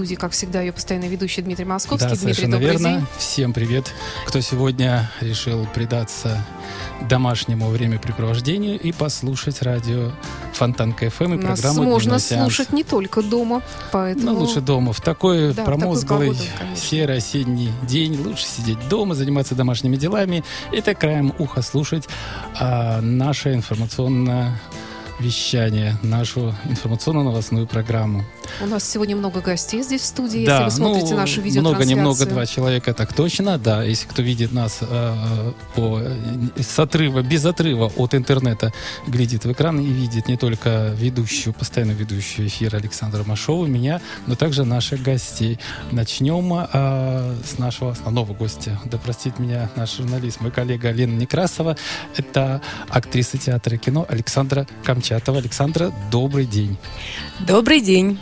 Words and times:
Студии, 0.00 0.14
как 0.14 0.32
всегда, 0.32 0.62
ее 0.62 0.72
постоянный 0.72 1.08
ведущий 1.08 1.42
Дмитрий 1.42 1.66
Московский. 1.66 2.08
Да, 2.08 2.14
Дмитрий, 2.14 2.32
совершенно 2.32 2.56
добрый 2.56 2.70
верно. 2.70 2.88
день. 2.88 3.06
Всем 3.18 3.52
привет, 3.52 3.92
кто 4.26 4.40
сегодня 4.40 5.10
решил 5.20 5.66
предаться 5.74 6.42
домашнему 7.02 7.68
времяпрепровождению 7.68 8.80
и 8.80 8.92
послушать 8.92 9.60
радио 9.60 10.12
Фонтанка 10.54 11.10
ФМ 11.10 11.34
и 11.34 11.36
Нас 11.36 11.60
программу 11.60 11.82
можно 11.82 12.18
слушать 12.18 12.72
не 12.72 12.82
только 12.82 13.22
дома, 13.22 13.62
поэтому... 13.92 14.32
Ну, 14.32 14.38
лучше 14.40 14.62
дома. 14.62 14.94
В 14.94 15.02
такой 15.02 15.52
Да, 15.52 15.64
промозглый 15.64 16.34
серый 16.74 17.18
осенний 17.18 17.70
день 17.82 18.18
лучше 18.22 18.46
сидеть 18.46 18.78
дома, 18.88 19.14
заниматься 19.14 19.54
домашними 19.54 19.96
делами 19.96 20.44
и 20.72 20.80
так 20.80 20.98
краем 20.98 21.34
уха 21.38 21.60
слушать 21.60 22.08
а, 22.58 23.02
наше 23.02 23.52
информационное 23.52 24.58
вещание, 25.20 25.96
нашу 26.02 26.54
информационно-новостную 26.68 27.66
программу. 27.66 28.24
У 28.60 28.66
нас 28.66 28.88
сегодня 28.88 29.16
много 29.16 29.40
гостей 29.40 29.82
здесь 29.82 30.02
в 30.02 30.06
студии. 30.06 30.46
Да, 30.46 30.64
Если 30.64 30.64
вы 30.64 30.70
смотрите 30.70 31.14
ну, 31.14 31.20
нашу 31.20 31.40
много, 31.40 31.48
видеотрансляцию. 31.48 31.96
немного, 31.96 32.26
два 32.26 32.46
человека, 32.46 32.94
так 32.94 33.12
точно, 33.12 33.58
да. 33.58 33.84
Если 33.84 34.06
кто 34.06 34.22
видит 34.22 34.52
нас 34.52 34.78
э, 34.80 35.52
по, 35.74 36.00
с 36.56 36.78
отрыва, 36.78 37.22
без 37.22 37.44
отрыва 37.44 37.92
от 37.96 38.14
интернета, 38.14 38.72
глядит 39.06 39.44
в 39.44 39.52
экран 39.52 39.78
и 39.78 39.86
видит 39.86 40.28
не 40.28 40.36
только 40.36 40.92
ведущую, 40.96 41.52
постоянно 41.52 41.92
ведущую 41.92 42.48
эфир 42.48 42.74
Александра 42.74 43.22
Машова, 43.24 43.66
меня, 43.66 44.00
но 44.26 44.34
также 44.34 44.64
наших 44.64 45.02
гостей. 45.02 45.58
Начнем 45.90 46.52
э, 46.72 47.34
с 47.44 47.58
нашего 47.58 47.92
основного 47.92 48.32
гостя. 48.32 48.80
Да 48.84 48.98
простит 48.98 49.38
меня 49.38 49.70
наш 49.76 49.96
журналист, 49.96 50.40
мой 50.40 50.50
коллега 50.50 50.90
Лена 50.90 51.16
Некрасова. 51.16 51.76
Это 52.16 52.62
актриса 52.88 53.38
театра 53.38 53.76
и 53.76 53.78
кино 53.78 54.06
Александра 54.08 54.66
Камчатова. 54.82 55.09
Александра, 55.16 55.92
добрый 56.10 56.46
день. 56.46 56.76
Добрый 57.40 57.80
день. 57.80 58.18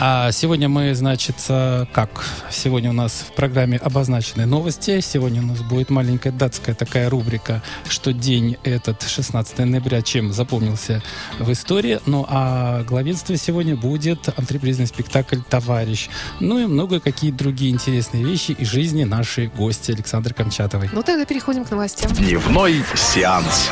А 0.00 0.30
сегодня 0.30 0.68
мы, 0.68 0.94
значит, 0.94 1.34
э, 1.48 1.84
как? 1.92 2.24
Сегодня 2.52 2.90
у 2.90 2.92
нас 2.92 3.24
в 3.28 3.34
программе 3.34 3.78
обозначены 3.78 4.46
новости. 4.46 5.00
Сегодня 5.00 5.42
у 5.42 5.46
нас 5.46 5.60
будет 5.62 5.90
маленькая 5.90 6.30
датская 6.30 6.76
такая 6.76 7.10
рубрика, 7.10 7.64
что 7.88 8.12
день 8.12 8.58
этот, 8.62 9.02
16 9.02 9.58
ноября, 9.58 10.00
чем 10.02 10.32
запомнился 10.32 11.02
в 11.40 11.50
истории. 11.50 11.98
Ну, 12.06 12.24
а 12.28 12.84
главенство 12.84 13.36
сегодня 13.36 13.74
будет 13.74 14.28
антрепризный 14.38 14.86
спектакль 14.86 15.40
«Товарищ». 15.40 16.08
Ну 16.38 16.60
и 16.60 16.66
много 16.66 17.00
какие 17.00 17.32
другие 17.32 17.72
интересные 17.72 18.22
вещи 18.22 18.52
из 18.52 18.68
жизни 18.68 19.02
нашей 19.02 19.48
гости 19.48 19.90
Александры 19.90 20.32
Камчатовой. 20.32 20.90
Ну, 20.92 21.02
тогда 21.02 21.24
переходим 21.24 21.64
к 21.64 21.72
новостям. 21.72 22.12
Дневной 22.12 22.84
сеанс. 22.94 23.68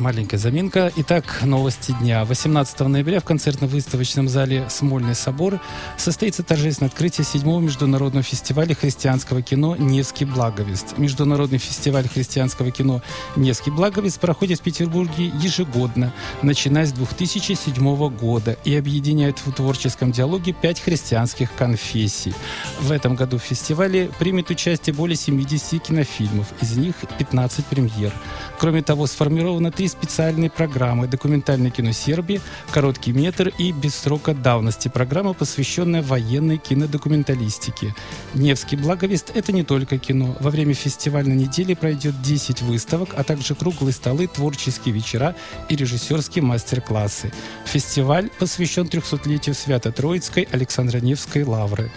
Маленькая 0.00 0.38
заминка. 0.38 0.90
Итак, 0.96 1.42
новости 1.44 1.94
дня. 2.00 2.24
18 2.24 2.80
ноября 2.80 3.20
в 3.20 3.24
концертно-выставочном 3.24 4.30
зале 4.30 4.64
«Смольный 4.70 5.14
собор» 5.14 5.60
состоится 5.98 6.42
торжественное 6.42 6.88
открытие 6.88 7.26
седьмого 7.26 7.60
международного 7.60 8.22
фестиваля 8.22 8.74
христианского 8.74 9.42
кино 9.42 9.76
«Невский 9.76 10.24
благовест». 10.24 10.96
Международный 10.96 11.58
фестиваль 11.58 12.08
христианского 12.08 12.70
кино 12.70 13.02
«Невский 13.36 13.70
благовест» 13.70 14.18
проходит 14.20 14.60
в 14.60 14.62
Петербурге 14.62 15.32
ежегодно, 15.38 16.14
начиная 16.40 16.86
с 16.86 16.92
2007 16.92 18.08
года 18.16 18.56
и 18.64 18.74
объединяет 18.74 19.38
в 19.44 19.52
творческом 19.52 20.12
диалоге 20.12 20.54
пять 20.54 20.80
христианских 20.80 21.54
конфессий. 21.54 22.32
В 22.80 22.90
этом 22.90 23.16
году 23.16 23.36
в 23.36 23.42
фестивале 23.42 24.10
примет 24.18 24.48
участие 24.48 24.94
более 24.94 25.16
70 25.16 25.82
кинофильмов, 25.82 26.46
из 26.62 26.74
них 26.78 26.94
15 27.18 27.66
премьер. 27.66 28.14
Кроме 28.58 28.82
того, 28.82 29.06
сформировано 29.06 29.70
три 29.70 29.89
специальные 29.90 30.50
программы 30.50 31.06
«Документальное 31.06 31.70
кино 31.70 31.92
Сербии», 31.92 32.40
«Короткий 32.70 33.12
метр» 33.12 33.52
и 33.58 33.72
«Без 33.72 33.94
срока 33.94 34.34
давности» 34.34 34.88
программа, 34.88 35.34
посвященная 35.34 36.02
военной 36.02 36.56
кинодокументалистике. 36.56 37.94
«Невский 38.34 38.76
благовест»— 38.76 39.30
это 39.34 39.52
не 39.52 39.62
только 39.62 39.98
кино. 39.98 40.36
Во 40.40 40.50
время 40.50 40.74
фестивальной 40.74 41.36
недели 41.36 41.74
пройдет 41.74 42.22
10 42.22 42.62
выставок, 42.62 43.10
а 43.16 43.24
также 43.24 43.54
круглые 43.54 43.92
столы, 43.92 44.26
творческие 44.26 44.94
вечера 44.94 45.34
и 45.68 45.76
режиссерские 45.76 46.42
мастер-классы. 46.42 47.32
Фестиваль 47.66 48.30
посвящен 48.38 48.86
300-летию 48.86 49.54
Свято-Троицкой 49.54 50.48
Александро-Невской 50.50 51.44
лавры. 51.44 51.90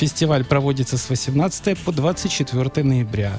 Фестиваль 0.00 0.44
проводится 0.44 0.96
с 0.96 1.10
18 1.10 1.78
по 1.80 1.92
24 1.92 2.86
ноября. 2.86 3.38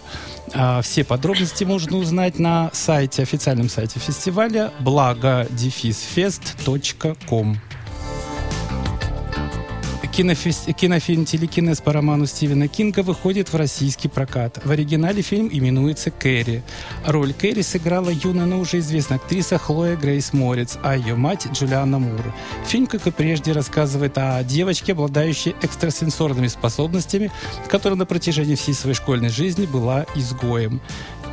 А 0.54 0.84
все 0.84 1.04
подробности 1.04 1.64
можно 1.64 1.98
узнать 1.98 2.38
на 2.38 2.70
сайте, 2.72 3.24
официальном 3.24 3.68
сайте 3.68 4.00
фестиваля 4.00 4.72
благо-фест.ком. 4.80 7.58
Кинофильм 10.12 11.26
«Телекинез» 11.26 11.80
по 11.80 11.94
роману 11.94 12.26
Стивена 12.26 12.68
Кинга 12.68 13.02
выходит 13.02 13.54
в 13.54 13.56
российский 13.56 14.10
прокат. 14.10 14.60
В 14.64 14.70
оригинале 14.70 15.22
фильм 15.22 15.50
именуется 15.52 16.12
«Кэрри». 16.12 16.64
Роль 17.06 17.34
Кэрри 17.34 17.62
сыграла 17.62 18.10
юная, 18.10 18.46
но 18.46 18.60
уже 18.60 18.80
известная 18.80 19.18
актриса 19.18 19.58
Хлоя 19.58 19.96
Грейс 19.96 20.34
Морец, 20.34 20.78
а 20.84 20.98
ее 20.98 21.16
мать 21.16 21.48
Джулиана 21.54 22.00
Мур. 22.00 22.34
Фильм, 22.66 22.88
как 22.88 23.08
и 23.08 23.12
прежде, 23.12 23.54
рассказывает 23.54 24.18
о 24.18 24.44
девочке, 24.44 24.92
обладающей 24.92 25.56
экстрасенсорными 25.62 26.48
способностями, 26.48 27.32
которая 27.70 27.98
на 27.98 28.06
протяжении 28.06 28.56
всей 28.56 28.74
своей 28.74 28.96
школьной 28.96 29.30
жизни 29.30 29.66
была 29.66 30.06
изгоем. 30.16 30.82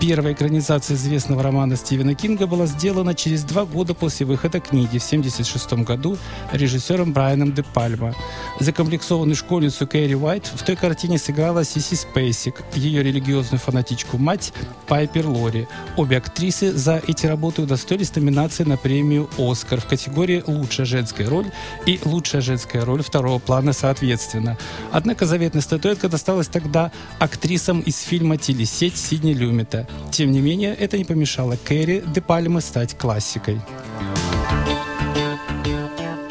Первая 0.01 0.33
экранизация 0.33 0.95
известного 0.95 1.43
романа 1.43 1.75
Стивена 1.75 2.15
Кинга 2.15 2.47
была 2.47 2.67
сделана 2.67 3.17
через 3.17 3.43
два 3.43 3.65
года 3.65 3.95
после 3.95 4.27
выхода 4.27 4.61
книги 4.61 4.99
в 4.99 5.05
1976 5.05 5.73
году 5.85 6.17
режиссером 6.53 7.13
Брайаном 7.13 7.53
де 7.53 7.65
Пальма. 7.65 8.15
Закомплексованную 8.61 9.35
школьницу 9.35 9.89
Кэрри 9.89 10.15
Уайт 10.15 10.47
в 10.47 10.65
той 10.65 10.77
картине 10.77 11.19
сыграла 11.19 11.65
Сиси 11.65 11.95
Спейсик, 11.95 12.63
ее 12.77 13.03
религиозную 13.03 13.59
фанатичку 13.59 14.19
мать 14.19 14.53
Пайпер 14.87 15.27
Лори. 15.27 15.67
Обе 15.97 16.19
актрисы 16.19 16.73
за 16.73 17.03
эти 17.05 17.27
работы 17.27 17.63
удостоились 17.63 18.15
номинации 18.15 18.63
на 18.63 18.77
премию 18.77 19.29
«Оскар» 19.37 19.81
в 19.81 19.87
категории 19.87 20.45
«Лучшая 20.47 20.87
женская 20.87 21.29
роль» 21.29 21.51
и 21.87 21.99
«Лучшая 22.05 22.41
женская 22.41 22.85
роль 22.85 23.03
второго 23.03 23.41
плана» 23.41 23.73
соответственно. 23.73 24.59
Однако 24.93 25.27
заветная 25.27 25.63
статуэтка 25.63 26.09
досталась 26.09 26.47
тогда 26.47 26.93
актрисам 27.19 27.81
из 27.81 27.99
фильма 28.01 28.37
«Телесеть» 28.37 28.97
Сидни 28.97 29.33
Люмета. 29.33 29.88
Тем 30.11 30.33
не 30.33 30.41
менее, 30.41 30.75
это 30.75 30.99
не 30.99 31.05
помешало 31.05 31.57
Кэрри 31.57 32.03
де 32.07 32.21
Пальме 32.21 32.61
стать 32.61 32.97
классикой. 32.97 33.61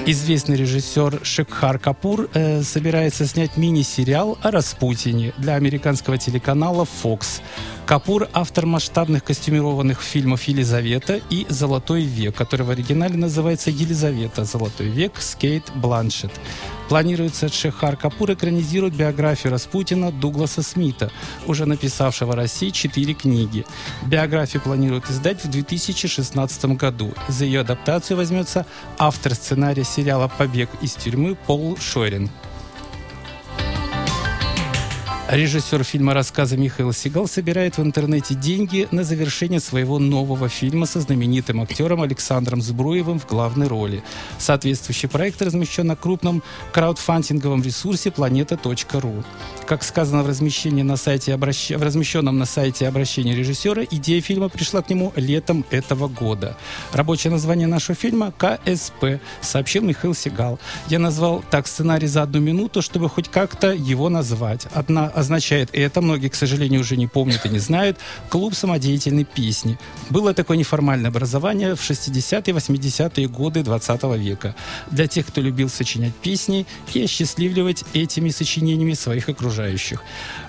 Известный 0.09 0.55
режиссер 0.55 1.19
Шекхар 1.23 1.79
Капур 1.79 2.29
э, 2.33 2.63
собирается 2.63 3.27
снять 3.27 3.57
мини-сериал 3.57 4.37
о 4.41 4.51
Распутине 4.51 5.33
для 5.37 5.55
американского 5.55 6.17
телеканала 6.17 6.87
Fox. 7.03 7.41
Капур– 7.85 8.29
автор 8.33 8.65
масштабных 8.65 9.25
костюмированных 9.25 10.01
фильмов 10.01 10.43
«Елизавета» 10.43 11.19
и 11.29 11.45
«Золотой 11.49 12.03
век», 12.03 12.35
который 12.35 12.65
в 12.65 12.69
оригинале 12.69 13.17
называется 13.17 13.69
«Елизавета. 13.69 14.45
Золотой 14.45 14.87
век. 14.87 15.19
Скейт 15.19 15.69
Бланшет». 15.75 16.31
Планируется 16.89 17.49
Шехар 17.49 17.97
Капур 17.97 18.31
экранизировать 18.31 18.93
биографию 18.93 19.51
Распутина 19.51 20.11
Дугласа 20.11 20.61
Смита, 20.61 21.11
уже 21.45 21.65
написавшего 21.65 22.33
России 22.33 22.69
четыре 22.69 23.13
книги. 23.13 23.65
Биографию 24.05 24.61
планируют 24.61 25.09
издать 25.09 25.43
в 25.43 25.49
2016 25.49 26.65
году. 26.77 27.13
За 27.27 27.43
ее 27.43 27.61
адаптацию 27.61 28.15
возьмется 28.15 28.65
автор 28.97 29.35
сценария 29.35 29.83
сериала 29.83 30.31
«Побег 30.37 30.69
из 30.81 30.93
тюрьмы» 30.93 31.35
Пол 31.35 31.77
Шорин. 31.77 32.29
Режиссер 35.29 35.83
фильма 35.83 36.13
рассказа 36.13 36.55
Михаил 36.55 36.93
Сигал 36.93 37.27
собирает 37.27 37.77
в 37.77 37.81
интернете 37.81 38.33
деньги 38.33 38.87
на 38.91 39.03
завершение 39.03 39.59
своего 39.59 39.99
нового 39.99 40.47
фильма 40.47 40.85
со 40.85 41.01
знаменитым 41.01 41.59
актером 41.59 42.01
Александром 42.01 42.61
Збруевым 42.61 43.19
в 43.19 43.27
главной 43.27 43.67
роли. 43.67 44.05
Соответствующий 44.37 45.09
проект 45.09 45.41
размещен 45.41 45.87
на 45.87 45.97
крупном 45.97 46.43
краудфандинговом 46.71 47.61
ресурсе 47.61 48.09
planeta.ru. 48.09 49.25
Как 49.65 49.83
сказано 49.83 50.23
в, 50.23 50.29
размещении 50.29 50.81
на 50.81 50.95
сайте 50.95 51.33
обращ... 51.33 51.71
в 51.71 51.83
размещенном 51.83 52.37
на 52.37 52.45
сайте 52.45 52.87
обращении 52.87 53.35
режиссера, 53.35 53.83
идея 53.83 54.21
фильма 54.21 54.47
пришла 54.47 54.81
к 54.81 54.89
нему 54.89 55.11
летом 55.17 55.65
этого 55.71 56.07
года. 56.07 56.55
Рабочее 56.93 57.31
название 57.31 57.67
нашего 57.67 57.95
фильма 57.95 58.31
«КСП», 58.37 59.19
сообщил 59.41 59.83
Михаил 59.83 60.15
Сигал. 60.15 60.57
Я 60.87 60.99
назвал 60.99 61.43
так 61.51 61.67
сценарий 61.67 62.07
за 62.07 62.23
одну 62.23 62.39
минуту, 62.39 62.81
чтобы 62.81 63.09
хоть 63.09 63.27
как-то 63.27 63.73
его 63.73 64.07
назвать. 64.07 64.67
Одна 64.73 65.11
означает 65.17 65.69
это, 65.73 66.01
многие, 66.01 66.29
к 66.29 66.35
сожалению, 66.35 66.81
уже 66.81 66.95
не 66.95 67.07
помнят 67.07 67.45
и 67.45 67.49
не 67.49 67.59
знают, 67.59 67.97
клуб 68.29 68.53
самодеятельной 68.53 69.23
песни. 69.23 69.79
Было 70.11 70.33
такое 70.33 70.57
неформальное 70.57 71.09
образование 71.09 71.75
в 71.75 71.81
60-е, 71.81 72.53
80-е 72.53 73.27
годы 73.27 73.63
20 73.63 74.03
века. 74.17 74.55
Для 74.91 75.07
тех, 75.07 75.25
кто 75.25 75.41
любил 75.41 75.69
сочинять 75.69 76.13
песни 76.15 76.67
и 76.93 77.03
осчастливливать 77.03 77.83
этими 77.93 78.29
сочинениями 78.29 78.93
своих 78.93 79.27
окружающих. 79.29 80.03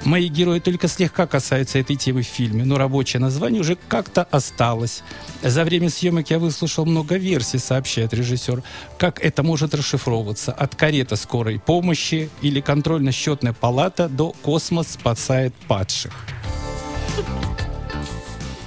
Мои 0.04 0.28
герои 0.28 0.60
только 0.60 0.86
слегка 0.88 1.26
касаются 1.26 1.78
этой 1.78 1.96
темы 1.96 2.22
в 2.22 2.26
фильме, 2.26 2.64
но 2.64 2.76
рабочее 2.76 3.20
название 3.20 3.62
уже 3.62 3.78
как-то 3.88 4.22
осталось. 4.24 5.02
За 5.42 5.64
время 5.64 5.88
съемок 5.88 6.30
я 6.30 6.38
выслушал 6.38 6.84
много 6.84 7.16
версий, 7.16 7.58
сообщает 7.58 8.12
режиссер, 8.12 8.62
как 8.98 9.24
это 9.24 9.42
может 9.42 9.74
расшифровываться. 9.74 10.52
От 10.52 10.74
карета 10.74 11.16
скорой 11.16 11.58
помощи 11.58 12.28
или 12.42 12.60
контрольно-счетная 12.60 13.54
палата 13.54 14.08
до 14.08 14.34
космос 14.58 14.88
спасает 14.88 15.54
падших. 15.68 16.12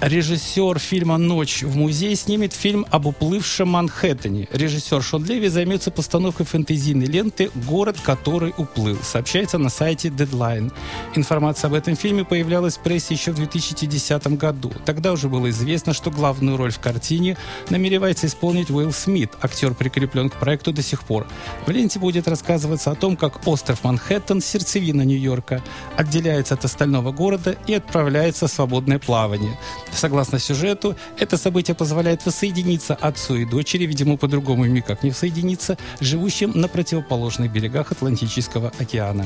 Режиссер 0.02 0.80
фильма 0.80 1.18
«Ночь 1.20 1.62
в 1.62 1.76
музее» 1.76 2.16
снимет 2.16 2.54
фильм 2.54 2.88
об 2.90 3.06
уплывшем 3.06 3.68
Манхэттене. 3.68 4.48
Режиссер 4.52 5.04
Шон 5.04 5.24
Леви 5.26 5.48
займется 5.48 5.92
постановкой 5.92 6.48
фэнтезийной 6.48 7.06
ленты 7.06 7.52
«Город, 7.68 7.98
который 8.02 8.52
уплыл», 8.58 8.98
сообщается 9.04 9.60
на 9.60 9.70
сайте 9.70 10.08
Deadline. 10.08 10.74
Информация 11.14 11.68
об 11.68 11.76
этом 11.76 11.96
фильме 11.96 12.26
появлялась 12.26 12.78
в 12.78 12.80
прессе 12.80 13.14
еще 13.14 13.32
в 13.32 13.36
2010 13.36 14.26
году. 14.40 14.72
Тогда 14.86 15.12
уже 15.12 15.30
было 15.30 15.52
известно, 15.52 15.94
что 15.94 16.10
главную 16.10 16.58
роль 16.58 16.72
в 16.72 16.80
картине 16.80 17.38
намеревается 17.70 18.26
исполнить 18.26 18.72
Уилл 18.72 18.94
Смит. 18.94 19.34
Актер 19.40 19.76
прикреплен 19.76 20.32
к 20.32 20.40
проекту 20.40 20.74
до 20.74 20.82
сих 20.82 21.04
пор. 21.04 21.28
В 21.68 21.70
ленте 21.70 22.00
будет 22.00 22.28
рассказываться 22.28 22.90
о 22.90 22.96
том, 22.96 23.16
как 23.16 23.48
остров 23.48 23.84
Манхэттен, 23.84 24.42
сердцевина 24.42 25.04
Нью-Йорка, 25.04 25.62
отделяется 25.96 26.56
от 26.56 26.66
остального 26.66 27.12
города 27.12 27.56
и 27.68 27.76
отправляется 27.76 28.48
в 28.48 28.52
свободное 28.52 28.98
плавание. 28.98 29.60
Согласно 29.94 30.40
сюжету, 30.40 30.96
это 31.18 31.38
событие 31.38 31.76
позволяет 31.76 32.26
воссоединиться 32.26 32.96
отцу 32.96 33.38
и 33.38 33.46
дочери, 33.46 33.86
видимо, 33.86 34.18
по-другому 34.18 34.66
им 34.66 34.74
никак 34.74 35.04
не 35.04 35.10
воссоединиться, 35.12 35.78
живущим 36.00 36.52
на 36.56 36.68
противоположных 36.68 37.52
берегах 37.52 37.92
Атлантического 37.92 38.72
океана. 38.80 39.26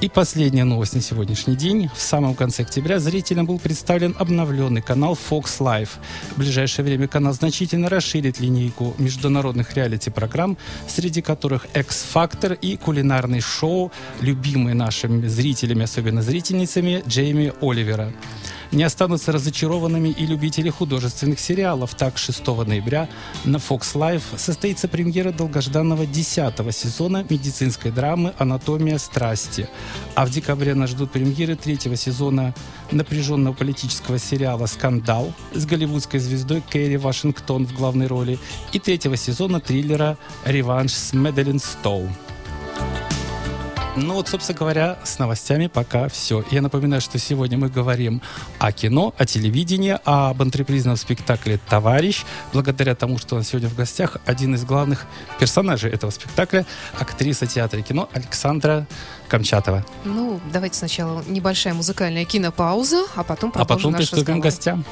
И 0.00 0.08
последняя 0.08 0.64
новость 0.64 0.94
на 0.94 1.02
сегодняшний 1.02 1.56
день. 1.56 1.90
В 1.94 2.00
самом 2.00 2.34
конце 2.34 2.62
октября 2.62 2.98
зрителям 2.98 3.44
был 3.44 3.58
представлен 3.58 4.16
обновленный 4.18 4.80
канал 4.80 5.12
Fox 5.12 5.60
Life. 5.60 5.90
В 6.30 6.38
ближайшее 6.38 6.86
время 6.86 7.06
канал 7.06 7.34
значительно 7.34 7.90
расширит 7.90 8.40
линейку 8.40 8.94
международных 8.96 9.74
реалити-программ, 9.74 10.56
среди 10.88 11.20
которых 11.20 11.66
X-Factor 11.74 12.58
и 12.58 12.78
кулинарный 12.78 13.42
шоу, 13.42 13.92
любимые 14.22 14.74
нашими 14.74 15.26
зрителями, 15.28 15.82
особенно 15.82 16.22
зрительницами, 16.22 17.02
Джейми 17.06 17.52
Оливера. 17.60 18.10
Не 18.72 18.84
останутся 18.84 19.32
разочарованными 19.32 20.10
и 20.10 20.26
любители 20.26 20.70
художественных 20.70 21.40
сериалов. 21.40 21.94
Так, 21.94 22.18
6 22.18 22.46
ноября 22.46 23.08
на 23.44 23.56
Fox 23.56 23.94
Life 23.94 24.22
состоится 24.36 24.86
премьера 24.86 25.32
долгожданного 25.32 26.06
10 26.06 26.54
сезона 26.74 27.26
медицинской 27.28 27.90
драмы 27.90 28.32
«Анатомия 28.38 28.98
страсти». 28.98 29.68
А 30.14 30.24
в 30.24 30.30
декабре 30.30 30.74
нас 30.74 30.90
ждут 30.90 31.10
премьеры 31.10 31.56
третьего 31.56 31.96
сезона 31.96 32.54
напряженного 32.92 33.54
политического 33.54 34.20
сериала 34.20 34.66
«Скандал» 34.66 35.32
с 35.52 35.66
голливудской 35.66 36.20
звездой 36.20 36.62
Кэрри 36.62 36.96
Вашингтон 36.96 37.66
в 37.66 37.74
главной 37.74 38.06
роли 38.06 38.38
и 38.72 38.78
третьего 38.78 39.16
сезона 39.16 39.60
триллера 39.60 40.16
«Реванш» 40.44 40.92
с 40.92 41.12
Меделин 41.12 41.58
Стоу. 41.58 42.08
Ну 44.02 44.14
вот, 44.14 44.28
собственно 44.28 44.58
говоря, 44.58 44.98
с 45.04 45.18
новостями 45.18 45.66
пока 45.66 46.08
все. 46.08 46.42
Я 46.50 46.62
напоминаю, 46.62 47.02
что 47.02 47.18
сегодня 47.18 47.58
мы 47.58 47.68
говорим 47.68 48.22
о 48.58 48.72
кино, 48.72 49.14
о 49.18 49.26
телевидении, 49.26 49.98
об 50.04 50.40
антрепризном 50.40 50.96
спектакле 50.96 51.60
«Товарищ». 51.68 52.24
Благодаря 52.54 52.94
тому, 52.94 53.18
что 53.18 53.36
нас 53.36 53.48
сегодня 53.48 53.68
в 53.68 53.74
гостях 53.76 54.16
один 54.24 54.54
из 54.54 54.64
главных 54.64 55.06
персонажей 55.38 55.90
этого 55.90 56.10
спектакля, 56.10 56.64
актриса 56.98 57.46
театра 57.46 57.80
и 57.80 57.82
кино 57.82 58.08
Александра 58.14 58.86
Камчатова. 59.28 59.84
Ну, 60.04 60.40
давайте 60.50 60.78
сначала 60.78 61.22
небольшая 61.28 61.74
музыкальная 61.74 62.24
кинопауза, 62.24 63.04
а 63.14 63.22
потом 63.22 63.50
А 63.50 63.64
продолжим 63.64 63.76
потом 63.76 63.92
наш 63.92 63.98
приступим 64.00 64.20
разговор. 64.20 64.40
к 64.40 64.44
гостям. 64.44 64.84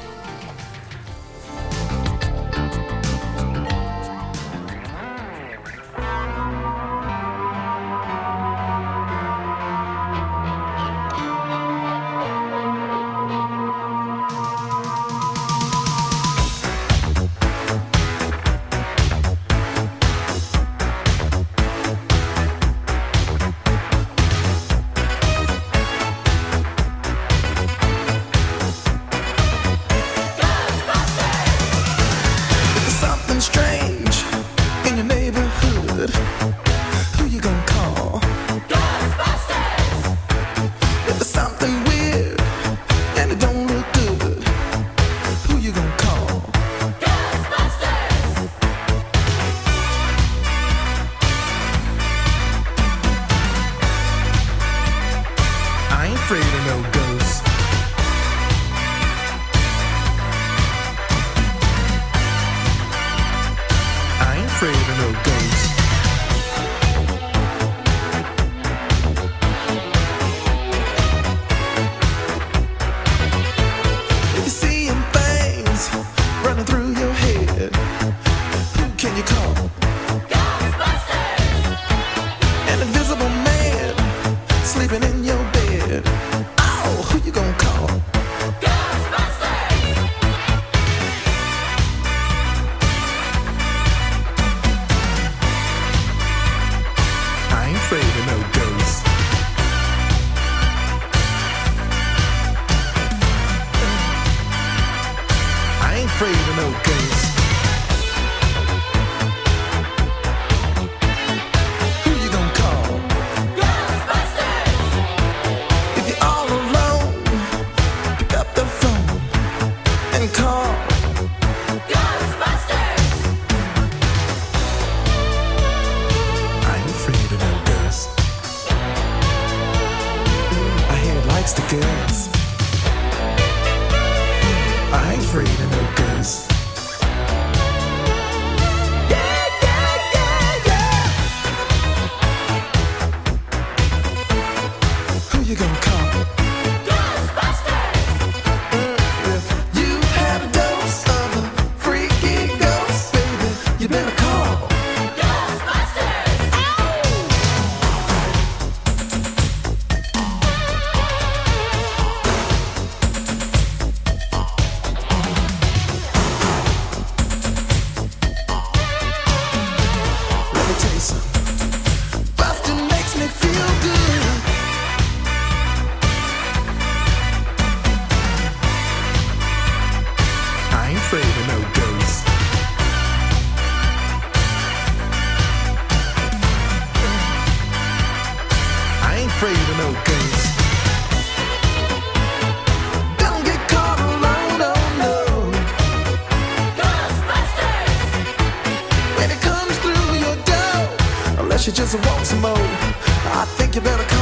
You 201.67 201.73
just 201.73 201.95
want 202.05 202.25
some 202.25 202.41
more, 202.41 202.55
I 202.55 203.45
think 203.57 203.75
you 203.75 203.81
better 203.81 204.03
call. 204.03 204.18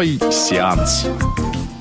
Дневной 0.00 0.32
сеанс. 0.32 1.04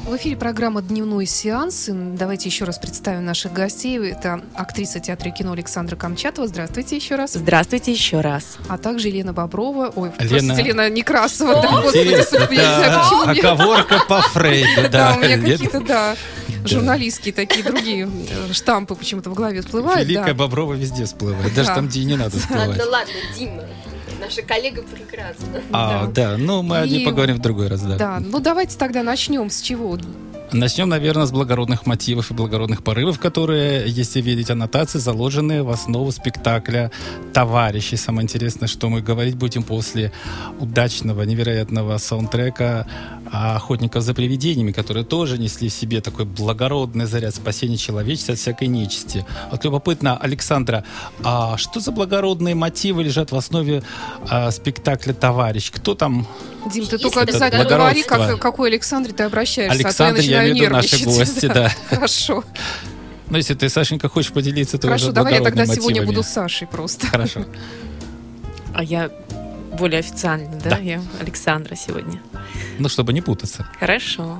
В 0.05 0.17
эфире 0.17 0.35
программа 0.35 0.81
«Дневной 0.81 1.25
сеанс». 1.25 1.87
И 1.87 1.93
Давайте 1.93 2.49
еще 2.49 2.65
раз 2.65 2.77
представим 2.77 3.23
наших 3.23 3.53
гостей. 3.53 3.97
Это 4.09 4.41
актриса 4.55 4.99
театра 4.99 5.29
и 5.29 5.33
кино 5.33 5.53
Александра 5.53 5.95
Камчатова. 5.95 6.45
Здравствуйте 6.49 6.97
еще 6.97 7.15
раз. 7.15 7.33
Здравствуйте 7.35 7.93
еще 7.93 8.19
раз. 8.19 8.57
А 8.67 8.77
также 8.77 9.07
Елена 9.07 9.31
Боброва. 9.31 9.93
Ой, 9.95 10.11
Лена- 10.19 10.29
простите, 10.47 10.63
Лена 10.63 10.89
Некрасова. 10.89 11.61
Да, 11.61 11.81
господи, 11.81 11.97
я 11.97 12.03
не 12.17 12.23
знаю, 12.23 12.47
почему 13.03 13.25
мне- 13.25 13.39
оговорка 13.39 13.99
по 14.09 14.19
Фрейду, 14.21 14.81
Да, 14.83 14.89
да. 14.89 15.15
у 15.15 15.19
меня 15.21 15.37
какие-то, 15.37 15.79
да, 15.79 16.15
журналистские 16.65 17.33
такие 17.33 17.63
другие 17.63 18.05
э, 18.49 18.51
штампы 18.53 18.95
почему-то 18.95 19.29
в 19.29 19.33
голове 19.33 19.61
всплывают. 19.61 20.05
Великая 20.05 20.33
да. 20.33 20.33
Боброва 20.33 20.73
везде 20.73 21.05
всплывает, 21.05 21.53
даже 21.53 21.69
Да. 21.69 21.75
там, 21.75 21.87
где 21.87 22.01
и 22.01 22.03
не 22.05 22.17
надо 22.17 22.31
всплывать. 22.37 22.67
Ладно, 22.67 22.83
ладно, 22.85 23.13
Дима. 23.37 23.63
Наша 24.19 24.41
коллега 24.41 24.81
прекрасна. 24.83 25.61
А, 25.71 26.07
да, 26.07 26.35
ну 26.37 26.61
мы 26.61 26.77
о 26.79 26.85
ней 26.87 27.01
И- 27.03 27.05
поговорим 27.05 27.37
в 27.37 27.39
другой 27.39 27.67
раз, 27.67 27.81
да. 27.81 27.97
Да, 27.97 28.19
ну 28.19 28.39
давайте 28.39 28.77
тогда 28.77 29.03
начнем 29.03 29.49
с 29.49 29.61
чего? 29.61 29.97
Начнем, 30.51 30.89
наверное, 30.89 31.27
с 31.27 31.31
благородных 31.31 31.85
мотивов 31.85 32.31
и 32.31 32.33
благородных 32.33 32.83
порывов, 32.83 33.19
которые, 33.19 33.87
если 33.87 34.19
видеть 34.19 34.49
аннотации, 34.49 34.97
заложены 34.97 35.63
в 35.63 35.69
основу 35.69 36.11
спектакля 36.11 36.91
«Товарищи». 37.33 37.95
Самое 37.95 38.23
интересное, 38.23 38.67
что 38.67 38.89
мы 38.89 39.01
говорить 39.01 39.35
будем 39.35 39.61
после 39.61 40.11
удачного, 40.59 41.21
невероятного 41.21 41.97
саундтрека 41.99 42.87
«Охотников 43.31 44.01
за 44.01 44.15
привидениями», 44.15 44.71
которые 44.71 45.05
тоже 45.05 45.37
несли 45.37 45.69
в 45.69 45.73
себе 45.73 46.01
такой 46.01 46.25
благородный 46.25 47.05
заряд 47.05 47.35
спасения 47.35 47.77
человечества 47.77 48.33
от 48.33 48.39
всякой 48.39 48.69
нечисти. 48.69 49.27
Вот 49.51 49.63
любопытно, 49.63 50.17
Александра, 50.17 50.83
а 51.23 51.57
что 51.57 51.79
за 51.79 51.91
благородные 51.91 52.55
мотивы 52.55 53.03
лежат 53.03 53.31
в 53.31 53.35
основе 53.35 53.83
а, 54.27 54.49
спектакля 54.49 55.13
«Товарищ»? 55.13 55.71
Кто 55.71 55.93
там 55.93 56.27
Дим, 56.65 56.85
ты 56.85 56.95
Если 56.95 56.97
только 56.97 57.21
обязательно 57.21 57.63
говори, 57.63 58.03
как, 58.03 58.37
какой 58.39 58.69
Александре 58.69 59.13
ты 59.13 59.23
обращаешься, 59.23 59.73
Александр, 59.73 60.19
а 60.19 60.21
то 60.21 60.27
я 60.27 60.38
я 60.38 60.38
начинаю 60.43 60.51
имею 60.51 60.65
в 60.65 60.67
виду 60.67 60.75
наши 60.75 61.05
гости, 61.05 61.45
да. 61.47 61.71
Хорошо. 61.89 62.43
Ну, 63.29 63.37
если 63.37 63.53
ты, 63.53 63.69
Сашенька, 63.69 64.09
хочешь 64.09 64.31
поделиться, 64.31 64.77
то 64.77 64.87
Хорошо, 64.87 65.11
давай 65.11 65.35
я 65.35 65.41
тогда 65.41 65.65
сегодня 65.65 66.05
буду 66.05 66.23
Сашей 66.23 66.67
просто. 66.67 67.07
Хорошо. 67.07 67.45
А 68.71 68.83
я 68.83 69.09
более 69.77 69.99
официально, 69.99 70.51
да? 70.63 70.69
Да. 70.69 70.77
Я 70.77 71.01
Александра 71.19 71.75
сегодня. 71.75 72.21
Ну, 72.77 72.87
чтобы 72.87 73.13
не 73.13 73.21
путаться. 73.21 73.67
Хорошо. 73.79 74.37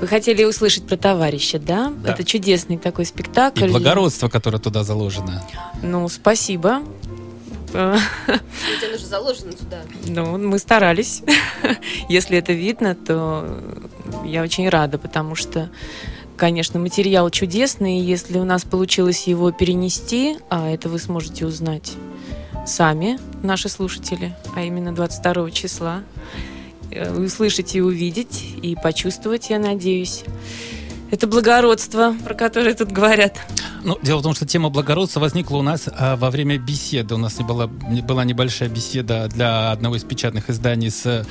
Вы 0.00 0.06
хотели 0.06 0.44
услышать 0.44 0.86
про 0.86 0.96
товарища, 0.96 1.58
да? 1.58 1.92
Да. 2.02 2.12
Это 2.12 2.22
чудесный 2.22 2.76
такой 2.78 3.06
спектакль. 3.06 3.64
И 3.64 3.68
благородство, 3.68 4.28
которое 4.28 4.58
туда 4.58 4.84
заложено. 4.84 5.42
Ну, 5.82 6.08
спасибо. 6.08 6.82
Ведь 7.72 8.84
оно 8.84 8.98
же 8.98 9.06
заложено 9.06 9.52
туда. 9.52 9.82
Ну, 10.06 10.38
мы 10.38 10.58
старались. 10.58 11.22
Если 12.08 12.38
это 12.38 12.52
видно, 12.52 12.94
то 12.94 13.60
я 14.24 14.42
очень 14.42 14.68
рада, 14.68 14.98
потому 14.98 15.34
что, 15.34 15.70
конечно, 16.36 16.78
материал 16.78 17.30
чудесный, 17.30 18.00
если 18.00 18.38
у 18.38 18.44
нас 18.44 18.64
получилось 18.64 19.26
его 19.26 19.52
перенести, 19.52 20.38
а 20.48 20.70
это 20.70 20.88
вы 20.88 20.98
сможете 20.98 21.46
узнать 21.46 21.92
сами, 22.66 23.18
наши 23.42 23.68
слушатели, 23.68 24.34
а 24.54 24.62
именно 24.62 24.94
22 24.94 25.50
числа, 25.50 26.02
э, 26.90 27.12
услышать 27.12 27.74
и 27.76 27.80
увидеть, 27.80 28.44
и 28.62 28.74
почувствовать, 28.74 29.50
я 29.50 29.58
надеюсь. 29.58 30.24
Это 31.10 31.26
благородство, 31.26 32.14
про 32.24 32.34
которое 32.34 32.74
тут 32.74 32.90
говорят. 32.90 33.38
Ну, 33.84 33.96
дело 34.02 34.18
в 34.18 34.22
том, 34.22 34.34
что 34.34 34.46
тема 34.46 34.70
благородства 34.70 35.20
возникла 35.20 35.58
у 35.58 35.62
нас 35.62 35.88
а, 35.92 36.16
во 36.16 36.30
время 36.30 36.58
беседы. 36.58 37.14
У 37.14 37.18
нас 37.18 37.38
не 37.38 37.44
была, 37.44 37.68
была 37.68 38.24
небольшая 38.24 38.68
беседа 38.68 39.28
для 39.28 39.70
одного 39.70 39.96
из 39.96 40.04
печатных 40.04 40.50
изданий 40.50 40.90
с 40.90 41.24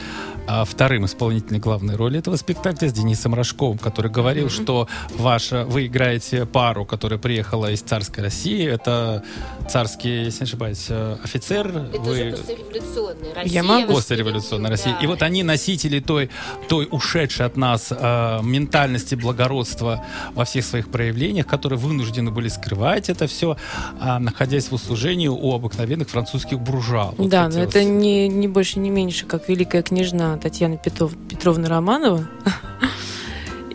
а, 0.47 0.65
вторым 0.65 1.05
исполнителем 1.05 1.59
главной 1.59 1.95
роли 1.95 2.19
этого 2.19 2.35
спектакля, 2.35 2.89
с 2.89 2.93
Денисом 2.93 3.33
Рожковым, 3.33 3.77
который 3.77 4.11
говорил, 4.11 4.49
что 4.49 4.87
ваша, 5.15 5.65
вы 5.65 5.87
играете 5.87 6.45
пару, 6.45 6.85
которая 6.85 7.17
приехала 7.17 7.71
из 7.71 7.81
царской 7.81 8.23
России. 8.23 8.65
Это 8.65 9.23
царский, 9.69 10.25
если 10.25 10.43
не 10.43 10.47
ошибаюсь, 10.47 10.85
э, 10.89 11.17
офицер. 11.23 11.67
Это 11.67 11.99
вы... 11.99 12.11
уже 12.11 12.31
послереволюционная 12.37 13.33
Россия. 13.35 13.53
Я 13.53 13.63
могу. 13.63 13.93
Послереволюционной 13.93 14.69
России. 14.69 14.91
Да. 14.91 14.99
И 14.99 15.07
вот 15.07 15.21
они 15.21 15.43
носители 15.43 15.99
той, 15.99 16.29
той 16.67 16.87
ушедшей 16.91 17.45
от 17.45 17.57
нас 17.57 17.87
э, 17.89 18.39
ментальности 18.43 19.15
благородства 19.15 20.05
во 20.33 20.45
всех 20.45 20.65
своих 20.65 20.89
проявлениях, 20.89 21.47
которые 21.47 21.79
вынуждены 21.79 22.31
были 22.31 22.49
скрывать 22.49 23.09
это 23.09 23.27
все, 23.27 23.57
а, 23.99 24.19
находясь 24.19 24.69
в 24.69 24.73
услужении 24.73 25.27
у 25.27 25.53
обыкновенных 25.53 26.09
французских 26.09 26.59
буржуа. 26.59 27.13
Вот 27.17 27.29
да, 27.29 27.43
но 27.43 27.49
хотелось- 27.49 27.69
это 27.69 27.83
не, 27.83 28.27
не 28.27 28.47
больше, 28.47 28.79
не 28.79 28.89
меньше, 28.89 29.25
как 29.25 29.49
великая 29.49 29.81
княжна 29.81 30.34
Татьяна 30.37 30.75
Петров- 30.77 31.15
Петровна 31.29 31.67
Романова 31.69 32.25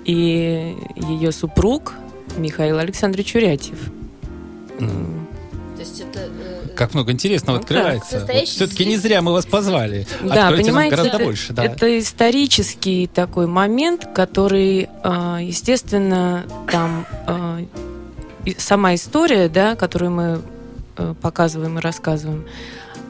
и 0.04 0.76
ее 0.96 1.32
супруг 1.32 1.94
Михаил 2.36 2.78
Александрович 2.78 3.34
Урятьев. 3.34 3.78
М. 4.78 5.26
То 5.76 5.80
есть 5.82 6.00
это... 6.00 6.20
э, 6.20 6.68
Как 6.76 6.94
много 6.94 7.12
интересного 7.12 7.56
Ну, 7.56 7.60
открывается. 7.62 8.16
настоящий 8.16 8.52
Все-таки 8.52 8.84
не 8.86 8.96
зря 8.96 9.20
мы 9.22 9.32
вас 9.32 9.46
позвали. 9.46 10.06
Да, 10.22 10.44
Откройте 10.48 10.64
понимаете, 10.64 10.96
гораздо 10.96 11.16
это, 11.16 11.24
больше. 11.24 11.52
Да. 11.52 11.64
это 11.64 11.98
исторический 11.98 13.06
такой 13.06 13.46
момент, 13.46 14.08
который, 14.14 14.88
а, 15.02 15.38
естественно, 15.40 16.44
там 16.70 17.06
а, 17.26 17.58
сама 18.58 18.94
история, 18.94 19.48
да, 19.48 19.74
которую 19.76 20.10
мы 20.12 20.42
э, 20.96 21.14
показываем 21.20 21.78
и 21.78 21.80
рассказываем, 21.82 22.46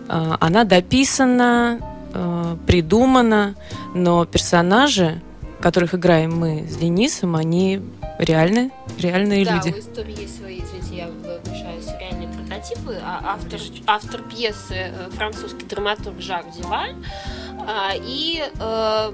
а, 0.08 0.36
она 0.40 0.64
дописана, 0.64 1.80
э, 2.12 2.56
придумана, 2.66 3.54
но 3.94 4.24
персонажи, 4.24 5.20
которых 5.60 5.94
играем 5.94 6.38
мы 6.38 6.66
с 6.68 6.76
Денисом, 6.76 7.36
они 7.36 7.80
реальны, 8.18 8.70
реальные 8.98 9.44
да, 9.44 9.54
люди. 9.56 9.74
у 9.74 9.78
истории 9.78 10.20
есть 10.22 10.38
свои, 10.38 10.60
извините, 10.60 10.96
я 10.96 11.08
вмешаюсь, 11.08 11.86
реальные 12.00 12.28
прототипы. 12.28 12.98
А 13.02 13.36
автор, 13.36 13.60
автор 13.86 14.22
пьесы 14.22 14.74
э, 14.74 15.10
французский 15.10 15.64
драматург 15.66 16.20
Жак 16.20 16.46
Диваль. 16.56 16.94
А, 17.66 17.92
И 17.94 18.42
э, 18.42 19.12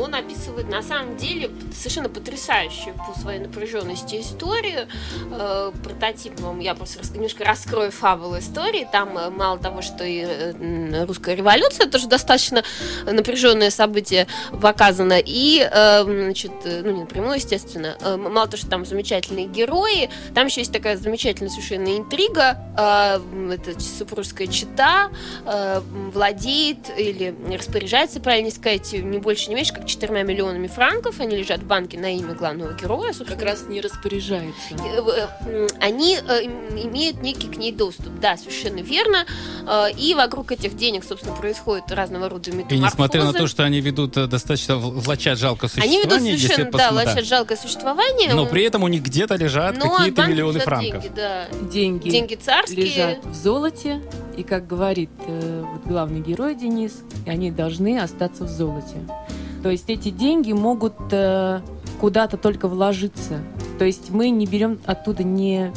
он 0.00 0.14
описывает 0.14 0.68
на 0.68 0.82
самом 0.82 1.16
деле 1.16 1.50
совершенно 1.72 2.08
потрясающую 2.08 2.94
по 2.94 3.18
своей 3.18 3.40
напряженности 3.40 4.20
историю. 4.20 4.88
Э, 5.30 5.72
Прототипом 5.82 6.60
я 6.60 6.74
просто 6.74 7.00
немножко 7.12 7.44
раскрою 7.44 7.90
фабулу 7.90 8.38
истории. 8.38 8.88
Там 8.90 9.16
э, 9.16 9.30
мало 9.30 9.58
того, 9.58 9.82
что 9.82 10.04
и 10.04 10.24
э, 10.24 11.04
русская 11.04 11.34
революция 11.34 11.86
тоже 11.86 12.08
достаточно 12.08 12.62
напряженное 13.04 13.70
событие 13.70 14.26
показано. 14.60 15.20
И, 15.24 15.66
значит, 15.70 16.52
ну, 16.64 16.90
не 16.90 17.00
напрямую, 17.00 17.36
естественно, 17.36 17.96
мало 18.00 18.46
того, 18.46 18.56
что 18.56 18.68
там 18.68 18.84
замечательные 18.84 19.46
герои, 19.46 20.10
там 20.34 20.46
еще 20.46 20.60
есть 20.60 20.72
такая 20.72 20.96
замечательная 20.96 21.50
совершенно 21.50 21.96
интрига. 21.96 22.58
Это 22.74 23.80
супружеская 23.80 24.46
чита 24.48 25.10
владеет 26.12 26.90
или 26.96 27.34
распоряжается, 27.56 28.20
правильно 28.20 28.50
сказать, 28.50 28.92
не 28.92 29.18
больше, 29.18 29.48
не 29.48 29.54
меньше, 29.54 29.74
как 29.74 29.83
44 29.86 30.24
миллионами 30.24 30.66
франков. 30.66 31.20
Они 31.20 31.36
лежат 31.36 31.60
в 31.60 31.66
банке 31.66 31.98
на 31.98 32.16
имя 32.16 32.34
главного 32.34 32.72
героя. 32.72 33.08
Как 33.08 33.16
собственно. 33.16 33.44
раз 33.44 33.64
не 33.68 33.80
распоряжается. 33.80 34.74
Э, 34.74 35.26
э, 35.46 35.68
они 35.80 36.16
э, 36.16 36.44
имеют 36.44 37.22
некий 37.22 37.48
к 37.48 37.56
ней 37.56 37.72
доступ. 37.72 38.18
Да, 38.20 38.36
совершенно 38.36 38.80
верно. 38.80 39.26
И 39.98 40.14
вокруг 40.14 40.52
этих 40.52 40.76
денег, 40.76 41.04
собственно, 41.04 41.34
происходят 41.34 41.90
разного 41.90 42.28
рода 42.28 42.50
И 42.50 42.54
метаморфозы. 42.54 42.84
несмотря 42.84 43.24
на 43.24 43.32
то, 43.32 43.46
что 43.46 43.64
они 43.64 43.80
ведут 43.80 44.12
достаточно 44.12 44.76
влачат 44.76 45.38
жалкое 45.38 45.70
Они 45.76 45.98
ведут 45.98 46.20
существование, 46.20 46.38
совершенно, 46.38 46.78
да, 46.78 46.92
влачат 46.92 47.24
жалкое 47.24 47.56
существование. 47.56 48.34
но 48.34 48.46
при 48.46 48.62
этом 48.64 48.82
у 48.82 48.88
них 48.88 49.02
где-то 49.02 49.36
лежат 49.36 49.78
какие-то 49.78 50.26
миллионы 50.26 50.54
лежат 50.54 50.64
франков. 50.64 51.02
Деньги, 51.02 51.12
да. 51.14 51.46
Деньги, 51.62 52.10
деньги 52.10 52.34
царские. 52.34 52.86
лежат 52.86 53.24
в 53.24 53.34
золоте, 53.34 54.02
и 54.36 54.42
как 54.42 54.66
говорит 54.66 55.10
э, 55.26 55.64
вот 55.72 55.86
главный 55.86 56.20
герой 56.20 56.54
Денис, 56.54 57.02
они 57.26 57.50
должны 57.50 57.98
остаться 57.98 58.44
в 58.44 58.48
золоте. 58.48 58.96
То 59.64 59.70
есть 59.70 59.88
эти 59.88 60.10
деньги 60.10 60.52
могут 60.52 60.92
э, 61.10 61.62
куда-то 61.98 62.36
только 62.36 62.68
вложиться. 62.68 63.38
То 63.78 63.86
есть 63.86 64.10
мы 64.10 64.28
не 64.28 64.44
берем 64.44 64.78
оттуда 64.84 65.22
не 65.22 65.72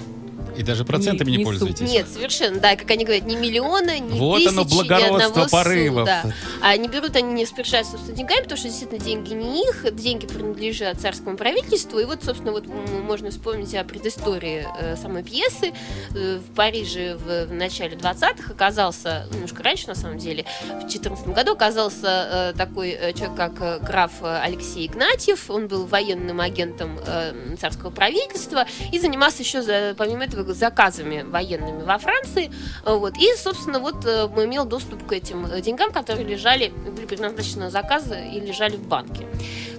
И 0.57 0.63
даже 0.63 0.83
процентами 0.85 1.29
не, 1.31 1.37
не 1.37 1.43
пользуетесь. 1.45 1.89
Нет, 1.89 2.07
совершенно, 2.11 2.59
да, 2.59 2.75
как 2.75 2.89
они 2.91 3.05
говорят, 3.05 3.25
ни 3.25 3.35
миллиона, 3.35 3.99
ни 3.99 4.17
Вот 4.19 4.37
тысячи, 4.37 4.49
оно, 4.49 4.63
ни 4.63 4.67
благородство 4.69 5.25
одного 5.43 5.49
порывов. 5.49 5.99
су, 5.99 6.05
да. 6.05 6.33
А 6.61 6.77
не 6.77 6.87
берут 6.87 7.15
они 7.15 7.33
не 7.33 7.43
распоряжаются 7.43 7.93
собственно 7.93 8.17
деньгами, 8.17 8.41
потому 8.43 8.57
что 8.57 8.67
действительно 8.67 8.99
деньги 8.99 9.33
не 9.33 9.63
их, 9.69 9.95
деньги 9.95 10.25
принадлежат 10.25 10.99
царскому 10.99 11.37
правительству. 11.37 11.99
И 11.99 12.05
вот, 12.05 12.23
собственно, 12.23 12.51
вот 12.51 12.65
можно 12.67 13.29
вспомнить 13.29 13.73
о 13.75 13.83
предыстории 13.83 14.67
э, 14.79 14.95
самой 14.97 15.23
пьесы. 15.23 15.73
Э, 16.15 16.39
в 16.39 16.53
Париже 16.55 17.15
в, 17.17 17.47
в 17.47 17.53
начале 17.53 17.95
20-х 17.95 18.51
оказался, 18.51 19.27
немножко 19.31 19.61
раньше 19.63 19.87
на 19.87 19.95
самом 19.95 20.17
деле, 20.17 20.45
в 20.83 20.87
14 20.89 21.27
году 21.27 21.51
оказался 21.53 22.51
э, 22.53 22.57
такой 22.57 22.89
э, 22.91 23.13
человек, 23.13 23.35
как 23.37 23.61
э, 23.61 23.79
граф 23.79 24.11
э, 24.21 24.39
Алексей 24.43 24.87
Игнатьев. 24.87 25.49
Он 25.49 25.67
был 25.67 25.85
военным 25.85 26.41
агентом 26.41 26.99
э, 27.05 27.55
царского 27.59 27.89
правительства 27.91 28.65
и 28.91 28.99
занимался 28.99 29.43
еще, 29.43 29.61
за- 29.61 29.93
помимо 29.97 30.23
этого, 30.25 30.47
заказами 30.54 31.24
военными 31.24 31.84
во 31.84 31.98
Франции. 31.98 32.51
Э, 32.86 32.94
Вот. 32.94 33.18
И, 33.18 33.36
собственно, 33.38 33.80
вот 33.80 34.06
э, 34.06 34.27
имел 34.44 34.66
доступ 34.66 35.06
к 35.06 35.12
этим 35.12 35.46
э, 35.46 35.62
деньгам, 35.62 35.92
которые 35.92 36.25
лежали, 36.25 36.70
были 36.70 37.06
предназначены 37.06 37.66
на 37.66 37.70
заказы 37.70 38.18
и 38.34 38.39
лежали 38.39 38.75
в 38.77 38.88
банке. 38.88 39.25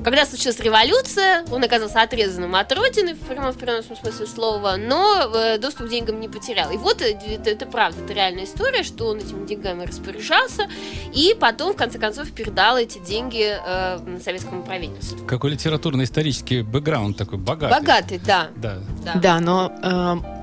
Когда 0.05 0.25
случилась 0.27 0.61
революция, 0.61 1.45
он 1.51 1.63
оказался 1.65 2.03
отрезанным 2.03 2.55
от 2.55 2.73
родины, 2.73 3.15
в 3.15 3.19
прямом, 3.19 3.53
в 3.53 3.59
переносном 3.59 3.97
смысле 3.97 4.27
слова, 4.27 4.77
но 4.77 5.59
доступ 5.59 5.89
к 5.89 5.91
деньгам 5.91 6.21
не 6.21 6.29
потерял. 6.29 6.71
И 6.71 6.77
вот 6.77 7.03
это, 7.03 7.51
это 7.51 7.67
правда, 7.67 8.05
это 8.05 8.13
реальная 8.13 8.45
история, 8.45 8.85
что 8.85 9.07
он 9.09 9.19
этими 9.19 9.45
деньгами 9.45 9.85
распоряжался, 9.85 10.69
и 11.13 11.37
потом, 11.39 11.73
в 11.73 11.77
конце 11.77 11.99
концов, 11.99 12.31
передал 12.31 12.77
эти 12.79 12.99
деньги 12.99 13.59
э, 13.59 14.19
советскому 14.23 14.63
правительству. 14.63 15.27
Какой 15.27 15.51
литературно-исторический 15.51 16.63
бэкграунд 16.63 17.17
такой 17.17 17.39
богатый. 17.39 17.81
Богатый, 17.81 18.21
да. 18.25 18.49
Да. 18.57 18.79
да. 19.05 19.15
Да, 19.15 19.41
но 19.41 19.73
э, 19.83 20.38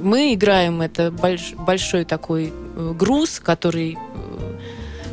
мы 0.00 0.34
играем 0.34 0.80
это 0.80 1.08
больш- 1.08 1.54
большой 1.56 2.04
такой 2.04 2.52
э, 2.52 2.92
груз, 2.96 3.40
который 3.40 3.96
э, 3.96 4.58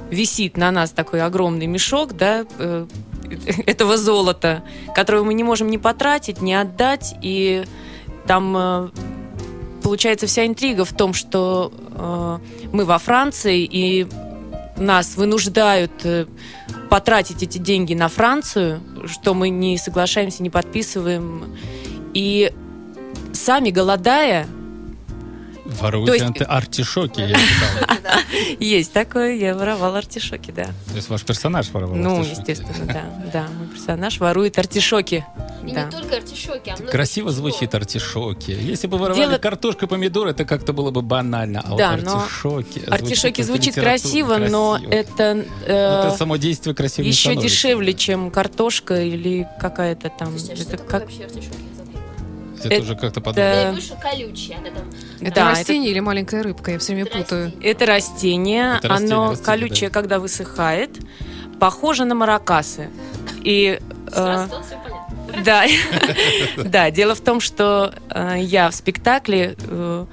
висит 0.09 0.57
на 0.57 0.71
нас 0.71 0.91
такой 0.91 1.21
огромный 1.21 1.67
мешок, 1.67 2.13
да, 2.13 2.45
э, 2.57 2.88
этого 3.65 3.97
золота, 3.97 4.63
которого 4.95 5.23
мы 5.25 5.33
не 5.33 5.43
можем 5.43 5.69
ни 5.69 5.77
потратить, 5.77 6.41
ни 6.41 6.53
отдать, 6.53 7.15
и 7.21 7.63
там 8.27 8.91
получается 9.83 10.27
вся 10.27 10.45
интрига 10.45 10.85
в 10.85 10.93
том, 10.93 11.13
что 11.13 12.39
мы 12.71 12.85
во 12.85 13.00
Франции 13.00 13.67
и 13.69 14.07
нас 14.77 15.15
вынуждают 15.15 15.91
потратить 16.89 17.41
эти 17.41 17.57
деньги 17.57 17.93
на 17.93 18.09
Францию, 18.09 18.81
что 19.07 19.33
мы 19.33 19.50
не 19.50 19.77
соглашаемся, 19.77 20.43
не 20.43 20.49
подписываем. 20.49 21.56
И 22.13 22.51
сами 23.34 23.69
голодая, 23.69 24.47
Воруйте 25.79 26.07
То 26.07 26.13
есть- 26.13 26.25
анти- 26.25 26.43
артишоки, 26.43 27.19
я 27.21 27.27
читал. 27.36 28.17
есть 28.60 28.91
такое, 28.93 29.36
я 29.36 29.55
воровал 29.55 29.95
артишоки, 29.95 30.51
да. 30.51 30.65
То 30.65 30.95
есть 30.95 31.10
ваш 31.10 31.23
персонаж 31.23 31.69
воровал 31.69 31.95
Ну, 31.95 32.21
естественно, 32.23 32.86
да. 32.86 33.03
Да, 33.31 33.47
мой 33.57 33.67
персонаж 33.67 34.19
ворует 34.19 34.57
артишоки. 34.60 35.25
И 35.65 35.71
Да. 35.73 35.86
не 35.86 35.91
только 35.91 36.17
артишоки, 36.17 36.69
а 36.69 36.73
много 36.75 36.91
Красиво 36.91 37.29
чего. 37.31 37.38
звучит 37.49 37.75
артишоки. 37.75 38.51
Если 38.51 38.88
бы 38.88 38.97
воровали 38.97 39.27
Дело- 39.27 39.38
картошку 39.38 39.86
и 39.86 39.88
помидоры, 39.88 40.31
это 40.31 40.43
как-то 40.43 40.73
было 40.73 40.89
бы 40.91 41.01
банально. 41.03 41.62
А 41.63 41.75
Да, 41.75 41.91
вот 41.91 42.03
но 42.03 42.19
артишоки... 42.23 42.81
Артишоки 42.88 43.41
звучит 43.43 43.75
красиво, 43.75 44.38
но 44.38 44.79
это 44.89 45.45
э, 45.65 46.07
это 46.07 46.15
само 46.17 46.38
действие 46.38 46.73
красиво 46.75 47.05
еще 47.05 47.36
дешевле, 47.36 47.93
чем 47.93 48.31
картошка 48.31 49.01
или 49.03 49.47
какая-то 49.60 50.10
там. 50.10 50.38
Слушайте, 50.39 50.53
а 50.53 50.55
что 50.55 50.63
это 50.73 50.84
такое 50.84 50.89
как 50.89 51.01
вообще 51.10 51.23
артишоки? 51.25 51.57
Я. 52.69 52.76
Это 52.76 52.76
это- 52.76 52.84
уже 52.84 52.95
как-то 52.95 53.19
Да. 53.19 53.26
подумал. 53.26 53.50
Они 53.52 53.71
больше 53.74 53.95
колючие, 54.02 54.58
она 54.58 54.69
там... 54.69 54.84
Это 55.21 55.36
Да, 55.36 55.50
растение 55.52 55.91
или 55.91 56.00
маленькая 56.00 56.43
рыбка? 56.43 56.71
Я 56.71 56.80
все 56.80 56.93
время 56.93 57.08
Это 57.10 57.17
путаю. 57.19 57.45
растение. 57.45 57.71
Это 57.71 57.86
растение, 57.86 58.76
Это 58.78 58.88
растение, 58.89 59.13
оно 59.15 59.30
растение, 59.32 59.45
колючее, 59.45 59.89
да. 59.89 59.93
когда 59.93 60.19
высыхает, 60.19 60.91
похоже 61.60 62.06
на 62.06 62.15
маракасы. 62.15 62.89
И 63.43 63.80
э, 64.08 64.10
стало 64.12 64.47
понятно. 64.84 65.43
да, 65.43 65.65
да, 66.63 66.91
дело 66.91 67.15
в 67.15 67.21
том, 67.21 67.39
что 67.39 67.93
э, 68.10 68.36
я 68.39 68.69
в 68.69 68.76
спектакле 68.76 69.56
э, 69.60 70.06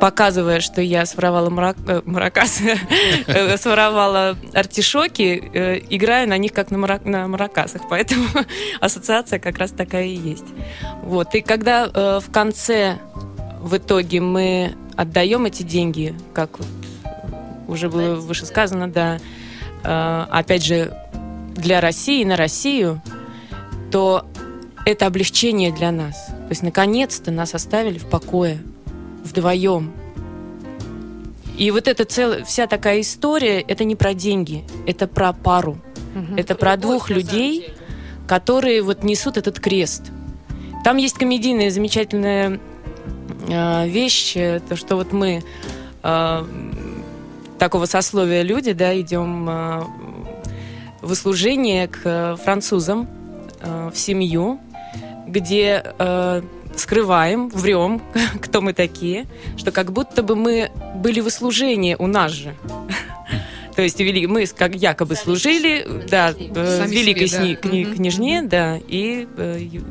показывая, 0.00 0.60
что 0.60 0.80
я 0.80 1.06
своровала 1.06 1.50
марак- 1.50 1.78
э, 1.86 2.02
маракасы, 2.04 2.78
э, 3.26 3.56
своровала 3.56 4.36
артишоки, 4.54 5.50
э, 5.52 5.80
играю 5.90 6.28
на 6.28 6.38
них 6.38 6.52
как 6.52 6.70
на, 6.70 6.78
мара- 6.78 7.00
на 7.04 7.26
маракасах, 7.26 7.82
поэтому 7.88 8.24
ассоциация 8.80 9.38
как 9.38 9.58
раз 9.58 9.70
такая 9.70 10.04
и 10.04 10.14
есть. 10.16 10.46
Вот. 11.02 11.34
И 11.34 11.40
когда 11.40 11.90
э, 11.92 12.20
в 12.20 12.30
конце, 12.30 12.98
в 13.60 13.76
итоге, 13.76 14.20
мы 14.20 14.74
отдаем 14.96 15.46
эти 15.46 15.62
деньги, 15.62 16.14
как 16.32 16.58
вот 16.58 16.68
уже 17.68 17.88
было 17.88 18.14
выше 18.14 18.46
сказано, 18.46 18.88
да, 18.88 19.18
э, 19.82 20.26
опять 20.30 20.64
же, 20.64 20.92
для 21.54 21.80
России, 21.80 22.22
на 22.24 22.36
Россию, 22.36 23.02
то 23.90 24.26
это 24.84 25.06
облегчение 25.06 25.72
для 25.72 25.90
нас. 25.90 26.26
То 26.26 26.50
есть, 26.50 26.62
наконец-то 26.62 27.30
нас 27.30 27.54
оставили 27.54 27.98
в 27.98 28.06
покое, 28.06 28.58
вдвоем. 29.26 29.92
И 31.58 31.70
вот 31.70 31.88
эта 31.88 32.04
целая, 32.04 32.44
вся 32.44 32.66
такая 32.66 33.00
история, 33.00 33.60
это 33.60 33.84
не 33.84 33.96
про 33.96 34.14
деньги, 34.14 34.64
это 34.86 35.06
про 35.06 35.32
пару. 35.32 35.78
Мгм. 36.14 36.36
Это 36.36 36.54
про 36.54 36.76
Любовь, 36.76 36.82
двух 36.82 37.10
людей, 37.10 37.70
которые 38.26 38.82
вот 38.82 39.02
несут 39.02 39.36
этот 39.36 39.60
крест. 39.60 40.12
Там 40.84 40.98
есть 40.98 41.16
комедийная 41.16 41.70
замечательная 41.70 42.60
э, 43.48 43.88
вещь, 43.88 44.34
то, 44.34 44.76
что 44.76 44.96
вот 44.96 45.12
мы 45.12 45.42
э, 46.02 46.44
такого 47.58 47.86
сословия 47.86 48.42
люди, 48.42 48.72
да, 48.72 48.98
идем 48.98 49.48
э, 49.48 49.82
в 51.02 51.12
услужение 51.12 51.88
к 51.88 52.36
французам 52.44 53.08
э, 53.60 53.90
в 53.92 53.98
семью, 53.98 54.60
где 55.26 55.82
э, 55.98 56.42
скрываем, 56.76 57.48
врем, 57.48 58.02
кто 58.40 58.60
мы 58.60 58.72
такие, 58.72 59.26
что 59.56 59.72
как 59.72 59.92
будто 59.92 60.22
бы 60.22 60.36
мы 60.36 60.70
были 60.96 61.20
в 61.20 61.26
услужении 61.26 61.96
у 61.98 62.06
нас 62.06 62.32
же. 62.32 62.54
То 63.76 63.82
есть 63.82 64.00
вели, 64.00 64.26
мы 64.26 64.46
как 64.46 64.74
якобы 64.74 65.14
Сами 65.14 65.24
служили, 65.24 65.86
да, 66.08 66.30
э, 66.36 66.78
Сами 66.78 66.94
великой 66.94 67.28
себе, 67.28 67.58
да. 67.62 67.68
кни- 67.68 67.84
Мгм. 67.86 67.94
княжне, 67.96 68.42
да, 68.42 68.78
и 68.88 69.28
э, 69.36 69.58
ее 69.60 69.82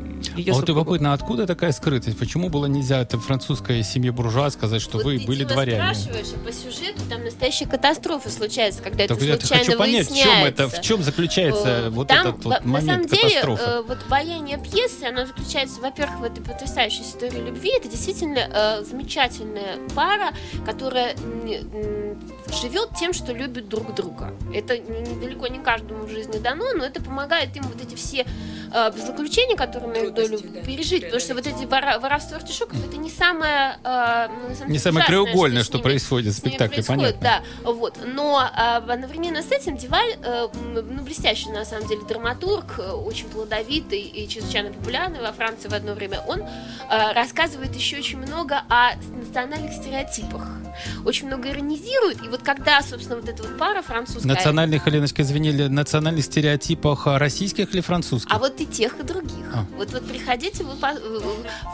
А 0.50 0.54
вот 0.54 0.68
любопытно, 0.68 1.12
откуда 1.12 1.46
такая 1.46 1.70
скрытость? 1.70 2.18
Почему 2.18 2.48
было 2.48 2.66
нельзя 2.66 3.00
это 3.00 3.18
французской 3.20 3.84
семье 3.84 4.10
буржуа 4.10 4.50
сказать, 4.50 4.82
что 4.82 4.96
Вот 4.98 5.04
вы 5.04 5.18
ты, 5.20 5.26
были 5.26 5.38
Дима, 5.44 5.50
дворяне? 5.50 5.94
спрашиваешь, 5.94 6.26
а 6.34 6.44
по 6.44 6.52
сюжету 6.52 7.00
там 7.08 7.22
настоящая 7.24 7.66
катастрофа 7.66 8.28
случается, 8.28 8.82
когда 8.82 9.06
Так 9.06 9.18
это 9.18 9.24
я 9.24 9.36
случайно 9.38 9.64
хочу 9.64 9.78
понять, 9.78 10.10
в 10.10 10.16
чем 10.16 10.44
это, 10.44 10.68
в 10.68 10.80
чем 10.80 11.02
заключается 11.04 11.68
Э, 11.68 11.90
вот 11.90 12.08
там, 12.08 12.18
этот 12.28 12.44
во- 12.44 12.50
вот 12.54 12.64
на 12.64 12.70
момент 12.72 12.90
самом 12.90 13.06
деле, 13.06 13.22
катастрофы. 13.40 13.62
э, 13.64 13.82
вот 13.86 13.98
баяние 14.10 14.58
пьесы, 14.58 15.04
оно 15.04 15.26
заключается, 15.26 15.80
во-первых, 15.80 16.18
в 16.18 16.24
этой 16.24 16.42
потрясающей 16.42 17.02
истории 17.02 17.38
любви. 17.46 17.70
Это 17.76 17.88
действительно 17.88 18.40
э, 18.52 18.82
замечательная 18.84 19.76
пара, 19.94 20.32
которая 20.64 21.14
м, 21.14 22.18
живет 22.60 22.90
тем, 22.98 23.12
что 23.12 23.32
любит 23.32 23.68
друг 23.76 23.94
друга. 23.94 24.34
Это 24.54 24.78
недалеко 24.78 25.46
не 25.48 25.58
каждому 25.58 26.04
в 26.04 26.10
жизни 26.10 26.38
дано, 26.38 26.72
но 26.74 26.84
это 26.84 27.02
помогает 27.02 27.54
им 27.56 27.64
вот 27.64 27.80
эти 27.80 27.94
все 27.94 28.26
э, 28.72 28.92
злоключения, 28.92 29.56
которые 29.56 29.92
на 29.92 29.96
их 30.06 30.14
долю 30.14 30.40
да, 30.42 30.60
пережить. 30.62 31.04
Потому 31.04 31.20
что 31.20 31.34
вот 31.34 31.46
эти 31.46 31.64
воровство 31.64 32.36
артишоков, 32.36 32.78
это 32.86 32.96
не 32.96 33.10
самое... 33.10 33.78
э, 33.84 34.28
ну, 34.60 34.72
Не 34.72 34.78
самое 34.78 35.04
краеугольное, 35.06 35.62
что 35.62 35.74
ними- 35.74 35.82
происходит 35.82 36.34
в 36.34 36.38
спектакле, 36.38 36.82
происходит, 36.82 37.16
понятно. 37.20 37.44
Да, 37.64 37.70
вот. 37.70 37.98
Но 38.04 38.38
а, 38.38 38.76
одновременно 38.78 39.42
с 39.42 39.52
этим 39.52 39.76
Диваль, 39.76 40.16
э, 40.22 40.48
ну, 40.74 41.02
блестящий, 41.02 41.50
на 41.50 41.64
самом 41.64 41.86
деле, 41.86 42.02
драматург, 42.08 42.78
э, 42.78 42.90
очень 42.90 43.28
плодовитый 43.28 44.00
и 44.00 44.28
чрезвычайно 44.28 44.72
популярный 44.72 45.20
во 45.20 45.32
Франции 45.32 45.68
в 45.68 45.74
одно 45.74 45.94
время, 45.94 46.20
он 46.26 46.40
э, 46.40 47.12
рассказывает 47.12 47.74
еще 47.74 47.98
очень 47.98 48.18
много 48.18 48.62
о 48.68 48.92
национальных 49.16 49.72
стереотипах. 49.72 50.42
очень 51.04 51.26
много 51.26 51.50
иронизируют. 51.50 52.22
И 52.24 52.28
вот 52.28 52.42
когда, 52.42 52.82
собственно, 52.82 53.16
вот 53.16 53.28
эта 53.28 53.42
вот 53.42 53.56
пара 53.66 53.82
французская... 53.82 54.28
Национальных, 54.28 54.86
Еленочка, 54.86 55.22
извини, 55.22 55.50
ли- 55.50 55.68
национальных 55.68 56.24
стереотипах 56.24 57.06
а, 57.08 57.18
российских 57.18 57.74
или 57.74 57.80
французских? 57.80 58.32
А 58.32 58.38
вот 58.38 58.60
и 58.60 58.66
тех, 58.66 58.98
и 59.00 59.02
других. 59.02 59.44
А. 59.52 59.64
Вот, 59.76 59.90
вот 59.90 60.06
приходите, 60.06 60.62
вы 60.62 60.76
по- 60.76 60.94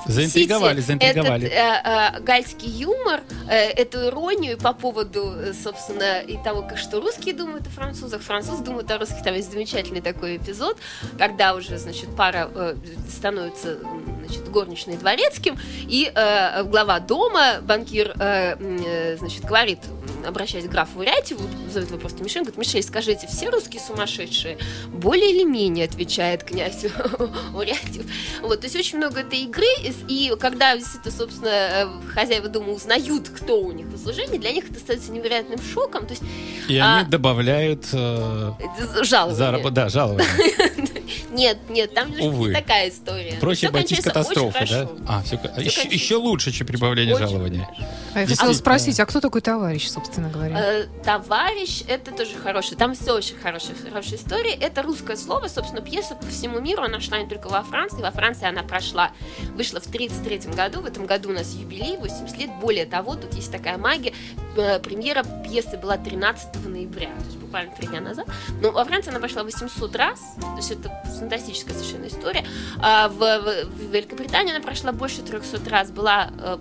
Заинтриговали, 0.07 0.81
заинтриговали. 0.81 1.48
Этот 1.48 1.87
э, 1.87 2.18
э, 2.18 2.20
гальский 2.20 2.70
юмор, 2.70 3.20
э, 3.48 3.55
эту 3.55 4.07
иронию 4.07 4.57
по 4.57 4.72
поводу, 4.72 5.35
э, 5.37 5.52
собственно, 5.52 6.20
и 6.20 6.42
того, 6.42 6.62
как 6.62 6.78
что 6.78 7.00
русские 7.00 7.35
думают 7.35 7.66
о 7.66 7.70
французах, 7.70 8.22
французы 8.22 8.64
думают 8.64 8.90
о 8.90 8.98
русских. 8.98 9.22
Там 9.22 9.35
есть 9.35 9.52
замечательный 9.52 10.00
такой 10.00 10.38
эпизод, 10.38 10.78
когда 11.18 11.55
уже, 11.55 11.76
значит, 11.78 12.09
пара 12.16 12.48
э, 12.55 12.74
становится, 13.11 13.78
значит, 14.24 14.48
горничной 14.50 14.96
дворецким, 14.96 15.59
и 15.83 16.11
э, 16.14 16.64
глава 16.64 17.00
дома, 17.00 17.61
банкир, 17.62 18.14
э, 18.18 18.57
э, 18.59 19.16
значит, 19.18 19.44
говорит, 19.44 19.81
обращаясь 20.26 20.66
к 20.66 20.70
графу 20.70 21.00
Урятьеву, 21.00 21.42
зовет 21.82 21.90
его 21.90 22.00
просто 22.00 22.22
Мишель, 22.22 22.42
говорит, 22.42 22.58
Мишель, 22.58 22.82
скажите, 22.82 23.26
все 23.26 23.50
русские 23.50 23.80
сумасшедшие? 23.80 24.58
Более 24.88 25.30
или 25.34 25.44
менее, 25.44 25.84
отвечает 25.86 26.44
князь 26.44 26.84
Урятьев. 27.54 28.04
Вот, 28.42 28.60
то 28.60 28.66
есть 28.66 28.76
очень 28.76 28.98
много 28.98 29.20
этой 29.20 29.40
игры, 29.40 29.64
и, 30.08 30.32
когда 30.38 30.76
действительно, 30.76 31.14
собственно, 31.16 31.48
э, 31.48 31.86
хозяева 32.14 32.48
дома 32.48 32.72
узнают, 32.72 33.28
кто 33.28 33.60
у 33.60 33.72
них 33.72 33.86
в 33.86 33.98
служении, 33.98 34.38
для 34.38 34.52
них 34.52 34.70
это 34.70 34.78
становится 34.78 35.12
невероятным 35.12 35.60
шоком, 35.60 36.06
то 36.06 36.12
есть 36.12 36.22
И 36.68 36.76
а- 36.78 37.00
они 37.00 37.10
добавляют 37.10 37.86
э, 37.92 38.52
это 38.60 39.04
жалование. 39.04 39.60
заработ- 39.62 39.70
да, 39.70 39.88
Нет, 41.30 41.58
нет, 41.68 41.94
там 41.94 42.10
немножко 42.10 42.28
Увы. 42.28 42.48
не 42.48 42.54
такая 42.54 42.88
история. 42.88 43.34
Проще 43.40 43.58
Всё 43.60 43.68
обойтись 43.68 44.00
катастрофой, 44.00 44.66
да? 44.68 44.88
А, 45.08 45.22
все, 45.22 45.38
Всё 45.38 45.60
еще, 45.60 45.88
еще 45.88 46.16
лучше, 46.16 46.52
чем 46.52 46.66
прибавление 46.66 47.14
очень 47.14 47.26
жалования. 47.28 47.68
А 48.14 48.20
я 48.20 48.26
хотела 48.26 48.52
спросить, 48.52 49.00
а 49.00 49.06
кто 49.06 49.20
такой 49.20 49.40
товарищ, 49.40 49.88
собственно 49.88 50.28
говоря? 50.28 50.58
Э, 50.58 50.86
Товарищ, 51.02 51.82
это 51.88 52.10
тоже 52.12 52.36
хороший. 52.36 52.76
Там 52.76 52.94
все 52.94 53.14
очень 53.14 53.36
хорошая, 53.36 53.74
хорошая 53.76 54.18
история. 54.18 54.52
Это 54.52 54.82
русское 54.82 55.16
слово, 55.16 55.48
собственно, 55.48 55.80
пьеса 55.80 56.14
по 56.14 56.26
всему 56.26 56.60
миру. 56.60 56.82
Она 56.82 57.00
шла 57.00 57.18
не 57.18 57.28
только 57.28 57.48
во 57.48 57.62
Франции. 57.62 58.02
Во 58.02 58.10
Франции 58.10 58.46
она 58.46 58.62
прошла, 58.62 59.12
вышла 59.54 59.80
в 59.80 59.86
1933 59.86 60.52
году. 60.54 60.80
В 60.82 60.86
этом 60.86 61.06
году 61.06 61.30
у 61.30 61.32
нас 61.32 61.54
юбилей, 61.54 61.96
80 61.96 62.36
лет. 62.38 62.50
Более 62.60 62.84
того, 62.84 63.14
тут 63.16 63.34
есть 63.34 63.50
такая 63.50 63.78
магия. 63.78 64.12
Э, 64.56 64.78
Премьера 64.78 65.24
пьесы 65.44 65.78
была 65.78 65.96
13 65.96 66.66
ноября, 66.66 67.08
то 67.08 67.24
есть 67.24 67.38
буквально 67.38 67.74
три 67.74 67.86
дня 67.88 68.00
назад. 68.02 68.26
Но 68.60 68.72
во 68.72 68.84
Франции 68.84 69.10
она 69.10 69.20
прошла 69.20 69.42
800 69.42 69.96
раз. 69.96 70.20
То 70.38 70.56
есть 70.56 70.70
это 70.70 70.90
фантастическая 71.18 71.74
совершенно 71.74 72.07
история. 72.07 72.44
А 72.81 73.09
в, 73.09 73.14
в- 73.18 73.64
в 73.66 73.92
Великобритании 73.92 74.55
она 74.55 74.62
прошла 74.64 74.92
больше 74.92 75.22
300 75.22 75.68
раз. 75.70 75.90
Была 75.90 76.31
э, 76.38 76.59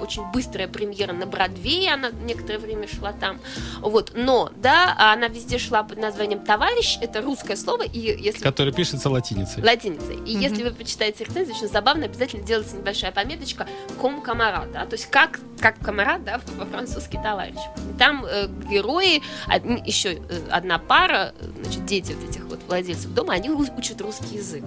очень 0.00 0.22
быстрая 0.32 0.68
премьера 0.68 1.12
на 1.12 1.26
Бродвее. 1.26 1.94
Она 1.94 2.10
некоторое 2.10 2.58
время 2.58 2.86
шла 2.88 3.12
там. 3.12 3.40
Вот, 3.80 4.12
но, 4.14 4.50
да, 4.56 4.94
она 4.98 5.28
везде 5.28 5.58
шла 5.58 5.82
под 5.82 5.98
названием 5.98 6.40
«Товарищ», 6.40 6.98
это 7.00 7.20
русское 7.22 7.56
слово, 7.56 7.82
и 7.82 7.98
если 7.98 8.42
Который 8.42 8.72
пишется 8.72 9.10
латиницей. 9.10 9.62
латиницей. 9.62 10.16
И 10.26 10.32
Мгм. 10.34 10.40
если 10.40 10.62
вы 10.62 10.70
почитаете 10.70 11.24
рецензию, 11.24 11.56
очень 11.56 11.68
забавно, 11.68 12.04
обязательно 12.06 12.42
делается 12.44 12.76
небольшая 12.76 13.12
пометочка 13.12 13.66
«ком 14.00 14.20
камарад», 14.22 14.70
да, 14.72 14.84
то 14.86 14.94
есть 14.94 15.06
как, 15.10 15.40
как 15.60 15.78
камарад, 15.78 16.24
да, 16.24 16.40
по-французски 16.58 17.18
товарищ. 17.22 17.56
И 17.94 17.98
там 17.98 18.24
э, 18.26 18.48
герои, 18.68 19.22
одни- 19.46 19.82
еще 19.86 20.14
э, 20.14 20.20
одна 20.50 20.78
пара, 20.78 21.32
э, 21.38 21.46
значит, 21.62 21.84
дети 21.86 22.12
вот 22.12 22.30
этих 22.30 22.44
вот 22.46 22.60
владельцев 22.66 23.12
дома, 23.12 23.34
они 23.34 23.50
учат 23.76 24.00
русский 24.00 24.36
язык. 24.36 24.64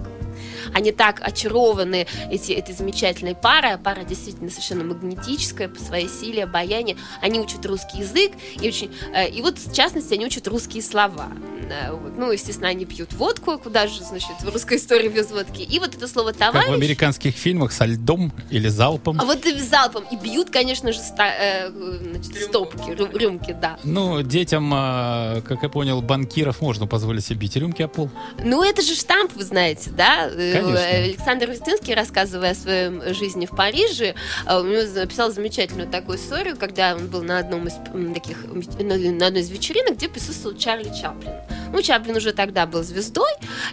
Они 0.74 0.92
так 0.92 1.20
очарованы 1.22 2.06
эти, 2.30 2.52
этой 2.52 2.74
замечательной 2.74 3.34
парой, 3.34 3.74
а 3.74 3.78
пара 3.78 4.04
действительно 4.04 4.50
совершенно 4.50 4.84
магнетическая 4.84 5.68
по 5.68 5.80
своей 5.80 6.08
силе, 6.08 6.44
обаянию. 6.44 6.96
Они 7.20 7.40
учат 7.40 7.64
русский 7.66 7.98
язык, 7.98 8.32
и, 8.60 8.68
очень, 8.68 8.90
э, 9.14 9.28
и 9.28 9.42
вот 9.42 9.58
в 9.58 9.74
частности 9.74 10.14
они 10.14 10.26
учат 10.26 10.46
русские 10.48 10.82
слова. 10.82 11.28
Э. 11.70 11.96
Ну, 12.16 12.30
естественно, 12.32 12.68
они 12.68 12.84
пьют 12.84 13.12
водку, 13.12 13.58
куда 13.58 13.86
же, 13.86 14.02
значит, 14.02 14.42
в 14.42 14.48
русской 14.52 14.76
истории 14.78 15.08
без 15.08 15.30
водки. 15.30 15.62
И 15.62 15.78
вот 15.78 15.94
это 15.94 16.08
слово 16.08 16.32
Как 16.32 16.50
в 16.50 16.52
«товарищ», 16.52 16.70
американских 16.74 17.34
фильмах 17.34 17.72
со 17.72 17.84
льдом 17.84 18.32
или 18.50 18.68
залпом. 18.68 19.20
а 19.20 19.24
вот 19.24 19.44
и 19.46 19.58
залпом, 19.58 20.04
и 20.10 20.16
бьют, 20.16 20.50
конечно 20.50 20.92
же, 20.92 20.98
ста- 20.98 21.32
э, 21.38 21.70
значит, 21.70 22.44
стопки, 22.44 22.90
рю- 22.90 23.16
рюмки, 23.16 23.52
да. 23.60 23.78
Ну, 23.84 24.22
детям, 24.22 24.70
а, 24.74 25.40
как 25.42 25.62
я 25.62 25.68
понял, 25.68 26.02
банкиров 26.02 26.60
можно 26.60 26.86
позволить 26.86 27.24
себе 27.24 27.40
бить 27.40 27.56
рюмки 27.56 27.82
о 27.82 27.88
пол. 27.88 28.10
Ну, 28.42 28.62
это 28.62 28.82
же 28.82 28.94
штамп, 28.94 29.32
вы 29.34 29.44
знаете, 29.44 29.90
да? 29.90 30.29
Э, 30.30 30.60
Конечно. 30.60 30.84
Александр 30.84 31.48
Рустинский, 31.48 31.94
рассказывая 31.94 32.52
о 32.52 32.54
своей 32.54 33.14
жизни 33.14 33.46
в 33.46 33.50
Париже, 33.50 34.14
э, 34.46 34.60
у 34.60 34.64
него 34.64 34.82
написал 35.00 35.30
замечательную 35.30 35.88
такую 35.88 36.18
историю, 36.18 36.56
когда 36.56 36.94
он 36.94 37.08
был 37.08 37.22
на 37.22 37.38
одном 37.38 37.66
из 37.66 37.74
таких, 38.14 38.44
на 38.78 39.26
одной 39.26 39.40
из 39.40 39.50
вечеринок, 39.50 39.96
где 39.96 40.08
присутствовал 40.08 40.56
Чарли 40.56 40.90
Чаплин. 41.00 41.32
Ну, 41.72 41.82
Чаплин 41.82 42.16
уже 42.16 42.32
тогда 42.32 42.66
был 42.66 42.82
звездой, 42.82 43.30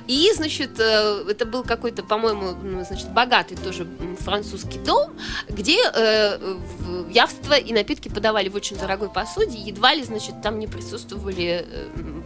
и, 0.07 0.31
значит, 0.35 0.79
э, 0.79 1.23
это 1.29 1.45
был 1.45 1.63
какой-то, 1.63 2.03
по-моему, 2.03 2.51
ну, 2.61 2.83
значит, 2.85 3.09
богатый 3.11 3.55
тоже 3.55 3.87
французский 4.19 4.79
дом, 4.79 5.11
где 5.49 5.77
э, 5.93 6.57
явства 7.09 7.53
и 7.53 7.73
напитки 7.73 8.09
подавали 8.09 8.49
в 8.49 8.55
очень 8.55 8.77
дорогой 8.77 9.09
посуде, 9.09 9.57
едва 9.57 9.93
ли, 9.93 10.03
значит, 10.03 10.41
там 10.41 10.59
не 10.59 10.67
присутствовали 10.67 11.65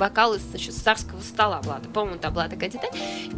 бокалы, 0.01 0.39
значит, 0.39 0.73
с 0.73 0.77
царского 0.77 1.21
стола. 1.21 1.61
Была, 1.61 1.79
по-моему, 1.93 2.19
там 2.19 2.33
была 2.33 2.47
такая 2.47 2.69
деталь. 2.69 2.89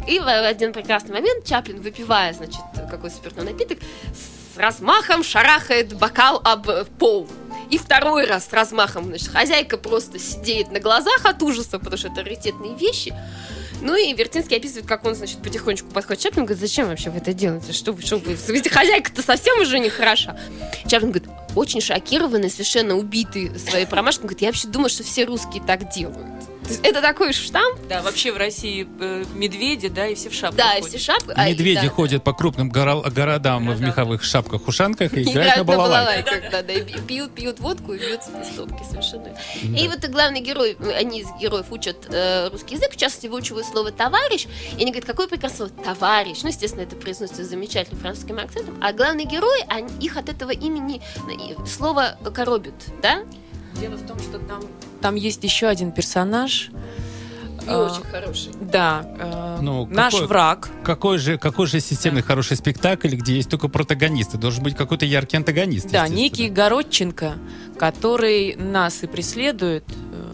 И 0.08 0.18
в 0.18 0.26
один 0.26 0.72
прекрасный 0.84 1.12
момент 1.12 1.46
Чаплин, 1.46 1.80
выпивая, 1.80 2.34
значит, 2.34 2.60
какой-то 2.90 3.16
спиртной 3.16 3.46
напиток, 3.46 3.78
с 4.12 4.58
размахом 4.58 5.24
шарахает 5.24 5.94
бокал 5.94 6.42
об 6.44 6.68
пол. 6.98 7.26
И 7.70 7.78
второй 7.78 8.26
раз 8.26 8.48
с 8.48 8.52
размахом, 8.52 9.06
значит, 9.06 9.28
хозяйка 9.28 9.78
просто 9.78 10.18
сидит 10.18 10.70
на 10.70 10.80
глазах 10.80 11.24
от 11.24 11.42
ужаса, 11.42 11.78
потому 11.78 11.96
что 11.96 12.08
это 12.08 12.22
раритетные 12.22 12.76
вещи. 12.76 13.14
Ну 13.80 13.96
и 13.96 14.12
Вертинский 14.12 14.58
описывает, 14.58 14.86
как 14.86 15.06
он, 15.06 15.14
значит, 15.14 15.42
потихонечку 15.42 15.88
подходит 15.88 16.20
к 16.20 16.22
Чаплину, 16.22 16.46
говорит, 16.46 16.60
зачем 16.60 16.88
вообще 16.88 17.08
вы 17.08 17.16
это 17.16 17.32
делаете? 17.32 17.72
Что 17.72 17.92
вы, 17.92 18.02
что 18.02 18.18
вы? 18.18 18.36
Ведь 18.48 18.68
хозяйка-то 18.68 19.22
совсем 19.22 19.58
уже 19.60 19.78
не 19.78 19.88
хороша. 19.88 20.36
Чаплин 20.86 21.12
говорит, 21.12 21.30
очень 21.56 21.80
шокированный, 21.80 22.50
совершенно 22.50 22.94
убитый 22.94 23.58
своей 23.58 23.86
промашкой, 23.86 24.24
говорит, 24.24 24.42
я 24.42 24.48
вообще 24.48 24.68
думаю, 24.68 24.90
что 24.90 25.02
все 25.02 25.24
русские 25.24 25.62
так 25.66 25.90
делают. 25.90 26.44
Это 26.82 27.02
такой 27.02 27.32
штамп, 27.32 27.78
Да, 27.88 28.02
вообще 28.02 28.32
в 28.32 28.36
России 28.36 28.86
э, 29.00 29.24
медведи, 29.34 29.88
да, 29.88 30.06
и 30.06 30.14
все 30.14 30.30
в 30.30 30.34
шапках 30.34 30.56
да, 30.56 30.72
ходят. 30.74 30.88
все 30.88 30.98
шапки. 30.98 31.32
а, 31.36 31.48
и- 31.48 31.52
Медведи 31.52 31.82
да, 31.82 31.88
ходят 31.88 32.24
по 32.24 32.32
крупным 32.32 32.68
гора- 32.70 33.02
городам 33.10 33.70
в 33.70 33.80
меховых 33.80 34.22
шапках-ушанках 34.24 35.12
и 35.14 35.20
И 35.20 35.30
играют 35.30 35.56
на 35.58 35.64
балалайках, 35.64 36.50
да, 36.50 36.62
да, 36.62 36.72
и 36.72 36.82
пьют, 36.82 37.34
пьют 37.34 37.60
водку 37.60 37.92
и 37.92 37.98
бьют 37.98 38.22
стопки 38.22 38.82
совершенно. 38.88 39.28
И 39.62 39.88
вот 39.88 40.04
главный 40.08 40.40
герой, 40.40 40.76
они 40.98 41.20
из 41.20 41.26
героев 41.40 41.66
учат 41.70 42.06
э, 42.10 42.48
русский 42.50 42.74
язык, 42.76 42.92
в 42.92 42.96
частности, 42.96 43.26
выучивают 43.26 43.66
слово 43.66 43.92
«товарищ», 43.92 44.46
и 44.76 44.82
они 44.82 44.86
говорят, 44.90 45.04
какое 45.04 45.28
прекрасное 45.28 45.68
слово 45.68 45.72
«товарищ». 45.84 46.38
Ну, 46.42 46.48
естественно, 46.48 46.82
это 46.82 46.96
произносится 46.96 47.44
замечательным 47.44 48.00
французским 48.00 48.38
акцентом. 48.38 48.76
А 48.82 48.92
главный 48.92 49.24
герой, 49.24 49.62
они, 49.68 49.88
их 50.00 50.16
от 50.16 50.28
этого 50.28 50.50
имени 50.50 51.00
э, 51.28 51.66
слово 51.66 52.16
коробит, 52.34 52.74
да? 53.02 53.22
Дело 53.80 53.96
в 53.96 54.06
том, 54.06 54.18
что 54.18 54.38
там, 54.38 54.62
там 55.00 55.14
есть 55.16 55.42
еще 55.44 55.66
один 55.66 55.92
персонаж. 55.92 56.70
Не 57.66 57.70
А, 57.72 57.84
очень 57.90 58.02
хороший. 58.04 58.52
Да, 58.60 59.06
э, 59.18 59.58
Ну, 59.62 59.86
наш 59.86 60.12
какой- 60.12 60.28
враг. 60.28 60.68
Какой 60.82 61.16
же, 61.18 61.38
какой 61.38 61.66
же 61.66 61.80
системный 61.80 62.20
хороший 62.22 62.56
спектакль, 62.58 63.08
где 63.14 63.36
есть 63.36 63.48
только 63.48 63.68
протагонисты? 63.68 64.36
Должен 64.36 64.62
быть 64.62 64.76
какой-то 64.76 65.06
яркий 65.06 65.38
антагонист. 65.38 65.90
Да, 65.90 66.06
некий 66.08 66.50
Городченко, 66.50 67.34
который 67.78 68.54
нас 68.56 69.02
и 69.02 69.06
преследует, 69.06 69.84
э, 69.88 70.32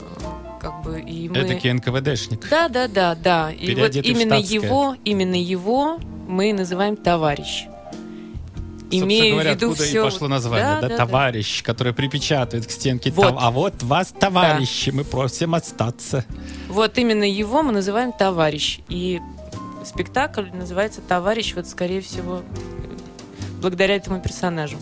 как 0.61 0.83
бы 0.83 1.01
и 1.01 1.29
мы. 1.29 1.37
Эдакий 1.39 1.71
НКВДшник. 1.73 2.49
Да, 2.51 2.69
да, 2.69 2.89
да, 2.89 3.15
да. 3.15 3.53
И 3.53 3.75
вот 3.77 3.95
именно 3.95 4.39
штатское. 4.39 4.61
его, 4.61 4.97
именно 5.05 5.41
его 5.41 6.01
мы 6.27 6.53
называем 6.53 6.97
товарищ. 6.97 7.67
Имея 8.91 9.33
говоря, 9.33 9.53
в 9.53 9.55
виду 9.57 9.67
откуда 9.71 9.89
все. 9.89 10.01
и 10.01 10.03
пошло 10.03 10.29
название, 10.29 10.89
да, 10.89 10.97
товарищ, 10.97 11.63
который 11.63 11.93
припечатывает 11.93 12.67
к 12.67 12.71
стенке. 12.71 13.11
Вот. 13.11 13.27
«Тов- 13.33 13.37
А 13.41 13.51
вот 13.51 13.83
вас, 13.83 14.13
товарищи, 14.19 14.91
мы 14.91 15.05
просим 15.05 15.55
остаться. 15.55 16.25
Вот 16.69 16.99
именно 16.99 17.25
его 17.25 17.63
мы 17.63 17.73
называем 17.73 18.13
товарищ. 18.13 18.81
И 18.89 19.21
спектакль 19.85 20.47
называется 20.53 21.01
Товарищ, 21.01 21.55
вот 21.55 21.67
скорее 21.67 22.01
всего, 22.01 22.43
благодаря 23.61 23.97
этому 23.97 24.21
персонажу. 24.21 24.77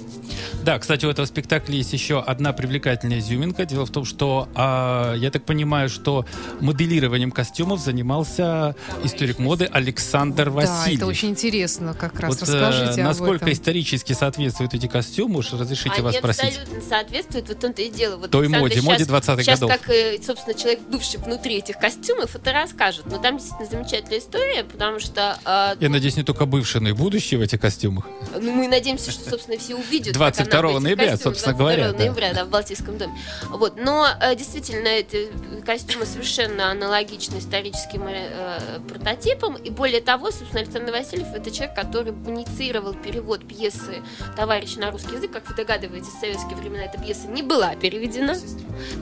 Да, 0.65 0.79
кстати, 0.79 1.07
у 1.07 1.11
этого 1.11 1.25
спектакля 1.27 1.75
есть 1.77 1.93
еще 1.93 2.21
одна 2.21 2.53
привлекательная 2.53 3.21
изюминка. 3.21 3.65
Дело 3.65 3.87
в 3.87 3.91
том, 3.91 4.05
что 4.05 4.49
а, 4.55 5.15
я 5.15 5.31
так 5.31 5.45
понимаю, 5.45 5.89
что 5.89 6.27
моделированием 6.61 7.31
костюмов 7.31 7.81
занимался 7.81 8.75
историк 9.05 9.39
моды 9.39 9.65
Александр 9.71 10.47
Да, 10.47 10.51
Васильев. 10.51 10.99
это 10.99 11.07
очень 11.07 11.31
интересно 11.31 11.95
как 11.95 12.19
раз. 12.21 12.41
Вот, 12.41 12.49
э, 12.49 12.53
Расскажите 12.61 13.01
об 13.03 13.07
насколько 13.09 13.37
этом. 13.47 13.53
исторически 13.53 14.13
соответствуют 14.13 14.75
эти 14.75 14.87
костюмы, 14.87 15.39
уж 15.39 15.53
разрешите 15.53 15.91
Они 15.91 16.03
вас 16.03 16.17
спросить. 16.17 16.45
абсолютно 16.59 16.81
соответствуют, 16.89 17.49
вот 17.49 17.57
в 17.57 17.61
том-то 17.61 17.83
и 17.83 17.91
дело. 17.91 18.17
Вот 18.17 18.31
Той 18.31 18.47
Александр 18.47 18.63
моде, 18.69 18.83
моде 18.83 18.99
щас- 18.99 19.09
20-х 19.09 19.43
Сейчас, 19.43 19.61
годов. 19.61 19.79
как, 19.79 19.91
э, 19.91 20.19
собственно, 20.25 20.59
человек, 20.59 20.81
бывший 20.91 21.19
внутри 21.21 21.57
этих 21.59 21.79
костюмов, 21.79 22.35
это 22.35 22.53
расскажет. 22.53 23.07
Но 23.07 23.19
там 23.19 23.39
действительно 23.39 23.71
замечательная 23.71 24.19
история, 24.19 24.65
потому 24.65 24.99
что, 25.01 25.39
э, 25.45 25.77
Я 25.81 25.89
надеюсь, 25.89 26.17
не 26.17 26.25
только 26.25 26.45
бывшие, 26.47 26.83
но 26.83 26.89
и 26.91 26.93
будущие 26.93 27.39
в 27.39 27.43
этих 27.43 27.61
костюмах. 27.61 28.07
ну, 28.41 28.53
мы 28.53 28.69
надеемся, 28.69 29.11
что, 29.11 29.29
собственно, 29.31 29.59
все 29.59 29.75
увидят, 29.77 30.09
как 30.09 30.15
20 30.17 30.48
Да, 30.51 30.63
22 30.63 30.71
этих 30.71 30.83
ноября, 30.83 31.11
костюмах, 31.11 31.23
собственно 31.23 31.57
22 31.57 31.59
говоря, 31.59 31.93
да. 31.93 31.99
ноября, 31.99 32.35
да, 32.35 32.45
в 32.45 32.49
Балтийском 32.49 32.99
доме. 32.99 33.19
Вот. 33.49 33.77
Но 33.77 34.07
э, 34.21 34.35
действительно, 34.35 34.89
эти 34.89 35.29
костюмы 35.65 36.07
совершенно 36.07 36.71
аналогичны 36.71 37.39
историческим 37.39 38.07
э, 38.09 38.81
прототипам. 38.89 39.57
И 39.57 39.71
более 39.71 40.01
того, 40.01 40.31
собственно, 40.31 40.63
Александр 40.63 40.93
Васильев 40.93 41.29
это 41.35 41.51
человек, 41.51 41.75
который 41.77 42.13
инициировал 42.13 42.95
перевод 42.95 43.47
пьесы 43.47 44.03
«Товарищ» 44.37 44.77
на 44.77 44.91
русский 44.91 45.17
язык. 45.17 45.33
Как 45.33 45.49
вы 45.49 45.55
догадываетесь, 45.55 46.09
в 46.09 46.21
советские 46.21 46.57
времена 46.57 46.85
эта 46.85 47.01
пьеса 47.01 47.29
не 47.29 47.43
была 47.43 47.75
переведена. 47.77 48.37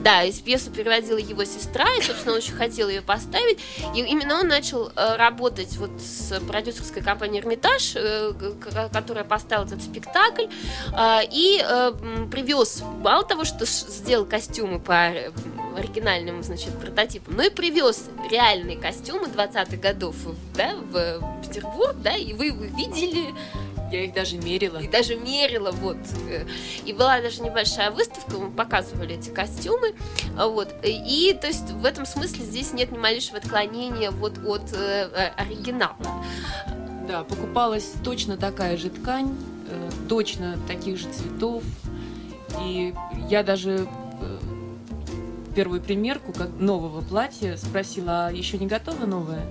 Да, 0.03 0.23
из 0.23 0.39
пьесу 0.39 0.71
переводила 0.71 1.17
его 1.17 1.43
сестра, 1.43 1.85
и, 1.95 2.01
собственно, 2.01 2.33
он 2.33 2.37
очень 2.39 2.53
хотел 2.53 2.89
ее 2.89 3.01
поставить. 3.01 3.59
И 3.95 3.99
именно 3.99 4.39
он 4.39 4.47
начал 4.47 4.91
э, 4.95 5.15
работать 5.15 5.75
вот 5.77 5.91
с 5.99 6.39
продюсерской 6.41 7.01
компанией 7.01 7.41
«Эрмитаж», 7.41 7.93
э, 7.95 8.33
которая 8.91 9.23
поставила 9.23 9.65
этот 9.65 9.81
спектакль, 9.81 10.45
э, 10.45 11.19
и 11.37 11.61
э, 11.63 11.91
привез, 12.31 12.81
мало 13.03 13.23
того, 13.23 13.43
что 13.45 13.63
сделал 13.65 14.25
костюмы 14.25 14.79
по 14.79 14.91
э, 15.11 15.29
оригинальным, 15.77 16.41
значит, 16.41 16.73
прототипам, 16.79 17.35
но 17.35 17.43
и 17.43 17.51
привез 17.51 18.05
реальные 18.31 18.77
костюмы 18.77 19.27
20-х 19.27 19.77
годов 19.77 20.15
да, 20.55 20.71
в 20.75 21.21
Петербург, 21.43 21.95
да, 22.01 22.15
и 22.15 22.33
вы 22.33 22.47
его 22.47 22.63
видели, 22.63 23.35
Я 23.91 24.05
их 24.05 24.13
даже 24.13 24.37
мерила. 24.37 24.79
и 24.79 24.87
даже 24.87 25.15
мерила, 25.15 25.69
вот. 25.73 25.97
э, 26.27 26.47
И 26.85 26.91
была 26.93 27.21
даже 27.21 27.43
небольшая 27.43 27.91
выставка, 27.91 28.31
мы 28.39 28.49
показывали 28.49 29.13
эти 29.15 29.29
костюмы, 29.29 29.93
а, 30.35 30.47
вот. 30.47 30.73
И, 30.83 31.37
то 31.39 31.45
есть, 31.45 31.69
в 31.69 31.85
этом 31.85 32.07
смысле 32.07 32.45
здесь 32.45 32.73
нет 32.73 32.91
ни 32.91 32.97
малейшего 32.97 33.37
отклонения 33.37 34.09
вот 34.09 34.39
от 34.43 34.73
э, 34.73 35.09
э, 35.13 35.27
оригинала. 35.37 35.95
Да, 37.07 37.23
покупалась 37.23 37.91
точно 38.03 38.37
такая 38.37 38.75
же 38.75 38.89
ткань, 38.89 39.37
э, 39.67 39.89
точно 40.07 40.57
таких 40.67 40.97
же 40.97 41.07
цветов. 41.11 41.63
И 42.61 42.93
я 43.29 43.43
даже 43.43 43.87
э, 44.21 44.37
первую 45.57 45.81
примерку 45.81 46.33
как 46.33 46.49
нового 46.59 47.01
платья 47.01 47.57
спросила, 47.57 48.27
а 48.27 48.31
еще 48.31 48.59
не 48.59 48.67
готово 48.67 49.07
новое? 49.07 49.41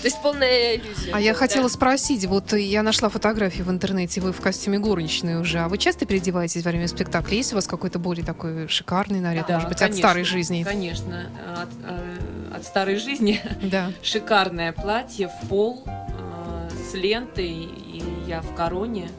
То 0.00 0.04
есть, 0.04 0.22
полная 0.22 0.76
иллюзия. 0.76 1.12
А 1.12 1.20
я 1.20 1.34
хотела 1.34 1.66
спросить, 1.66 2.24
вот 2.26 2.52
я 2.52 2.84
нашла 2.84 3.08
фотографии 3.08 3.62
в 3.62 3.70
интернете, 3.70 4.20
вы 4.20 4.32
в 4.32 4.40
костюме 4.40 4.78
горничной 4.78 5.40
уже, 5.40 5.58
а 5.58 5.68
вы 5.68 5.78
часто 5.78 6.06
переодеваетесь 6.06 6.64
во 6.64 6.70
время 6.70 6.86
спектакля? 6.86 7.36
Есть 7.36 7.52
у 7.52 7.56
вас 7.56 7.66
какой-то 7.66 7.98
более 7.98 8.24
такой 8.24 8.68
шикарный 8.68 9.18
наряд, 9.18 9.48
Да, 9.48 9.54
может 9.54 9.68
быть, 9.68 9.78
конечно, 9.78 9.96
от 9.96 9.98
старой 9.98 10.22
жизни? 10.22 10.62
Конечно, 10.62 11.26
от, 11.60 11.68
э, 11.84 12.56
от 12.56 12.64
старой 12.64 12.96
жизни 12.96 13.40
Да. 13.62 13.90
шикарное 14.04 14.72
платье 14.72 15.28
в 15.28 15.48
пол 15.48 15.82
э, 15.84 16.68
с 16.88 16.94
лентой, 16.94 17.50
и 17.50 18.04
я 18.28 18.40
в 18.40 18.54
короне. 18.54 19.10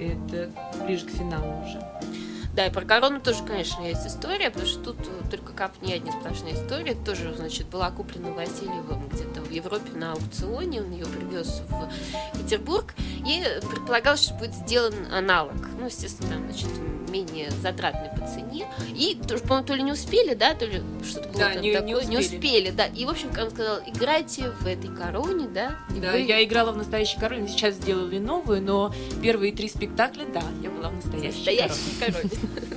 Это 0.00 0.50
ближе 0.84 1.06
к 1.06 1.10
финалу 1.10 1.62
уже. 1.62 1.80
Да, 2.54 2.66
и 2.66 2.70
про 2.70 2.84
корону 2.84 3.20
тоже, 3.20 3.44
конечно, 3.44 3.82
есть 3.82 4.06
история, 4.06 4.50
потому 4.50 4.68
что 4.68 4.92
тут 4.92 4.96
только 5.30 5.52
капни 5.52 5.92
одни 5.92 6.10
сплошная 6.10 6.54
история. 6.54 6.94
Тоже, 6.94 7.32
значит, 7.34 7.68
была 7.68 7.90
куплена 7.90 8.30
Васильевым 8.30 9.08
где-то 9.08 9.40
в 9.40 9.50
Европе 9.50 9.92
на 9.92 10.12
аукционе, 10.12 10.80
он 10.80 10.90
ее 10.90 11.06
привез 11.06 11.62
в 11.68 12.38
Петербург, 12.38 12.92
и 13.24 13.44
предполагалось, 13.70 14.24
что 14.24 14.34
будет 14.34 14.54
сделан 14.54 14.94
аналог. 15.12 15.54
Ну, 15.78 15.86
естественно, 15.86 16.30
там, 16.30 16.50
значит, 16.50 16.70
менее 17.10 17.50
затратный 17.62 18.08
по 18.18 18.26
цене. 18.26 18.66
И 18.94 19.18
по-моему, 19.46 19.66
то 19.66 19.74
ли 19.74 19.82
не 19.82 19.92
успели, 19.92 20.34
да, 20.34 20.54
то 20.54 20.64
ли 20.66 20.82
что-то 21.04 21.28
было 21.28 21.38
Да, 21.40 21.52
там 21.54 21.62
не- 21.62 21.68
не 21.70 21.74
такое. 21.74 22.04
Не 22.06 22.18
успели. 22.18 22.36
успели, 22.38 22.70
да. 22.70 22.86
И, 22.86 23.04
в 23.04 23.10
общем, 23.10 23.30
как 23.32 23.44
он 23.46 23.50
сказал, 23.50 23.78
играйте 23.86 24.50
в 24.60 24.66
этой 24.66 24.88
короне, 24.94 25.48
да. 25.48 25.78
и 25.94 26.00
Да, 26.00 26.12
вы- 26.12 26.20
я 26.20 26.42
играла 26.44 26.72
в 26.72 26.76
«Настоящей 26.76 27.18
короне», 27.18 27.48
сейчас 27.48 27.74
сделали 27.74 28.18
новую, 28.18 28.62
но 28.62 28.94
первые 29.22 29.52
три 29.52 29.68
спектакля, 29.68 30.24
да, 30.32 30.42
я 30.62 30.70
была 30.70 30.88
в 30.90 30.94
«Настоящей, 30.94 31.36
Настоящей 31.38 31.98
короне». 31.98 32.30
короне. 32.30 32.69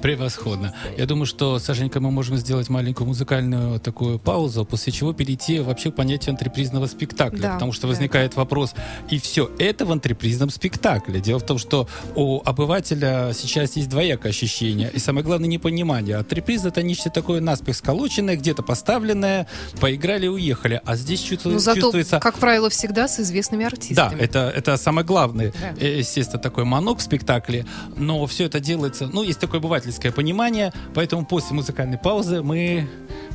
Превосходно. 0.00 0.74
Я 0.96 1.06
думаю, 1.06 1.26
что, 1.26 1.58
Сашенька, 1.58 2.00
мы 2.00 2.10
можем 2.10 2.36
сделать 2.36 2.68
маленькую 2.68 3.06
музыкальную 3.06 3.80
такую 3.80 4.18
паузу, 4.18 4.64
после 4.64 4.92
чего 4.92 5.12
перейти 5.12 5.60
вообще 5.60 5.90
к 5.90 5.96
понятию 5.96 6.32
антрепризного 6.32 6.86
спектакля. 6.86 7.42
Да, 7.42 7.54
потому 7.54 7.72
что 7.72 7.82
да. 7.82 7.88
возникает 7.88 8.36
вопрос, 8.36 8.74
и 9.10 9.18
все 9.18 9.50
это 9.58 9.84
в 9.84 9.92
антрепризном 9.92 10.50
спектакле. 10.50 11.20
Дело 11.20 11.38
в 11.38 11.46
том, 11.46 11.58
что 11.58 11.88
у 12.14 12.40
обывателя 12.44 13.32
сейчас 13.34 13.76
есть 13.76 13.88
двоякое 13.88 14.30
ощущение, 14.30 14.90
и 14.92 14.98
самое 14.98 15.24
главное 15.24 15.48
непонимание. 15.48 16.16
Антреприз 16.16 16.64
это 16.64 16.82
нечто 16.82 17.10
такое 17.10 17.40
наспех 17.40 17.76
сколоченное, 17.76 18.36
где-то 18.36 18.62
поставленное, 18.62 19.46
поиграли 19.80 20.26
и 20.26 20.28
уехали. 20.28 20.80
А 20.84 20.96
здесь 20.96 21.20
чувствуется, 21.20 21.48
Но 21.50 21.58
зато, 21.58 21.80
чувствуется 21.80 22.20
как 22.20 22.38
правило, 22.38 22.70
всегда 22.70 23.08
с 23.08 23.20
известными 23.20 23.62
да, 23.62 23.66
артистами. 23.68 24.20
это, 24.20 24.52
это 24.54 24.76
самое 24.76 25.06
главное. 25.06 25.52
Да. 25.60 25.74
Э, 25.80 25.98
Естественно, 25.98 26.40
такой 26.42 26.64
манок 26.64 26.98
в 26.98 27.02
спектакле, 27.02 27.66
но 27.96 28.24
все 28.26 28.44
это 28.44 28.60
делается, 28.60 29.08
ну, 29.12 29.22
есть 29.22 29.38
такое 29.38 29.60
обывательское 29.82 30.12
понимание, 30.12 30.72
поэтому 30.94 31.26
после 31.26 31.54
музыкальной 31.56 31.98
паузы 31.98 32.42
мы 32.42 32.88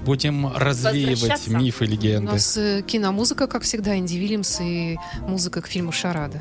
будем 0.06 0.48
развеивать 0.56 1.48
мифы 1.48 1.86
и 1.86 1.88
У 1.88 1.92
легенды. 1.92 2.32
нас 2.32 2.58
э, 2.58 2.82
киномузыка, 2.88 3.48
как 3.48 3.64
всегда, 3.64 3.98
Инди 3.98 4.16
Вильямс 4.16 4.60
и 4.62 4.98
музыка 5.28 5.62
к 5.62 5.68
фильму 5.68 5.92
«Шарада». 5.92 6.40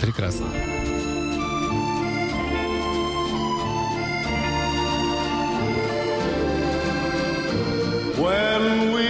Прекрасно. 0.00 0.46
When 8.18 8.92
we 8.94 9.03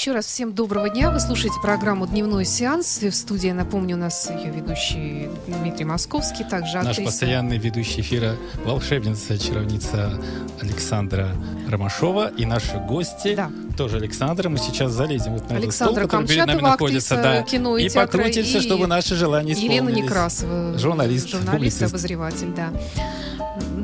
Еще 0.00 0.12
раз 0.12 0.24
всем 0.24 0.54
доброго 0.54 0.88
дня. 0.88 1.10
Вы 1.10 1.20
слушаете 1.20 1.56
программу 1.60 2.06
«Дневной 2.06 2.46
сеанс». 2.46 3.02
В 3.02 3.12
студии, 3.12 3.48
напомню, 3.50 3.96
у 3.96 3.98
нас 3.98 4.30
ее 4.30 4.50
ведущий 4.50 5.28
Дмитрий 5.46 5.84
Московский, 5.84 6.42
также 6.44 6.76
Наш 6.76 6.86
актриса. 6.92 7.02
постоянный 7.10 7.58
ведущий 7.58 8.00
эфира 8.00 8.36
волшебница, 8.64 9.38
чаровница 9.38 10.18
Александра 10.62 11.28
Ромашова 11.68 12.28
и 12.34 12.46
наши 12.46 12.78
гости 12.78 13.34
Да. 13.34 13.50
тоже 13.76 13.98
Александра. 13.98 14.48
Мы 14.48 14.56
сейчас 14.56 14.90
залезем 14.92 15.34
вот 15.34 15.50
на 15.50 15.56
этот 15.58 15.74
стол, 15.74 15.88
Александра 15.88 16.04
который 16.06 16.26
перед 16.28 16.38
нами 16.46 16.50
Камчатова, 16.52 16.70
находится, 16.70 17.16
да, 17.16 17.42
кино 17.42 17.76
и 17.76 17.84
и 17.84 17.88
театра, 17.90 18.16
покрутимся, 18.20 18.56
и 18.56 18.60
чтобы 18.62 18.86
наши 18.86 19.14
желания 19.16 19.52
Елена 19.52 19.74
исполнились. 19.74 20.02
Некрасова, 20.04 20.78
Журналист, 20.78 21.28
журналист, 21.28 21.52
публицист. 21.52 21.82
обозреватель, 21.82 22.54
да. 22.56 22.72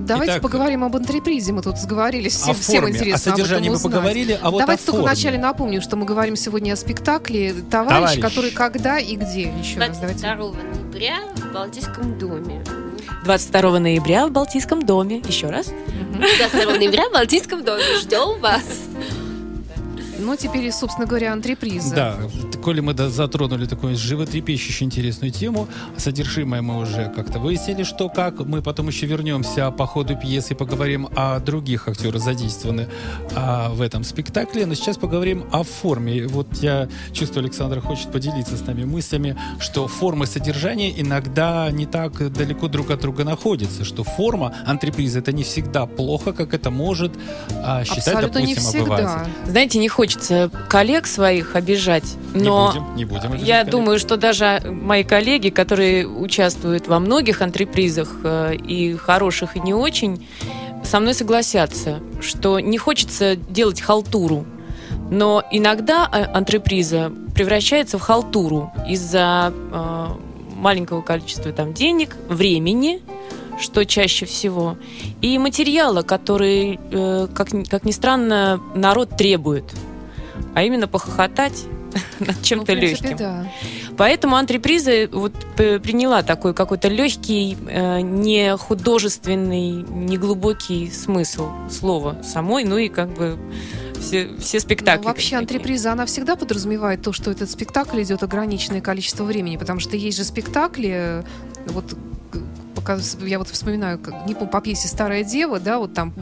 Давайте 0.07 0.35
Итак, 0.35 0.43
поговорим 0.43 0.85
об 0.85 0.95
антрепризе. 0.97 1.53
Мы 1.53 1.63
тут 1.63 1.79
сговорились. 1.79 2.35
Всем, 2.35 2.51
О 2.51 2.55
всем 2.55 2.83
форме, 2.83 2.97
интересно 2.97 3.33
о 3.33 3.35
об 3.35 3.39
этом 3.41 3.45
содержании 3.47 3.69
мы 3.71 3.81
поговорили, 3.81 4.39
а 4.41 4.51
вот 4.51 4.61
Давайте 4.61 4.83
о 4.83 4.87
только 4.87 5.01
форме. 5.01 5.13
вначале 5.13 5.39
напомним, 5.39 5.81
что 5.83 5.97
мы 5.97 6.07
говорим 6.07 6.37
сегодня 6.37 6.73
о 6.73 6.77
спектакле 6.77 7.55
«Товарищ», 7.71 8.15
«Товарищ». 8.15 8.21
который 8.21 8.51
когда 8.53 8.99
и 8.99 9.17
где. 9.17 9.53
Еще 9.61 9.79
раз 9.81 9.99
давайте. 9.99 10.21
22 10.21 10.53
ноября 10.53 11.17
в 11.37 11.53
Балтийском 11.53 12.19
доме. 12.19 12.65
22 13.25 13.79
ноября 13.81 14.27
в 14.29 14.31
Балтийском 14.33 14.87
доме. 14.87 15.23
Еще 15.27 15.49
раз. 15.49 15.73
22 16.39 16.77
ноября 16.77 17.09
в 17.09 17.13
Балтийском 17.13 17.65
доме. 17.65 17.83
Ждем 18.01 18.41
вас. 18.41 18.63
Ну, 20.27 20.35
теперь, 20.35 20.73
собственно 20.73 21.07
говоря, 21.07 21.33
антреприза. 21.33 21.95
Да, 21.95 22.17
коли 22.61 22.81
мы 22.81 22.95
затронули 22.95 23.65
такую 23.65 23.97
животрепещущую 23.97 24.87
интересную 24.87 25.31
тему, 25.31 25.69
содержимое 25.97 26.63
мы 26.63 26.79
уже 26.81 27.13
как-то 27.15 27.39
выяснили, 27.39 27.85
что 27.85 28.09
как. 28.09 28.41
Мы 28.41 28.61
потом 28.61 28.89
еще 28.89 29.07
вернемся 29.07 29.71
по 29.71 29.87
ходу 29.87 30.17
пьесы 30.17 30.55
и 30.55 30.57
поговорим 30.57 31.09
о 31.15 31.39
других 31.39 31.87
актерах, 31.87 32.21
задействованных 32.21 32.89
а, 33.37 33.69
в 33.69 33.81
этом 33.81 34.03
спектакле. 34.03 34.67
Но 34.67 34.75
сейчас 34.75 34.99
поговорим 34.99 35.45
о 35.53 35.63
форме. 35.63 36.27
Вот 36.27 36.49
я 36.57 36.89
чувствую, 37.13 37.45
Александр 37.45 37.81
хочет 37.81 38.11
поделиться 38.11 38.57
с 38.57 38.67
нами 38.67 38.83
мыслями, 38.83 39.39
что 39.61 39.87
формы 39.87 40.27
содержания 40.27 40.93
иногда 41.01 41.71
не 41.71 41.87
так 41.87 42.33
далеко 42.33 42.67
друг 42.67 42.91
от 42.91 43.01
друга 43.01 43.23
находятся, 43.23 43.85
что 43.85 44.03
форма 44.03 44.53
антрепризы 44.67 45.21
это 45.21 45.31
не 45.31 45.45
всегда 45.45 45.87
плохо, 45.87 46.33
как 46.33 46.53
это 46.53 46.73
может 46.73 47.13
а, 47.63 47.85
считать, 47.85 48.09
Абсолютно 48.09 48.39
не 48.41 48.55
допустим, 48.57 48.81
всегда. 48.81 48.97
обыватель. 48.97 49.33
Знаете, 49.47 49.79
не 49.79 49.89
хочется 49.89 50.16
коллег 50.69 51.07
своих 51.07 51.57
обижать, 51.57 52.17
но 52.35 52.73
не 52.73 52.81
будем, 52.81 52.97
не 52.97 53.05
будем. 53.05 53.33
обижать 53.33 53.49
я 53.49 53.59
коллег. 53.59 53.71
думаю, 53.71 53.99
что 53.99 54.17
даже 54.17 54.61
мои 54.65 55.05
коллеги, 55.05 55.51
которые 55.51 56.07
участвуют 56.07 56.89
во 56.89 56.99
многих 56.99 57.43
антрепризах, 57.43 58.17
э, 58.25 58.55
и 58.57 58.95
хороших, 58.97 59.57
и 59.57 59.61
не 59.61 59.75
очень, 59.75 60.27
со 60.85 61.01
мной 61.01 61.15
согласятся, 61.15 62.01
что 62.21 62.61
не 62.61 62.79
хочется 62.79 63.37
делать 63.37 63.81
халтуру. 63.81 64.45
Но 65.11 65.43
иногда 65.51 66.09
э, 66.13 66.25
антреприза 66.25 67.13
превращается 67.35 67.99
в 67.99 68.03
халтуру 68.03 68.73
из-за 68.89 69.53
э, 69.53 70.07
маленького 70.57 71.03
количества 71.03 71.53
там, 71.53 71.75
денег, 71.75 72.17
времени, 72.29 73.03
что 73.61 73.85
чаще 73.85 74.27
всего, 74.27 74.77
и 75.21 75.39
материала, 75.39 76.03
который, 76.03 76.79
э, 76.91 77.29
как, 77.35 77.49
как 77.69 77.85
ни 77.85 77.93
странно, 77.93 78.61
народ 78.75 79.17
требует. 79.17 79.65
А 80.57 80.63
именно 80.63 80.89
похохотать 80.89 81.65
над 82.19 82.29
Ну, 82.37 82.43
чем-то 82.43 82.73
принципе, 82.75 83.09
легким. 83.11 83.17
да. 83.19 83.53
Поэтому 83.97 84.37
антреприза 84.37 85.09
вот 85.13 85.33
п- 85.57 85.79
приняла 85.81 86.23
такой 86.23 86.55
какой-то 86.55 86.89
легкий, 86.89 87.57
э, 87.69 88.01
не 88.01 88.57
художественный, 88.57 89.71
не 89.83 90.17
глубокий 90.17 90.91
смысл 90.91 91.49
слова 91.71 92.23
самой, 92.23 92.65
ну 92.65 92.79
и 92.79 92.89
как 92.89 93.11
бы 93.11 93.39
все, 94.01 94.31
все 94.39 94.61
спектакли. 94.61 95.03
Ну, 95.03 95.09
вообще 95.09 95.37
антреприза, 95.37 95.93
она 95.93 96.07
всегда 96.07 96.37
подразумевает 96.37 97.03
то, 97.03 97.13
что 97.13 97.31
этот 97.31 97.51
спектакль 97.51 98.03
идет 98.03 98.23
ограниченное 98.23 98.81
количество 98.81 99.25
времени, 99.25 99.57
потому 99.59 99.81
что 99.81 99.97
есть 99.97 100.17
же 100.17 100.25
спектакли, 100.25 100.91
э, 100.93 101.23
вот 101.67 101.97
я 103.21 103.39
вот 103.39 103.49
вспоминаю, 103.49 103.99
как, 103.99 104.27
не 104.27 104.35
помню, 104.35 104.51
по 104.51 104.61
пьесе 104.61 104.89
«Старая 104.89 105.25
дева», 105.25 105.59
да, 105.61 105.79
вот 105.79 105.95
там... 105.95 106.13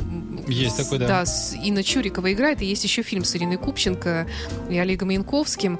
Есть 0.47 0.75
с- 0.77 0.85
такой, 0.85 0.99
да. 0.99 1.25
с 1.25 1.55
Инна 1.55 1.83
Чурикова 1.83 2.33
играет, 2.33 2.61
и 2.63 2.67
есть 2.67 2.85
еще 2.85 3.03
фильм 3.03 3.25
с 3.25 3.35
Ириной 3.37 3.57
Купченко 3.57 4.27
и 4.71 4.79
Олегом 4.79 5.11
Янковским, 5.11 5.79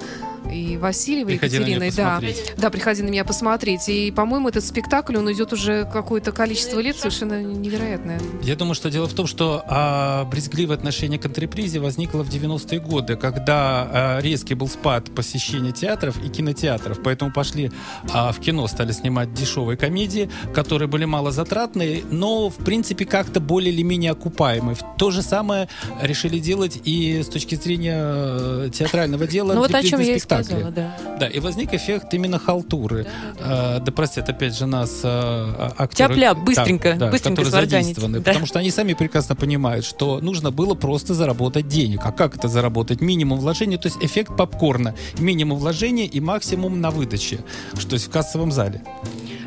и 0.51 0.77
Приходи 1.25 1.59
на 1.59 1.65
меня 1.65 1.75
Екатериной, 1.77 1.91
да. 1.91 2.21
Да, 2.57 2.69
приходи 2.69 3.01
на 3.03 3.09
меня 3.09 3.25
посмотреть. 3.25 3.89
И, 3.89 4.11
по-моему, 4.11 4.49
этот 4.49 4.65
спектакль, 4.65 5.17
он 5.17 5.31
идет 5.31 5.53
уже 5.53 5.89
какое-то 5.91 6.31
количество 6.31 6.79
лет 6.79 6.97
совершенно 6.97 7.41
невероятное. 7.43 8.19
Я 8.41 8.55
думаю, 8.55 8.75
что 8.75 8.89
дело 8.89 9.07
в 9.07 9.13
том, 9.13 9.27
что 9.27 9.63
а, 9.67 10.25
брезгливое 10.25 10.75
отношение 10.75 11.19
к 11.19 11.25
антрепризе 11.25 11.79
возникло 11.79 12.23
в 12.23 12.29
90-е 12.29 12.79
годы, 12.79 13.15
когда 13.15 13.89
а, 13.91 14.19
резкий 14.21 14.53
был 14.53 14.67
спад 14.67 15.13
посещения 15.13 15.71
театров 15.71 16.23
и 16.23 16.29
кинотеатров, 16.29 17.01
поэтому 17.03 17.31
пошли 17.31 17.71
а, 18.11 18.31
в 18.31 18.39
кино, 18.39 18.67
стали 18.67 18.91
снимать 18.91 19.33
дешевые 19.33 19.77
комедии, 19.77 20.29
которые 20.53 20.87
были 20.87 21.05
малозатратные, 21.05 22.03
но, 22.09 22.49
в 22.49 22.57
принципе, 22.57 23.05
как-то 23.05 23.39
более 23.39 23.73
или 23.73 23.81
менее 23.81 24.11
окупаемые. 24.11 24.77
То 24.97 25.11
же 25.11 25.21
самое 25.21 25.67
решили 26.01 26.39
делать 26.39 26.79
и 26.83 27.21
с 27.23 27.27
точки 27.27 27.55
зрения 27.55 27.97
э, 27.97 28.69
театрального 28.73 29.27
дела 29.27 29.53
Ну 29.53 29.59
вот 29.59 29.73
о 29.73 29.83
чем 29.83 29.99
я 29.99 30.15
и 30.15 30.19
спектакли. 30.43 30.71
сказала, 30.71 30.71
да. 30.71 31.17
Да, 31.19 31.27
и 31.27 31.39
возник 31.39 31.73
эффект 31.73 32.13
именно 32.13 32.39
халтуры. 32.39 33.07
А, 33.39 33.79
да 33.79 33.91
простят 33.91 34.29
опять 34.29 34.57
же 34.57 34.65
нас 34.65 35.01
а, 35.03 35.73
а, 35.77 35.83
актеры. 35.83 36.09
Тяп-ляп, 36.09 36.39
быстренько, 36.39 36.93
да, 36.93 37.05
да, 37.05 37.11
быстренько 37.11 37.43
которые 37.43 37.67
задействованы. 37.67 38.19
да. 38.19 38.23
Потому 38.25 38.45
что 38.45 38.59
они 38.59 38.71
сами 38.71 38.93
прекрасно 38.93 39.35
понимают, 39.35 39.85
что 39.85 40.19
нужно 40.19 40.51
было 40.51 40.75
просто 40.75 41.13
заработать 41.13 41.67
денег. 41.67 42.01
А 42.03 42.11
как 42.11 42.35
это 42.35 42.47
заработать? 42.47 43.01
Минимум 43.01 43.39
вложения, 43.39 43.77
то 43.77 43.87
есть 43.87 43.97
эффект 44.01 44.35
попкорна. 44.35 44.95
Минимум 45.17 45.59
вложения 45.59 46.05
и 46.05 46.19
максимум 46.19 46.81
на 46.81 46.91
выдаче. 46.91 47.39
Что 47.77 47.93
есть 47.93 48.07
в 48.07 48.09
кассовом 48.09 48.51
зале. 48.51 48.81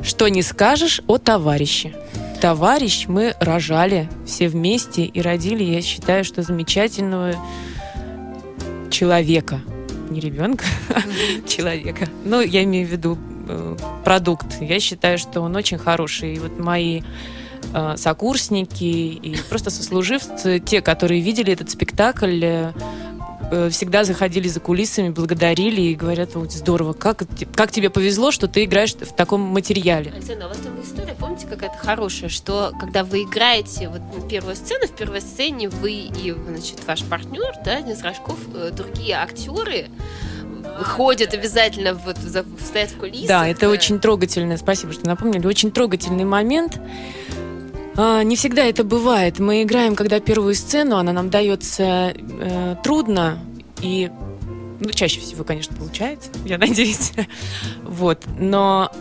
Что 0.03 0.29
не 0.29 0.43
скажешь 0.43 1.01
о 1.07 1.19
товарище. 1.19 1.95
Товарищ 2.41 3.07
мы 3.09 3.35
рожали 3.41 4.09
все 4.25 4.49
вместе 4.49 5.05
и 5.05 5.21
родили, 5.21 5.65
я 5.65 5.83
считаю, 5.83 6.25
что 6.25 6.43
замечательного 6.43 7.35
человека. 8.91 9.61
Не 10.09 10.21
ребенка, 10.21 10.65
а 10.89 11.49
человека. 11.49 12.09
Ну, 12.25 12.41
я 12.41 12.65
имею 12.65 12.87
в 12.87 12.91
виду 12.91 13.19
э, 13.49 13.77
продукт. 14.05 14.61
Я 14.61 14.81
считаю, 14.81 15.19
что 15.19 15.41
он 15.41 15.55
очень 15.57 15.79
хороший. 15.79 16.35
И 16.35 16.39
вот 16.39 16.59
мои 16.59 17.03
э, 17.75 17.97
сокурсники 17.97 18.85
и 18.85 19.37
просто 19.49 19.71
сослуживцы, 19.71 20.61
те, 20.61 20.81
которые 20.81 21.21
видели 21.21 21.53
этот 21.53 21.71
спектакль, 21.71 22.41
э, 22.43 22.73
всегда 23.71 24.05
заходили 24.05 24.49
за 24.49 24.61
кулисами, 24.61 25.11
благодарили 25.11 25.81
и 25.81 25.95
говорят, 25.95 26.35
вот 26.35 26.53
здорово, 26.53 26.93
как, 26.93 27.23
как 27.55 27.71
тебе 27.71 27.91
повезло, 27.91 28.31
что 28.31 28.49
ты 28.49 28.65
играешь 28.65 28.95
в 28.95 29.15
таком 29.15 29.41
материале. 29.41 30.13
Александр, 30.13 30.45
а 30.45 30.47
у 30.47 30.49
вас 30.49 30.59
там 30.59 30.81
история, 30.83 31.15
помните, 31.19 31.47
какая-то 31.47 31.79
хорошая, 31.79 32.31
что 32.31 32.73
когда 32.79 33.05
вы 33.05 33.23
играете 33.23 33.89
вот 33.89 34.01
ну, 34.15 34.29
первую 34.29 34.57
сцену, 34.57 34.87
в 34.87 34.93
первой 34.93 35.21
сцене 35.21 35.69
вы 35.69 35.93
и, 35.93 36.35
значит, 36.47 36.79
ваш 36.87 37.05
партнер, 37.05 37.55
да, 37.65 37.81
Денис 37.81 38.03
Рожков, 38.03 38.39
э, 38.55 38.71
другие 38.73 39.17
актеры 39.17 39.89
выходят 40.79 41.35
обязательно, 41.35 41.95
вот, 41.95 42.17
стоят 42.19 42.91
в 42.91 42.99
кулисах. 42.99 43.29
Да, 43.29 43.49
это 43.49 43.67
э, 43.67 43.69
очень 43.69 43.99
трогательно. 43.99 44.57
Спасибо, 44.57 44.93
что 44.93 45.07
напомнили. 45.07 45.47
Очень 45.47 45.71
трогательный 45.71 46.25
момент. 46.25 46.81
А, 48.01 48.23
не 48.23 48.37
всегда 48.37 48.65
это 48.65 48.85
бывает. 48.85 49.41
Мы 49.41 49.65
играем, 49.65 49.97
когда 49.97 50.21
первую 50.21 50.55
сцену, 50.55 50.99
она 50.99 51.13
нам 51.13 51.31
дается 51.31 52.15
э, 52.15 52.77
трудно 52.85 53.41
и 53.83 54.09
ну, 54.79 54.91
чаще 54.91 55.19
всего, 55.19 55.43
конечно, 55.43 55.75
получается, 55.77 56.31
я 56.45 56.59
надеюсь. 56.59 57.13
Вот. 57.83 58.23
Но 58.39 58.93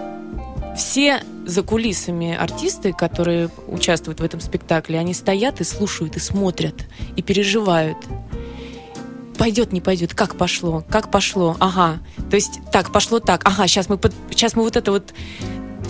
все 0.75 1.21
за 1.45 1.61
кулисами 1.61 2.35
артисты, 2.35 2.91
которые 2.91 3.51
участвуют 3.67 4.19
в 4.19 4.23
этом 4.23 4.39
спектакле, 4.39 4.97
они 4.97 5.13
стоят 5.13 5.61
и 5.61 5.63
слушают, 5.63 6.15
и 6.15 6.19
смотрят, 6.19 6.73
и 7.15 7.21
переживают. 7.21 7.99
Пойдет, 9.37 9.73
не 9.73 9.81
пойдет, 9.81 10.15
как 10.15 10.37
пошло, 10.37 10.83
как 10.89 11.11
пошло, 11.11 11.55
ага. 11.59 11.99
То 12.31 12.35
есть 12.35 12.61
так, 12.71 12.91
пошло 12.91 13.19
так, 13.19 13.45
ага, 13.45 13.67
сейчас 13.67 13.89
мы, 13.89 13.99
под- 13.99 14.15
сейчас 14.31 14.55
мы 14.55 14.63
вот 14.63 14.75
это 14.75 14.91
вот 14.91 15.13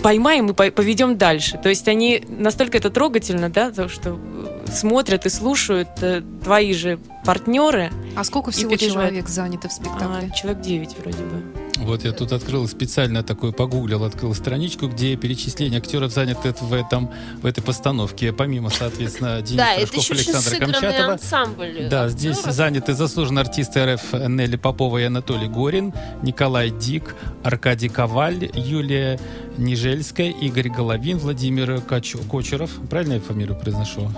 поймаем 0.02 0.50
и 0.50 0.52
по- 0.52 0.70
поведем 0.70 1.16
дальше. 1.18 1.58
То 1.62 1.68
есть 1.68 1.88
они 1.88 2.24
настолько 2.28 2.78
это 2.78 2.90
трогательно, 2.90 3.48
да, 3.50 3.70
то, 3.70 3.88
что 3.88 4.18
э, 4.18 4.66
смотрят 4.70 5.26
и 5.26 5.28
слушают 5.28 5.88
э, 6.00 6.22
твои 6.42 6.72
же 6.72 6.98
партнеры. 7.24 7.90
А 8.16 8.24
сколько 8.24 8.50
всего 8.50 8.76
человек 8.76 9.28
занято 9.28 9.68
в 9.68 9.72
спектакле? 9.72 10.30
А, 10.32 10.34
человек 10.34 10.62
9 10.62 10.96
вроде 10.98 11.18
бы. 11.18 11.42
Вот 11.78 12.04
я 12.04 12.12
тут 12.12 12.32
открыл 12.32 12.66
специально 12.68 13.22
такой, 13.22 13.52
погуглил, 13.52 14.04
открыл 14.04 14.34
страничку, 14.34 14.88
где 14.88 15.16
перечисление 15.16 15.78
актеров 15.78 16.12
заняты 16.12 16.52
в, 16.60 16.72
этом, 16.72 17.10
в 17.40 17.46
этой 17.46 17.62
постановке. 17.62 18.32
Помимо, 18.32 18.70
соответственно, 18.70 19.40
Дениса 19.40 19.56
Да, 19.56 19.80
Рожков, 19.80 20.10
Александра 20.10 20.56
Камчатова. 20.58 21.12
ансамбль. 21.12 21.88
Да, 21.90 22.08
здесь 22.08 22.42
заняты 22.42 22.94
заслуженные 22.94 23.42
артисты 23.42 23.94
РФ 23.94 24.12
Нелли 24.28 24.56
Попова 24.56 24.98
и 24.98 25.04
Анатолий 25.04 25.48
Горин, 25.48 25.94
Николай 26.22 26.70
Дик, 26.70 27.14
Аркадий 27.44 27.88
Коваль, 27.88 28.50
Юлия 28.54 29.18
Нижельская, 29.56 30.30
Игорь 30.30 30.68
Головин, 30.68 31.18
Владимир 31.18 31.80
Кочеров. 31.80 32.70
Правильно 32.90 33.14
я 33.14 33.20
фамилию 33.20 33.56
произношу? 33.56 34.10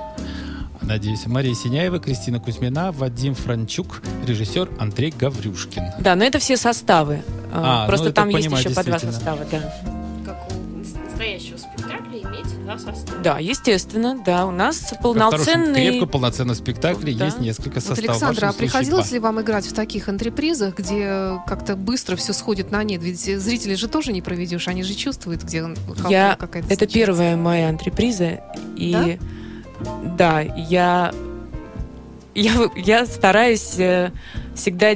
Надеюсь. 0.90 1.24
Мария 1.26 1.54
Синяева, 1.54 2.00
Кристина 2.00 2.40
Кузьмина, 2.40 2.90
Вадим 2.90 3.36
Франчук, 3.36 4.02
режиссер 4.26 4.68
Андрей 4.80 5.14
Гаврюшкин. 5.16 5.84
Да, 6.00 6.16
но 6.16 6.24
это 6.24 6.40
все 6.40 6.56
составы. 6.56 7.22
А, 7.52 7.84
А, 7.84 7.86
Просто 7.86 8.08
ну, 8.08 8.12
там 8.12 8.28
есть 8.30 8.46
понимаю, 8.46 8.64
еще 8.64 8.74
по 8.74 8.82
два 8.82 8.98
состава, 8.98 9.46
да. 9.48 9.72
Как 10.26 10.48
у 10.50 10.78
настоящего 10.78 11.58
спектакля 11.58 12.18
иметь 12.18 12.64
два 12.64 12.76
состава. 12.76 13.20
Да, 13.22 13.38
естественно, 13.38 14.20
да. 14.26 14.46
У 14.46 14.50
нас 14.50 14.92
полноценный... 15.00 15.74
крепко 15.90 16.06
полноценном 16.06 16.56
спектакле 16.56 17.14
Да. 17.14 17.26
есть 17.26 17.38
несколько 17.38 17.74
Вот, 17.76 17.84
составов. 17.84 17.98
В 18.06 18.10
Александра, 18.10 18.48
а 18.48 18.52
приходилось 18.52 19.06
два. 19.10 19.14
ли 19.14 19.20
вам 19.20 19.40
играть 19.42 19.66
в 19.66 19.72
таких 19.72 20.08
антрепризах, 20.08 20.76
где 20.76 21.38
как-то 21.46 21.76
быстро 21.76 22.16
все 22.16 22.32
сходит 22.32 22.72
на 22.72 22.82
нет? 22.82 23.00
Ведь 23.00 23.20
зрителей 23.20 23.76
же 23.76 23.86
тоже 23.86 24.12
не 24.12 24.22
проведешь, 24.22 24.66
они 24.66 24.82
же 24.82 24.94
чувствуют, 24.94 25.44
где 25.44 25.62
он- 25.62 25.76
Я- 26.08 26.34
какая-то 26.36 26.66
Это 26.66 26.78
случается. 26.80 26.88
первая 26.98 27.36
моя 27.36 27.68
антреприза. 27.68 28.40
И 28.76 28.92
да, 28.92 29.06
я, 30.56 31.12
я, 32.34 32.52
вы- 32.54 32.70
я 32.76 33.06
стараюсь 33.06 33.78
э, 33.78 34.10
всегда 34.54 34.92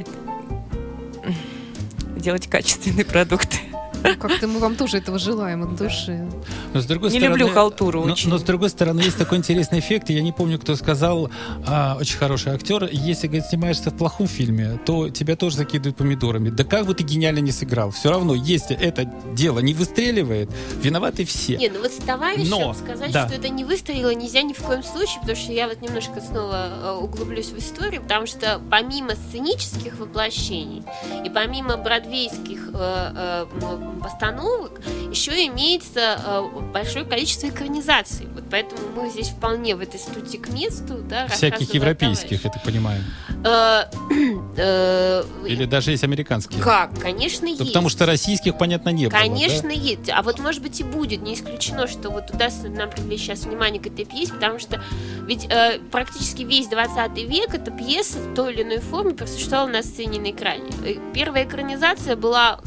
делать 2.17 2.47
качественные 2.47 3.05
продукты. 3.05 3.57
Ну, 4.05 4.17
Как-то 4.17 4.47
мы 4.47 4.59
вам 4.59 4.75
тоже 4.75 4.97
этого 4.97 5.19
желаем 5.19 5.63
от 5.63 5.75
души. 5.75 6.27
Но 6.73 6.81
с 6.81 6.85
другой 6.85 7.11
Не 7.11 7.19
стороны, 7.19 7.37
люблю 7.37 7.53
халтуру 7.53 8.05
но, 8.05 8.13
очень. 8.13 8.29
но 8.29 8.37
с 8.37 8.43
другой 8.43 8.69
стороны, 8.69 9.01
есть 9.01 9.17
такой 9.17 9.37
интересный 9.37 9.79
эффект. 9.79 10.09
Я 10.09 10.21
не 10.21 10.31
помню, 10.31 10.59
кто 10.59 10.75
сказал, 10.75 11.29
а, 11.67 11.97
очень 11.99 12.17
хороший 12.17 12.53
актер. 12.53 12.87
Если, 12.91 13.27
говорит, 13.27 13.45
снимаешься 13.45 13.89
в 13.91 13.97
плохом 13.97 14.27
фильме, 14.27 14.79
то 14.85 15.09
тебя 15.09 15.35
тоже 15.35 15.57
закидывают 15.57 15.97
помидорами. 15.97 16.49
Да 16.49 16.63
как 16.63 16.85
бы 16.85 16.93
ты 16.93 17.03
гениально 17.03 17.39
не 17.39 17.51
сыграл. 17.51 17.91
Все 17.91 18.09
равно, 18.09 18.35
если 18.35 18.75
это 18.75 19.05
дело 19.33 19.59
не 19.59 19.73
выстреливает, 19.73 20.49
виноваты 20.81 21.25
все. 21.25 21.57
Не, 21.57 21.69
ну 21.69 21.81
вот 21.81 21.91
с 21.91 21.97
товарищем 21.97 22.49
Но, 22.49 22.73
сказать, 22.73 23.11
да. 23.11 23.27
что 23.27 23.37
это 23.37 23.49
не 23.49 23.63
выстрелило, 23.63 24.13
нельзя 24.13 24.41
ни 24.41 24.53
в 24.53 24.59
коем 24.59 24.83
случае, 24.83 25.19
потому 25.21 25.37
что 25.37 25.51
я 25.51 25.67
вот 25.67 25.81
немножко 25.81 26.21
снова 26.21 26.67
э, 26.83 26.91
углублюсь 27.01 27.47
в 27.47 27.57
историю, 27.57 28.01
потому 28.01 28.25
что 28.27 28.61
помимо 28.69 29.11
сценических 29.15 29.97
воплощений 29.99 30.83
и 31.25 31.29
помимо 31.29 31.77
бродвейских 31.77 32.69
э, 32.73 33.11
э, 33.15 33.45
м, 33.61 33.94
постановок, 34.01 34.81
еще 35.09 35.31
имеется 35.47 36.19
э, 36.25 36.41
большое 36.73 37.05
количество 37.05 37.47
экранизаций. 37.47 38.27
Вот 38.33 38.43
поэтому 38.49 38.81
мы 38.95 39.09
здесь 39.09 39.29
вполне 39.29 39.75
в 39.75 39.81
этой 39.81 39.99
студии 39.99 40.37
к 40.37 40.49
месту, 40.49 40.97
да, 41.09 41.27
Всяких 41.27 41.73
европейских, 41.73 42.43
я 42.43 42.49
так 42.49 42.63
понимаю. 42.63 43.03
Э, 43.43 43.85
э, 44.57 45.23
Или 45.45 45.65
даже 45.65 45.91
есть 45.91 46.03
американские. 46.03 46.61
Как? 46.61 46.99
Конечно, 46.99 47.45
есть. 47.45 47.65
потому 47.65 47.89
что 47.89 48.05
российских, 48.05 48.57
понятно, 48.57 48.89
не 48.89 49.07
было. 49.07 49.17
Конечно, 49.17 49.69
есть. 49.69 50.09
А 50.09 50.21
вот, 50.21 50.39
может 50.39 50.61
быть, 50.61 50.79
и 50.79 50.83
будет. 50.83 51.21
Не 51.21 51.33
исключено, 51.33 51.87
что 51.87 52.09
вот 52.09 52.29
удастся 52.31 52.69
нам 52.69 52.89
привлечь 52.89 53.21
сейчас 53.21 53.43
внимание 53.45 53.81
к 53.81 53.87
этой 53.87 54.05
пьесе, 54.05 54.33
потому 54.33 54.59
что 54.59 54.81
ведь 55.27 55.47
практически 55.91 56.43
весь 56.43 56.67
20 56.67 57.17
век 57.27 57.53
эта 57.53 57.71
пьеса 57.71 58.19
в 58.19 58.35
той 58.35 58.53
или 58.53 58.63
иной 58.63 58.79
форме 58.79 59.13
просуществовала 59.13 59.67
на 59.67 59.83
сцене 59.83 60.19
на 60.19 60.31
экране. 60.31 60.71
Первая 61.13 61.45
экранизация 61.45 62.15
была 62.15 62.59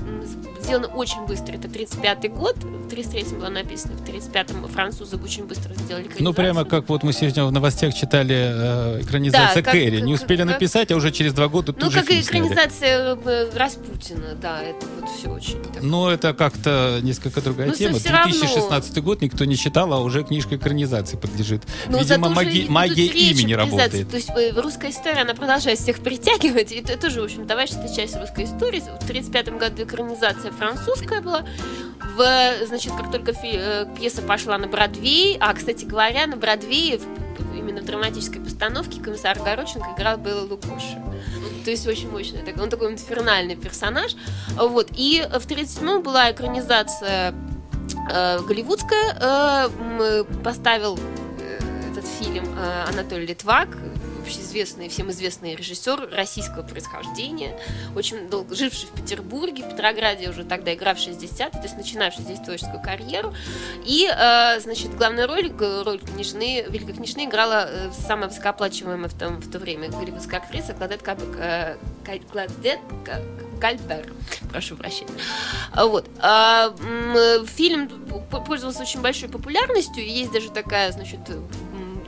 м, 0.68 0.80
сделана 0.82 0.88
очень 0.88 1.20
быстро. 1.26 1.54
Это 1.54 1.68
35 1.68 2.28
год. 2.28 2.56
В 2.62 2.88
33-м 2.88 3.38
была 3.38 3.50
написана, 3.50 3.94
в 3.94 4.02
35-м 4.02 4.68
французы 4.68 5.16
очень 5.16 5.44
быстро 5.44 5.74
сделали 5.74 6.02
экранизацию. 6.04 6.24
Ну, 6.24 6.32
прямо 6.34 6.64
как 6.64 6.88
вот 6.88 7.02
мы 7.02 7.12
сегодня 7.12 7.44
в 7.44 7.52
новостях 7.52 7.94
читали 7.94 8.34
э, 8.34 9.00
экранизация 9.02 9.56
Да, 9.56 9.62
как- 9.62 9.72
Кэрри. 9.72 10.00
Не 10.00 10.14
успели 10.14 10.42
как- 10.42 10.52
написать, 10.52 10.90
а 10.92 10.96
уже 10.96 11.10
через 11.10 11.32
два 11.32 11.48
года 11.48 11.72
тут 11.72 11.82
Ну, 11.82 11.90
же 11.90 12.00
как 12.00 12.10
и 12.10 12.12
фильм 12.14 12.22
сняли. 12.24 12.44
экранизация 12.46 13.16
э, 13.24 13.50
Распутина, 13.54 14.34
да, 14.40 14.62
это 14.62 14.86
вот 15.00 15.10
все 15.10 15.28
очень 15.30 15.62
так. 15.62 15.82
Ну, 15.82 16.08
это 16.08 16.32
как-то 16.34 17.00
несколько 17.02 17.40
другая 17.40 17.68
Ну, 17.68 17.74
тема. 17.74 17.98
всё 17.98 18.10
равно. 18.10 18.32
2016 18.32 18.98
год 19.02 19.20
никто 19.22 19.44
не 19.44 19.56
читал, 19.56 19.92
а 19.92 20.00
уже 20.00 20.24
книжка 20.24 20.56
экранизации 20.56 21.16
подлежит. 21.16 21.62
Но 21.88 21.98
Видимо, 21.98 22.28
зато 22.28 22.34
маги- 22.40 22.66
магия 22.68 23.06
имени 23.06 23.52
работает. 23.52 24.08
То 24.08 24.16
есть 24.16 24.30
э, 24.30 24.52
русская 24.60 24.90
история, 24.90 25.22
она 25.22 25.34
продолжает 25.34 25.78
всех 25.78 26.00
притягивать. 26.00 26.72
И 26.72 26.76
это 26.76 26.96
тоже, 26.98 27.20
в 27.20 27.24
общем, 27.24 27.46
товарищеская 27.46 27.94
часть 27.94 28.16
русской 28.16 28.44
истории. 28.44 28.80
В 28.80 29.04
1935 29.04 29.58
году 29.58 29.82
экранизация 29.82 30.52
французская 30.58 31.20
была. 31.20 31.44
В, 32.16 32.66
значит, 32.66 32.92
как 32.96 33.10
только 33.10 33.32
фи- 33.32 33.56
э, 33.56 33.86
пьеса 33.96 34.22
пошла 34.22 34.58
на 34.58 34.66
Бродвей, 34.66 35.36
а, 35.40 35.54
кстати 35.54 35.84
говоря, 35.84 36.26
на 36.26 36.36
Бродвее 36.36 37.00
именно 37.56 37.80
в 37.80 37.84
драматической 37.84 38.40
постановке 38.40 39.00
комиссар 39.00 39.38
Гороченко 39.38 39.94
играл 39.96 40.16
Белла 40.18 40.42
Лукоша. 40.48 41.02
То 41.64 41.70
есть 41.70 41.86
очень 41.86 42.10
мощный. 42.10 42.42
такой- 42.42 42.62
Он 42.62 42.70
такой 42.70 42.92
инфернальный 42.92 43.56
персонаж. 43.56 44.12
Вот. 44.56 44.88
И 44.96 45.20
в 45.22 45.46
1937 45.46 46.02
была 46.02 46.30
экранизация 46.32 47.34
э, 48.10 48.38
голливудская. 48.40 49.16
Э, 49.20 49.68
м, 49.68 50.26
поставил 50.42 50.98
э, 51.40 51.58
этот 51.92 52.06
фильм 52.06 52.44
э, 52.58 52.84
Анатолий 52.88 53.26
Литвак, 53.26 53.68
общеизвестный, 54.28 54.88
всем 54.88 55.10
известный 55.10 55.56
режиссер 55.56 56.10
российского 56.12 56.62
происхождения, 56.62 57.58
очень 57.96 58.28
долго 58.28 58.54
живший 58.54 58.86
в 58.86 58.92
Петербурге, 58.92 59.62
в 59.64 59.70
Петрограде 59.70 60.28
уже 60.28 60.44
тогда 60.44 60.74
игравший 60.74 61.14
60 61.14 61.52
то 61.52 61.62
есть 61.62 61.76
начинавший 61.76 62.24
здесь 62.24 62.38
творческую 62.40 62.82
карьеру. 62.82 63.34
И, 63.84 64.06
э, 64.06 64.60
значит, 64.60 64.94
главную 64.94 65.26
роль, 65.26 65.50
роль 65.84 65.98
княжны, 65.98 66.66
великой 66.68 66.94
княжны 66.94 67.24
играла 67.24 67.66
э, 67.68 67.90
самая 68.06 68.28
высокооплачиваемая 68.28 69.08
в, 69.08 69.18
том, 69.18 69.36
в 69.38 69.50
то 69.50 69.58
время 69.58 69.88
голливудская 69.88 70.40
актриса 70.40 70.74
Кладет 70.74 71.02
Каб- 71.02 71.22
э, 71.38 71.76
Кладет. 72.30 72.80
Прошу 74.50 74.76
прощения. 74.76 75.10
А 75.72 75.86
Вот. 75.86 76.08
А, 76.20 76.74
Фильм 77.56 77.88
пользовался 78.46 78.82
очень 78.82 79.00
большой 79.00 79.28
популярностью. 79.28 80.06
Есть 80.06 80.30
даже 80.32 80.50
такая, 80.50 80.92
значит, 80.92 81.20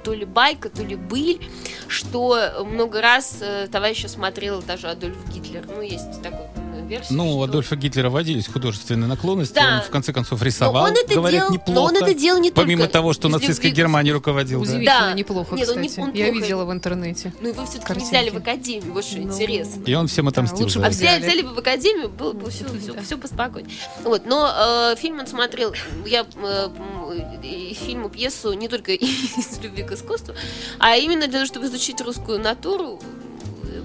то 0.02 0.12
ли 0.14 0.24
байка, 0.24 0.68
то 0.68 0.82
ли 0.82 0.96
быль, 0.96 1.40
что 1.88 2.64
много 2.66 3.00
раз 3.00 3.38
э, 3.40 3.68
товарища 3.70 4.08
смотрел 4.08 4.62
даже 4.62 4.88
Адольф 4.88 5.16
Гитлер. 5.32 5.64
Ну, 5.66 5.82
есть 5.82 6.22
такой 6.22 6.46
м, 6.56 6.86
версия. 6.88 7.12
Ну, 7.14 7.28
у 7.28 7.32
что- 7.34 7.42
Адольфа 7.50 7.76
Гитлера 7.76 8.10
водились 8.10 8.46
художественные 8.48 9.08
наклонности. 9.08 9.54
Да. 9.54 9.76
Он, 9.76 9.82
в 9.82 9.90
конце 9.90 10.12
концов, 10.12 10.40
Но 10.40 10.46
рисовал, 10.46 10.84
он 10.84 10.92
это 10.92 11.14
говорят, 11.14 11.40
делал, 11.40 11.52
неплохо. 11.52 11.72
но 11.72 11.84
он 11.84 11.96
это 11.96 12.14
делал 12.14 12.40
не 12.40 12.50
Помимо 12.50 12.82
только 12.82 12.92
того, 12.92 13.12
что 13.12 13.28
нацистской 13.28 13.70
Германией 13.70 14.12
руководил. 14.14 14.60
да. 14.64 14.70
Удивительно 14.70 15.00
Да. 15.00 15.12
неплохо, 15.12 15.54
Нет, 15.54 15.68
он 15.68 15.80
не- 15.80 15.88
кстати. 15.88 16.04
он 16.06 16.12
Я 16.14 16.26
плохо. 16.26 16.40
видела 16.40 16.64
в 16.64 16.72
интернете. 16.72 17.32
Ну, 17.40 17.48
его 17.48 17.66
все-таки 17.66 17.98
не 17.98 18.04
взяли 18.04 18.30
в 18.30 18.36
академию, 18.36 18.92
вот 18.92 19.04
что 19.04 19.16
Ну, 19.18 19.22
интересно. 19.24 19.82
И 19.86 19.94
он 19.94 20.06
всем 20.08 20.28
отомстил. 20.28 20.66
бы 20.80 20.86
А 20.86 20.90
взяли. 20.90 21.22
взяли 21.22 21.42
бы 21.42 21.54
в 21.54 21.58
академию, 21.58 22.08
было 22.08 22.32
бы 22.32 22.50
все, 22.50 22.64
все, 22.80 22.92
Да. 22.94 23.02
все 23.02 23.18
поспокойнее. 23.18 23.72
Вот, 24.04 24.26
но 24.26 24.92
э, 24.92 24.96
фильм 24.96 25.18
он 25.20 25.26
смотрел, 25.26 25.74
я 26.06 26.24
э, 26.42 26.68
м, 27.12 27.40
и 27.42 27.74
фильм 27.74 28.06
и 28.06 28.10
пьесу 28.10 28.52
не 28.52 28.68
только 28.68 28.92
из 28.94 29.58
любви 29.60 29.82
к 29.82 29.92
искусству, 29.92 30.34
а 30.78 30.96
именно 30.96 31.26
для 31.26 31.40
того, 31.40 31.46
чтобы 31.46 31.66
изучить 31.66 32.00
русскую 32.00 32.38
натуру. 32.38 33.00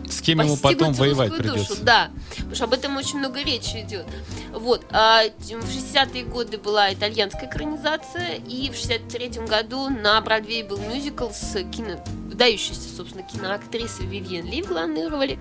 С 0.09 0.21
кем 0.21 0.41
ему 0.41 0.57
потом 0.57 0.93
воевать 0.93 1.29
русскую 1.29 1.53
душу, 1.53 1.65
придется. 1.65 1.83
Да, 1.83 2.11
потому 2.35 2.55
что 2.55 2.63
об 2.65 2.73
этом 2.73 2.97
очень 2.97 3.19
много 3.19 3.41
речи 3.41 3.81
идет. 3.81 4.05
Вот, 4.51 4.85
а 4.91 5.23
в 5.23 5.49
60-е 5.51 6.23
годы 6.25 6.57
была 6.57 6.93
итальянская 6.93 7.49
экранизация, 7.49 8.35
и 8.47 8.69
в 8.69 8.73
63-м 8.73 9.45
году 9.45 9.89
на 9.89 10.19
Бродвее 10.21 10.63
был 10.63 10.77
мюзикл 10.77 11.29
с 11.29 11.53
кино 11.71 12.03
выдающейся, 12.35 12.93
собственно, 12.95 13.23
киноактрисой 13.23 14.05
Вивьен 14.07 14.45
Ли 14.45 14.61
в 14.61 14.67
главной 14.67 15.07
роли. 15.07 15.39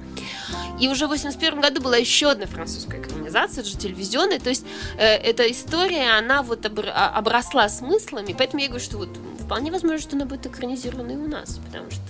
И 0.80 0.88
уже 0.88 1.06
в 1.06 1.10
81 1.10 1.60
году 1.60 1.80
была 1.80 1.96
еще 1.96 2.30
одна 2.30 2.46
французская 2.46 3.00
экранизация, 3.00 3.62
это 3.62 3.70
же 3.70 3.76
телевизионная. 3.76 4.38
То 4.38 4.50
есть 4.50 4.64
э, 4.96 5.04
эта 5.04 5.50
история, 5.50 6.16
она 6.16 6.42
вот 6.42 6.64
обр- 6.64 6.92
а- 6.94 7.10
обросла 7.10 7.68
смыслами. 7.68 8.34
Поэтому 8.36 8.62
я 8.62 8.68
говорю, 8.68 8.84
что 8.84 8.98
вот 8.98 9.08
вполне 9.40 9.72
возможно, 9.72 9.98
что 9.98 10.16
она 10.16 10.24
будет 10.24 10.46
экранизирована 10.46 11.12
и 11.12 11.16
у 11.16 11.26
нас. 11.28 11.58
Потому 11.66 11.90
что 11.90 12.00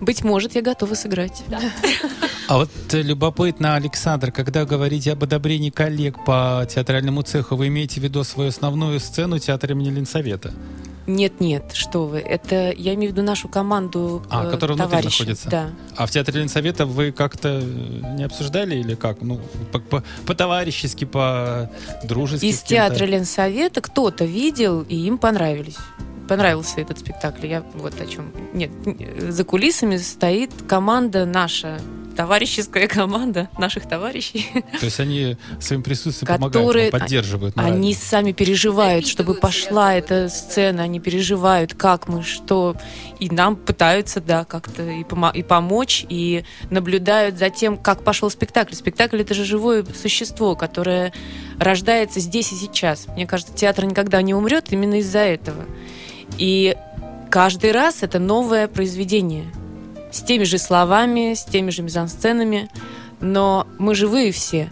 Быть 0.00 0.24
может, 0.24 0.54
я 0.54 0.62
готова 0.62 0.94
сыграть. 0.94 1.42
А 2.48 2.56
вот 2.58 2.70
э, 2.92 3.00
любопытно, 3.00 3.74
Александр, 3.76 4.30
когда 4.30 4.64
говорите 4.66 5.12
об 5.12 5.24
одобрении 5.24 5.70
коллег 5.70 6.22
по 6.26 6.66
театральному 6.68 7.22
цеху, 7.22 7.56
вы 7.56 7.68
имеете 7.68 8.00
в 8.00 8.04
виду 8.04 8.22
свою 8.24 8.50
основную 8.50 9.00
сцену 9.00 9.38
театра 9.38 9.72
имени 9.72 9.90
Ленсовета? 9.90 10.52
Нет, 11.06 11.40
нет, 11.40 11.72
что 11.74 12.06
вы. 12.06 12.18
Это 12.18 12.70
я 12.76 12.94
имею 12.94 13.12
в 13.12 13.14
виду 13.14 13.22
нашу 13.22 13.48
команду 13.48 14.22
А, 14.30 14.46
э, 14.46 14.50
которая 14.50 14.76
внутри 14.76 14.90
товарищей. 14.90 15.22
находится. 15.22 15.48
Да. 15.48 15.70
А 15.96 16.06
в 16.06 16.10
театре 16.10 16.40
Ленсовета 16.40 16.84
вы 16.86 17.12
как-то 17.12 17.60
не 17.62 18.24
обсуждали 18.24 18.76
или 18.76 18.94
как? 18.94 19.22
Ну, 19.22 19.40
по- 19.72 19.78
по- 19.80 20.04
по-товарищески, 20.26 21.04
по-дружески? 21.04 22.44
Из 22.46 22.60
театра 22.60 23.04
Ленсовета 23.06 23.80
кто-то 23.80 24.24
видел, 24.26 24.82
и 24.82 24.96
им 24.96 25.16
понравились. 25.18 25.76
Понравился 26.28 26.80
этот 26.80 26.98
спектакль. 26.98 27.46
Я 27.46 27.62
вот 27.74 28.00
о 28.00 28.06
чем. 28.06 28.32
Нет, 28.52 28.70
за 29.18 29.44
кулисами 29.44 29.96
стоит 29.98 30.50
команда 30.66 31.26
наша, 31.26 31.80
товарищеская 32.16 32.86
команда 32.86 33.48
наших 33.58 33.88
товарищей. 33.88 34.48
То 34.78 34.86
есть 34.86 35.00
они 35.00 35.36
своим 35.60 35.82
присутствием 35.82 36.28
Которые- 36.28 36.52
помогают, 36.62 36.90
поддерживают 36.92 37.56
морально. 37.56 37.76
Они 37.76 37.92
сами 37.94 38.32
переживают, 38.32 39.06
чтобы 39.06 39.34
пошла 39.34 39.94
эта 39.94 40.28
сцена, 40.28 40.84
они 40.84 41.00
переживают, 41.00 41.74
как 41.74 42.08
мы, 42.08 42.22
что, 42.22 42.76
и 43.18 43.28
нам 43.28 43.56
пытаются, 43.56 44.20
да, 44.20 44.44
как-то 44.44 44.82
и, 44.82 45.02
помо- 45.02 45.34
и 45.34 45.42
помочь, 45.42 46.06
и 46.08 46.44
наблюдают 46.70 47.36
за 47.36 47.50
тем, 47.50 47.76
как 47.76 48.02
пошел 48.04 48.30
спектакль. 48.30 48.74
Спектакль 48.74 49.20
это 49.20 49.34
же 49.34 49.44
живое 49.44 49.84
существо, 50.00 50.54
которое 50.56 51.12
рождается 51.58 52.20
здесь 52.20 52.52
и 52.52 52.54
сейчас. 52.56 53.08
Мне 53.08 53.26
кажется, 53.26 53.52
театр 53.52 53.84
никогда 53.86 54.22
не 54.22 54.34
умрет 54.34 54.72
именно 54.72 55.00
из-за 55.00 55.18
этого. 55.18 55.64
И 56.38 56.76
каждый 57.30 57.72
раз 57.72 58.02
это 58.02 58.18
новое 58.18 58.68
произведение. 58.68 59.46
С 60.12 60.22
теми 60.22 60.44
же 60.44 60.58
словами, 60.58 61.34
с 61.34 61.44
теми 61.44 61.70
же 61.70 61.82
мизансценами. 61.82 62.70
Но 63.20 63.66
мы 63.78 63.94
живые 63.94 64.32
все. 64.32 64.70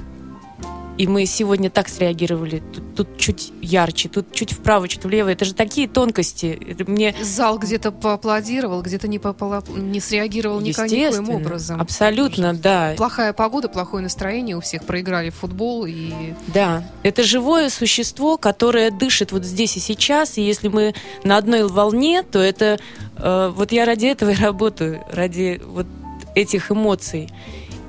И 0.99 1.07
мы 1.07 1.25
сегодня 1.27 1.71
так 1.71 1.89
среагировали. 1.89 2.63
Тут, 2.75 2.95
тут 2.95 3.19
чуть 3.19 3.53
ярче, 3.63 4.09
тут 4.09 4.33
чуть 4.33 4.53
вправо, 4.53 4.87
чуть 4.89 5.05
влево. 5.05 5.31
Это 5.31 5.45
же 5.45 5.55
такие 5.55 5.89
тонкости. 5.89 6.59
Это 6.69 6.91
мне 6.91 7.15
Зал 7.23 7.59
где-то 7.59 7.93
поаплодировал, 7.93 8.83
где-то 8.83 9.09
не, 9.09 9.19
попола- 9.19 9.65
не 9.79 10.01
среагировал 10.01 10.61
никаким 10.61 11.29
образом. 11.31 11.81
Абсолютно, 11.81 12.53
да. 12.53 12.95
Плохая 12.97 13.33
погода, 13.33 13.69
плохое 13.69 14.03
настроение, 14.03 14.57
у 14.57 14.61
всех 14.61 14.85
проиграли 14.85 15.31
в 15.31 15.37
футбол 15.37 15.87
и 15.87 16.13
Да, 16.53 16.85
это 17.03 17.23
живое 17.23 17.71
существо, 17.71 18.37
которое 18.37 18.91
дышит 18.91 19.33
вот 19.33 19.45
здесь 19.45 19.77
и 19.77 19.81
сейчас, 19.81 20.37
и 20.37 20.43
если 20.43 20.69
мы 20.69 20.95
на 21.25 21.39
одной 21.39 21.67
волне, 21.67 22.23
то 22.23 22.39
это 22.39 22.79
э, 23.17 23.53
вот 23.55 23.73
я 23.73 23.87
ради 23.87 24.07
этого 24.07 24.31
и 24.31 24.35
работаю, 24.35 25.03
ради 25.11 25.61
вот 25.67 25.87
этих 26.35 26.71
эмоций. 26.71 27.29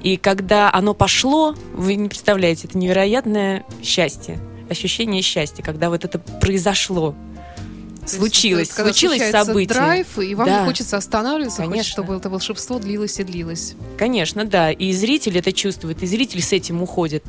И 0.04 0.18
когда 0.18 0.72
оно 0.72 0.94
пошло, 0.94 1.56
вы 1.74 1.96
не 1.96 2.10
представляете, 2.10 2.68
это 2.68 2.78
невероятное 2.78 3.64
счастье, 3.82 4.38
ощущение 4.70 5.22
счастья, 5.22 5.64
когда 5.64 5.90
вот 5.90 6.04
это 6.04 6.20
произошло, 6.20 7.12
То 7.12 8.02
есть, 8.04 8.16
случилось, 8.18 8.70
когда 8.70 8.92
случилось 8.92 9.32
событие. 9.32 9.68
драйв, 9.74 10.20
и 10.20 10.36
вам 10.36 10.46
Да. 10.46 10.60
не 10.62 10.66
хочется 10.68 10.98
останавливаться, 10.98 11.58
хочется, 11.62 11.72
Конечно. 11.72 11.92
чтобы 11.92 12.16
это 12.16 12.30
волшебство 12.30 12.80
длилось 12.80 13.18
и 13.20 13.24
длилось. 13.24 13.76
Конечно, 13.98 14.44
да, 14.44 14.72
и 14.72 14.92
зритель 14.92 15.38
это 15.38 15.54
чувствует, 15.54 16.04
и 16.04 16.06
зритель 16.06 16.42
с 16.42 16.52
этим 16.52 16.82
уходит. 16.82 17.24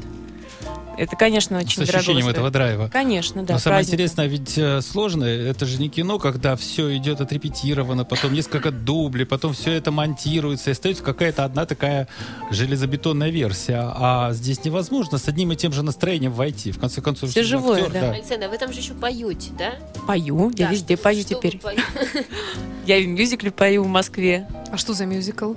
Это, 0.97 1.17
конечно, 1.17 1.59
очень 1.59 1.73
С 1.83 1.87
дорого 1.87 1.97
ощущением 1.99 2.23
стоит. 2.25 2.35
этого 2.37 2.51
драйва. 2.51 2.89
Конечно, 2.89 3.43
да. 3.43 3.55
Но 3.55 3.59
самое 3.59 3.81
праздника. 3.81 3.95
интересное, 3.95 4.27
ведь 4.27 4.59
э, 4.59 4.81
сложно, 4.81 5.25
это 5.25 5.67
же 5.67 5.79
не 5.79 5.89
кино, 5.89 6.19
когда 6.19 6.57
все 6.57 6.97
идет 6.97 7.21
отрепетировано, 7.21 8.05
потом 8.05 8.33
несколько 8.33 8.71
дублей, 8.71 9.25
потом 9.27 9.53
все 9.55 9.73
это 9.73 9.91
монтируется, 9.91 10.71
и 10.71 10.73
остается 10.73 11.03
какая-то 11.03 11.45
одна 11.45 11.67
такая 11.67 12.09
железобетонная 12.51 13.31
версия. 13.31 13.81
А 13.95 14.33
здесь 14.33 14.65
невозможно 14.65 15.19
с 15.19 15.29
одним 15.29 15.53
и 15.53 15.57
тем 15.57 15.73
же 15.73 15.83
настроением 15.83 16.33
войти. 16.33 16.73
В 16.73 16.79
конце 16.79 17.01
концов, 17.01 17.31
Всё 17.31 17.43
же 17.43 17.49
живое, 17.51 17.83
актер, 17.85 18.01
да. 18.01 18.11
Александр, 18.13 18.49
вы 18.49 18.59
там 18.59 18.73
же 18.73 18.81
еще 18.81 18.95
поете, 18.95 19.51
да? 19.59 19.75
Пою, 20.07 20.51
я 20.57 20.67
Да. 20.67 20.73
везде 20.73 20.97
пою 20.97 21.23
Что 21.23 21.35
теперь. 21.35 21.61
Я 22.87 22.99
в 23.01 23.07
мюзикле 23.07 23.51
пою 23.51 23.83
в 23.85 23.89
Москве. 23.89 24.47
А 24.71 24.77
что 24.77 24.93
за 24.93 25.07
мюзикл? 25.07 25.55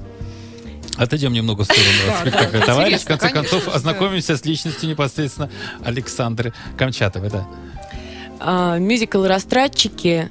Отойдем 0.97 1.33
немного 1.33 1.61
в 1.61 1.65
сторону 1.65 1.85
Да, 2.07 2.21
спектакля. 2.21 2.59
да, 2.59 2.65
Товарищ, 2.65 3.01
в 3.01 3.05
конце 3.05 3.29
конечно, 3.29 3.41
концов, 3.41 3.65
да. 3.65 3.71
ознакомимся 3.73 4.37
с 4.37 4.45
личностью 4.45 4.89
непосредственно 4.89 5.49
Александры 5.83 6.53
Камчатовой. 6.77 7.29
Да. 7.29 7.47
А, 8.39 8.77
мюзикл 8.77 9.23
«Растратчики» 9.23 10.29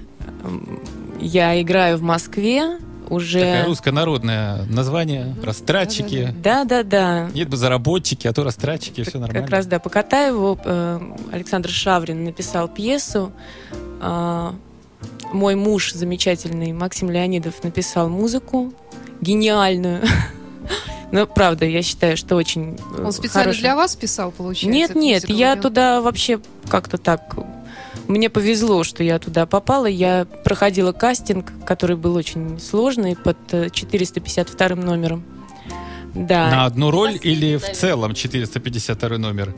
я 1.20 1.60
играю 1.60 1.98
в 1.98 2.02
Москве 2.02 2.78
уже... 3.08 3.40
Такое 3.40 3.64
русское 3.66 3.92
народное 3.92 4.64
название. 4.66 5.34
Растратчики. 5.42 6.34
Да-да-да. 6.42 7.30
Нет 7.34 7.48
бы 7.48 7.56
заработчики, 7.56 8.26
а 8.26 8.32
то 8.32 8.44
растратчики, 8.44 9.02
все 9.02 9.18
нормально. 9.18 9.42
Как 9.42 9.50
раз, 9.50 9.66
да, 9.66 9.78
по 9.78 9.88
Катаеву 9.90 10.58
э, 10.64 11.00
Александр 11.32 11.68
Шаврин 11.68 12.24
написал 12.24 12.68
пьесу. 12.68 13.32
А, 14.00 14.54
мой 15.32 15.54
муж 15.54 15.92
замечательный, 15.92 16.72
Максим 16.72 17.10
Леонидов, 17.10 17.62
написал 17.62 18.08
музыку 18.08 18.72
гениальную. 19.20 20.02
Но 21.12 21.26
правда, 21.26 21.64
я 21.64 21.82
считаю, 21.82 22.16
что 22.16 22.36
очень 22.36 22.78
э, 22.96 23.04
Он 23.04 23.12
специально 23.12 23.52
хорошая. 23.52 23.60
для 23.62 23.76
вас 23.76 23.96
писал, 23.96 24.32
получается? 24.32 24.72
Нет, 24.72 24.94
нет, 24.94 25.28
я 25.28 25.54
да? 25.54 25.62
туда 25.62 26.00
вообще 26.00 26.40
как-то 26.68 26.98
так... 26.98 27.36
Мне 28.08 28.30
повезло, 28.30 28.84
что 28.84 29.02
я 29.02 29.18
туда 29.18 29.46
попала. 29.46 29.86
Я 29.86 30.26
проходила 30.44 30.92
кастинг, 30.92 31.52
который 31.64 31.96
был 31.96 32.14
очень 32.14 32.60
сложный, 32.60 33.16
под 33.16 33.36
э, 33.52 33.70
452 33.70 34.76
номером. 34.76 35.24
Да. 36.14 36.50
На 36.50 36.64
одну 36.64 36.90
роль 36.90 37.18
или 37.22 37.56
в 37.56 37.70
целом 37.72 38.14
452 38.14 39.18
номер? 39.18 39.54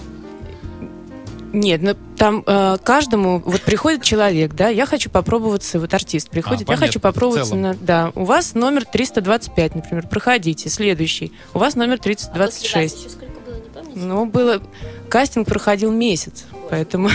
Нет, 1.52 1.80
ну 1.82 1.96
там 2.16 2.42
э, 2.46 2.76
каждому 2.82 3.40
вот 3.44 3.62
приходит 3.62 4.02
человек, 4.02 4.54
да, 4.54 4.68
я 4.68 4.84
хочу 4.84 5.08
попробоваться, 5.08 5.80
вот 5.80 5.94
артист 5.94 6.28
приходит, 6.28 6.60
я 6.60 6.66
понятно, 6.66 6.86
хочу 6.86 6.98
в 6.98 7.02
попробоваться, 7.02 7.54
на, 7.54 7.74
да, 7.74 8.12
у 8.14 8.24
вас 8.24 8.54
номер 8.54 8.84
325, 8.84 9.76
например, 9.76 10.06
проходите, 10.08 10.68
следующий, 10.68 11.32
у 11.54 11.58
вас 11.58 11.74
номер 11.74 11.94
А 11.94 11.98
после 11.98 12.28
вас 12.34 12.58
326. 12.58 12.98
еще 12.98 13.08
сколько 13.08 13.40
было, 13.40 13.54
не 13.54 13.70
помните? 13.70 14.00
Ну, 14.00 14.26
было, 14.26 14.62
кастинг 15.08 15.48
проходил 15.48 15.90
месяц, 15.90 16.44
поэтому, 16.68 17.08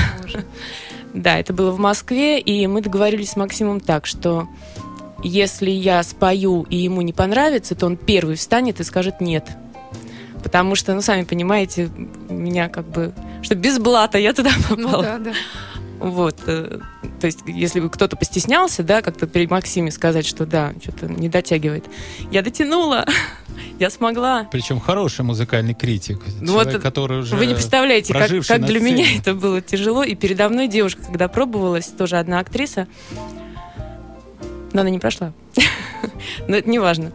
да, 1.14 1.38
это 1.38 1.54
было 1.54 1.72
в 1.72 1.80
Москве, 1.80 2.40
и 2.40 2.66
мы 2.66 2.82
договорились 2.82 3.32
с 3.32 3.36
Максимом 3.36 3.82
так, 3.82 4.08
что 4.08 4.48
если 5.24 5.70
я 5.70 6.02
спою 6.04 6.66
и 6.70 6.76
ему 6.76 7.02
не 7.02 7.14
понравится, 7.14 7.76
то 7.76 7.86
он 7.86 7.98
первый 7.98 8.36
встанет 8.36 8.80
и 8.80 8.84
скажет 8.84 9.22
нет. 9.22 9.46
Потому 10.44 10.76
что, 10.76 10.94
ну, 10.94 11.02
сами 11.02 11.24
понимаете, 11.24 11.90
меня 12.30 12.68
как 12.70 12.86
бы... 12.86 13.14
Что 13.42 13.56
без 13.56 13.80
блата 13.80 14.18
я 14.18 14.34
туда 14.34 14.52
Ну 14.70 14.76
попала. 14.88 15.04
да, 15.04 15.18
да. 15.20 15.34
Вот. 16.00 16.36
э, 16.48 16.80
То 17.22 17.28
есть, 17.28 17.40
если 17.48 17.80
бы 17.80 17.90
кто-то 17.90 18.18
постеснялся, 18.18 18.84
да, 18.84 19.02
как-то 19.02 19.26
при 19.26 19.48
Максиме 19.48 19.90
сказать, 19.90 20.26
что 20.26 20.46
да, 20.46 20.74
что-то 20.82 21.08
не 21.08 21.30
дотягивает. 21.30 21.86
Я 22.30 22.42
дотянула, 22.42 23.06
я 23.80 23.90
смогла. 23.90 24.48
Причем 24.52 24.82
хороший 24.82 25.24
музыкальный 25.24 25.74
критик. 25.74 26.20
Ну 26.42 26.54
Человек, 26.54 26.74
вот 26.74 26.82
который 26.84 27.20
уже 27.20 27.36
Вы 27.38 27.46
не 27.46 27.54
представляете, 27.54 28.12
как, 28.12 28.28
как 28.30 28.66
для 28.66 28.80
сцене. 28.80 28.80
меня 28.80 29.06
это 29.18 29.34
было 29.34 29.62
тяжело. 29.62 30.04
И 30.04 30.14
передо 30.16 30.50
мной 30.50 30.68
девушка, 30.68 31.04
когда 31.04 31.30
пробовалась, 31.30 31.86
тоже 31.88 32.18
одна 32.18 32.40
актриса, 32.40 32.88
но 34.74 34.82
она 34.82 34.90
не 34.90 35.00
прошла. 35.00 35.32
Но 36.48 36.58
это 36.58 36.70
не 36.70 36.80
важно. 36.80 37.12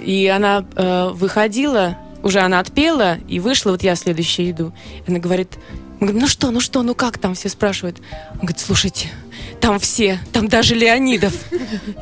И 0.00 0.26
она 0.26 0.64
э, 0.74 1.10
выходила, 1.12 1.96
уже 2.22 2.40
она 2.40 2.60
отпела, 2.60 3.18
и 3.28 3.40
вышла, 3.40 3.72
вот 3.72 3.82
я 3.82 3.94
следующая 3.96 4.50
иду. 4.50 4.72
Она 5.06 5.18
говорит, 5.18 5.58
мы 6.00 6.08
говорим, 6.08 6.20
ну 6.22 6.28
что, 6.28 6.50
ну 6.50 6.60
что, 6.60 6.82
ну 6.82 6.94
как 6.94 7.18
там, 7.18 7.34
все 7.34 7.48
спрашивают. 7.48 8.00
Он 8.32 8.40
говорит, 8.40 8.60
слушайте, 8.60 9.08
там 9.60 9.78
все, 9.78 10.18
там 10.32 10.48
даже 10.48 10.74
Леонидов. 10.74 11.34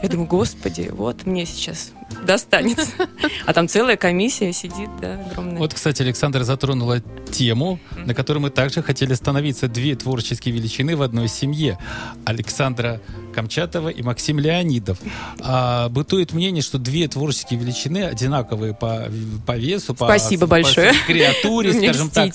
Я 0.03 0.09
думаю, 0.09 0.27
господи, 0.27 0.91
вот 0.93 1.27
мне 1.27 1.47
сейчас 1.47 1.93
достанется. 2.27 2.93
А 3.47 3.53
там 3.53 3.69
целая 3.69 3.97
комиссия 3.97 4.53
сидит, 4.53 4.89
да, 5.01 5.21
огромная. 5.31 5.59
Вот, 5.59 5.75
кстати, 5.75 6.03
Александр 6.03 6.43
затронула 6.45 7.01
тему, 7.31 7.79
на 7.97 8.15
которой 8.15 8.39
мы 8.39 8.51
также 8.51 8.83
хотели 8.83 9.13
остановиться. 9.13 9.69
Две 9.69 9.97
творческие 9.97 10.55
величины 10.55 10.97
в 10.97 11.03
одной 11.03 11.29
семье. 11.29 11.79
Александра 12.25 13.01
Камчатова 13.35 13.89
и 13.89 14.03
Максим 14.03 14.39
Леонидов. 14.39 14.99
А, 15.41 15.89
бытует 15.89 16.33
мнение, 16.33 16.63
что 16.63 16.79
две 16.79 17.09
творческие 17.09 17.59
величины 17.59 18.05
одинаковые 18.05 18.75
по, 18.75 19.09
по 19.47 19.57
весу, 19.57 19.95
по, 19.95 20.07
Спасибо 20.07 20.43
по 20.43 20.53
большое. 20.53 20.93
креатуре, 21.07 21.73
Не 21.73 21.89
скажем 21.93 22.11
так. 22.11 22.33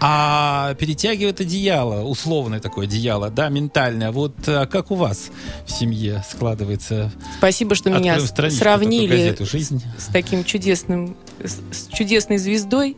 А 0.00 0.74
перетягивает 0.74 1.40
одеяло, 1.40 2.04
условное 2.04 2.60
такое 2.60 2.86
одеяло, 2.86 3.30
да, 3.30 3.48
ментальное. 3.48 4.12
Вот 4.12 4.36
а, 4.46 4.66
как 4.66 4.90
у 4.90 4.94
вас 4.94 5.30
в 5.66 5.70
семье 5.70 6.24
складывается? 6.28 7.12
Спасибо, 7.38 7.74
что 7.74 7.90
меня 7.90 8.14
Откроем 8.14 8.28
такую 8.34 8.50
сравнили 8.52 9.15
газету 9.18 9.46
«Жизнь». 9.46 9.82
с 9.98 10.06
таким 10.06 10.44
чудесным, 10.44 11.16
с, 11.42 11.60
с 11.70 11.88
чудесной 11.88 12.38
звездой. 12.38 12.96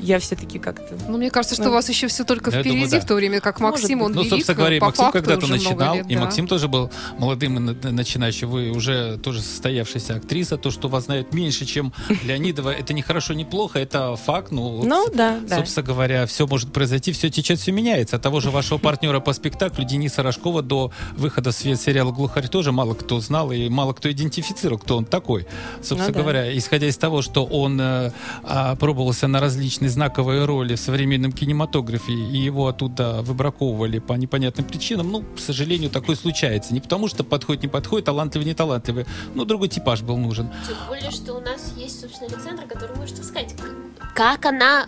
Я 0.00 0.18
все-таки 0.18 0.58
как-то... 0.58 0.96
Ну, 1.08 1.18
мне 1.18 1.30
кажется, 1.30 1.54
что 1.54 1.64
Ну, 1.64 1.70
у 1.70 1.72
вас 1.74 1.88
еще 1.88 2.08
все 2.08 2.24
только 2.24 2.50
я 2.50 2.60
впереди, 2.60 2.70
думаю, 2.76 2.90
да. 2.90 3.00
в 3.00 3.06
то 3.06 3.14
время 3.14 3.40
как 3.40 3.60
Может 3.60 3.80
Максим, 3.82 3.98
быть. 3.98 4.06
он 4.06 4.12
Ну, 4.12 4.18
велик, 4.22 4.30
собственно 4.30 4.56
говоря, 4.56 4.76
и 4.76 4.80
по 4.80 4.86
Максим 4.86 5.04
факту 5.04 5.18
когда-то 5.18 5.46
начинал, 5.46 5.94
лет, 5.96 6.06
и 6.08 6.14
да. 6.14 6.20
Максим 6.20 6.46
тоже 6.46 6.68
был 6.68 6.90
молодым 7.18 7.56
и 7.56 7.60
на- 7.60 7.90
начинающим. 7.92 8.48
Вы 8.50 8.70
уже 8.70 9.18
тоже 9.18 9.42
состоявшаяся 9.42 10.14
актриса. 10.16 10.56
То, 10.56 10.70
что 10.70 10.88
вас 10.88 11.04
знают 11.04 11.34
меньше, 11.34 11.66
чем 11.66 11.92
Леонидова, 12.24 12.70
это 12.70 12.92
не 12.94 13.02
хорошо, 13.02 13.34
не 13.34 13.44
плохо, 13.44 13.78
это 13.78 14.16
факт. 14.16 14.50
Ну, 14.52 14.82
Ну, 14.84 15.06
да, 15.14 15.38
да. 15.46 15.56
Собственно 15.56 15.86
говоря, 15.86 16.26
все 16.26 16.46
может 16.46 16.72
произойти, 16.72 17.12
все 17.12 17.28
течет, 17.30 17.58
все 17.60 17.72
меняется. 17.72 18.16
От 18.16 18.22
того 18.22 18.40
же 18.40 18.50
вашего 18.50 18.78
партнера 18.78 19.20
по 19.20 19.32
спектаклю 19.32 19.84
Дениса 19.84 20.22
Рожкова 20.22 20.62
до 20.62 20.92
выхода 21.16 21.50
в 21.50 21.54
свет 21.54 21.80
сериала 21.80 22.10
«Глухарь» 22.12 22.48
тоже 22.48 22.72
мало 22.72 22.94
кто 22.94 23.20
знал 23.20 23.52
и 23.52 23.68
мало 23.68 23.92
кто 23.92 24.10
идентифицировал, 24.10 24.78
кто 24.78 24.96
он 24.96 25.04
такой. 25.04 25.46
Собственно 25.76 26.06
Ну 26.08 26.14
да. 26.14 26.20
говоря, 26.20 26.56
исходя 26.56 26.86
из 26.86 26.96
того, 26.96 27.20
что 27.22 27.44
он 27.44 27.78
э, 27.80 28.12
а, 28.44 28.76
пробовался 28.76 29.28
на 29.28 29.40
различные 29.40 29.89
знаковые 29.90 30.44
роли 30.46 30.74
в 30.74 30.80
современном 30.80 31.32
кинематографе, 31.32 32.12
и 32.12 32.38
его 32.38 32.66
оттуда 32.68 33.20
выбраковывали 33.22 33.98
по 33.98 34.14
непонятным 34.14 34.66
причинам, 34.66 35.10
ну, 35.12 35.22
к 35.36 35.38
сожалению, 35.40 35.90
такое 35.90 36.16
случается. 36.16 36.72
Не 36.72 36.80
потому 36.80 37.08
что 37.08 37.22
подходит, 37.24 37.62
не 37.62 37.68
подходит, 37.68 38.06
талантливый, 38.06 38.46
не 38.46 38.54
талантливый. 38.54 39.04
Ну, 39.34 39.44
другой 39.44 39.68
типаж 39.68 40.02
был 40.02 40.16
нужен. 40.16 40.50
Тем 40.66 40.76
более, 40.88 41.10
что 41.10 41.34
у 41.34 41.40
нас 41.40 41.72
есть, 41.76 42.00
собственно, 42.00 42.30
Александр, 42.34 42.62
который 42.66 42.96
может 42.96 43.18
рассказать, 43.18 43.54
к- 43.54 44.14
как 44.14 44.46
она 44.46 44.86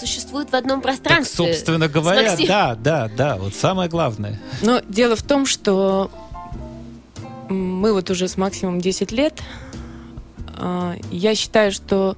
существует 0.00 0.50
в 0.50 0.54
одном 0.54 0.80
Так, 0.80 0.84
пространстве. 0.84 1.46
собственно 1.52 1.88
говоря, 1.88 2.30
Максим. 2.30 2.46
да, 2.46 2.74
да, 2.74 3.10
да, 3.14 3.36
вот 3.36 3.54
самое 3.54 3.88
главное. 3.90 4.40
Но 4.62 4.80
дело 4.88 5.16
в 5.16 5.22
том, 5.22 5.44
что 5.46 6.10
мы 7.48 7.92
вот 7.92 8.08
уже 8.10 8.28
с 8.28 8.36
Максимом 8.36 8.80
10 8.80 9.12
лет. 9.12 9.40
а, 10.56 10.94
Я 11.10 11.34
считаю, 11.34 11.72
что 11.72 12.16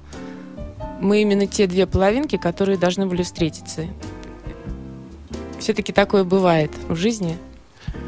мы 1.01 1.21
именно 1.21 1.47
те 1.47 1.67
две 1.67 1.85
половинки, 1.85 2.37
которые 2.37 2.77
должны 2.77 3.05
были 3.05 3.23
встретиться. 3.23 3.85
Все-таки 5.59 5.91
такое 5.91 6.23
бывает 6.23 6.71
в 6.87 6.95
жизни. 6.95 7.37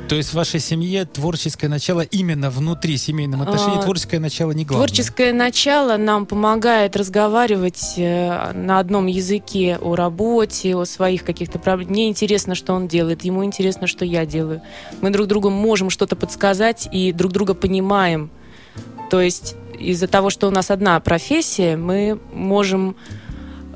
То 0.08 0.16
есть 0.16 0.30
в 0.30 0.34
вашей 0.34 0.60
семье 0.60 1.06
творческое 1.06 1.68
начало 1.68 2.02
именно 2.02 2.50
внутри 2.50 2.98
семейном 2.98 3.44
отношении, 3.44 3.78
А, 3.78 3.82
творческое 3.84 4.20
начало 4.20 4.52
не 4.54 4.66
главное. 4.66 4.88
Творческое 4.88 5.34
начало 5.34 5.98
нам 5.98 6.26
помогает 6.26 6.96
разговаривать 6.96 7.94
э, 7.98 8.52
на 8.54 8.80
одном 8.80 9.06
языке 9.06 9.78
о 9.80 9.96
работе, 9.96 10.76
о 10.76 10.86
своих 10.86 11.24
каких-то 11.24 11.60
проблемах. 11.60 11.92
Мне 11.92 12.10
интересно, 12.10 12.56
что 12.56 12.74
он 12.74 12.88
делает, 12.88 13.24
ему 13.24 13.46
интересно, 13.46 13.86
что 13.86 14.04
я 14.04 14.26
делаю. 14.26 14.64
Мы 15.02 15.12
друг 15.12 15.28
другу 15.28 15.52
можем 15.52 15.92
что-то 15.92 16.16
подсказать 16.16 16.90
и 16.92 17.12
друг 17.12 17.32
друга 17.32 17.54
понимаем. 17.54 18.32
То 19.12 19.22
есть 19.22 19.56
из-за 19.80 20.08
того, 20.08 20.30
что 20.30 20.48
у 20.48 20.52
нас 20.52 20.72
одна 20.72 21.00
профессия, 21.00 21.78
мы 21.78 22.20
можем... 22.34 22.96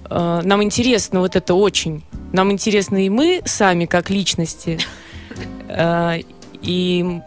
э, 0.09 0.41
нам 0.43 0.61
интересно 0.63 1.19
вот 1.19 1.35
это 1.35 1.53
очень. 1.53 2.03
Нам 2.31 2.51
интересно 2.51 3.05
и 3.05 3.09
мы 3.09 3.41
сами, 3.45 3.85
как 3.85 4.09
личности, 4.09 4.79
э, 5.69 6.21
и 6.61 7.21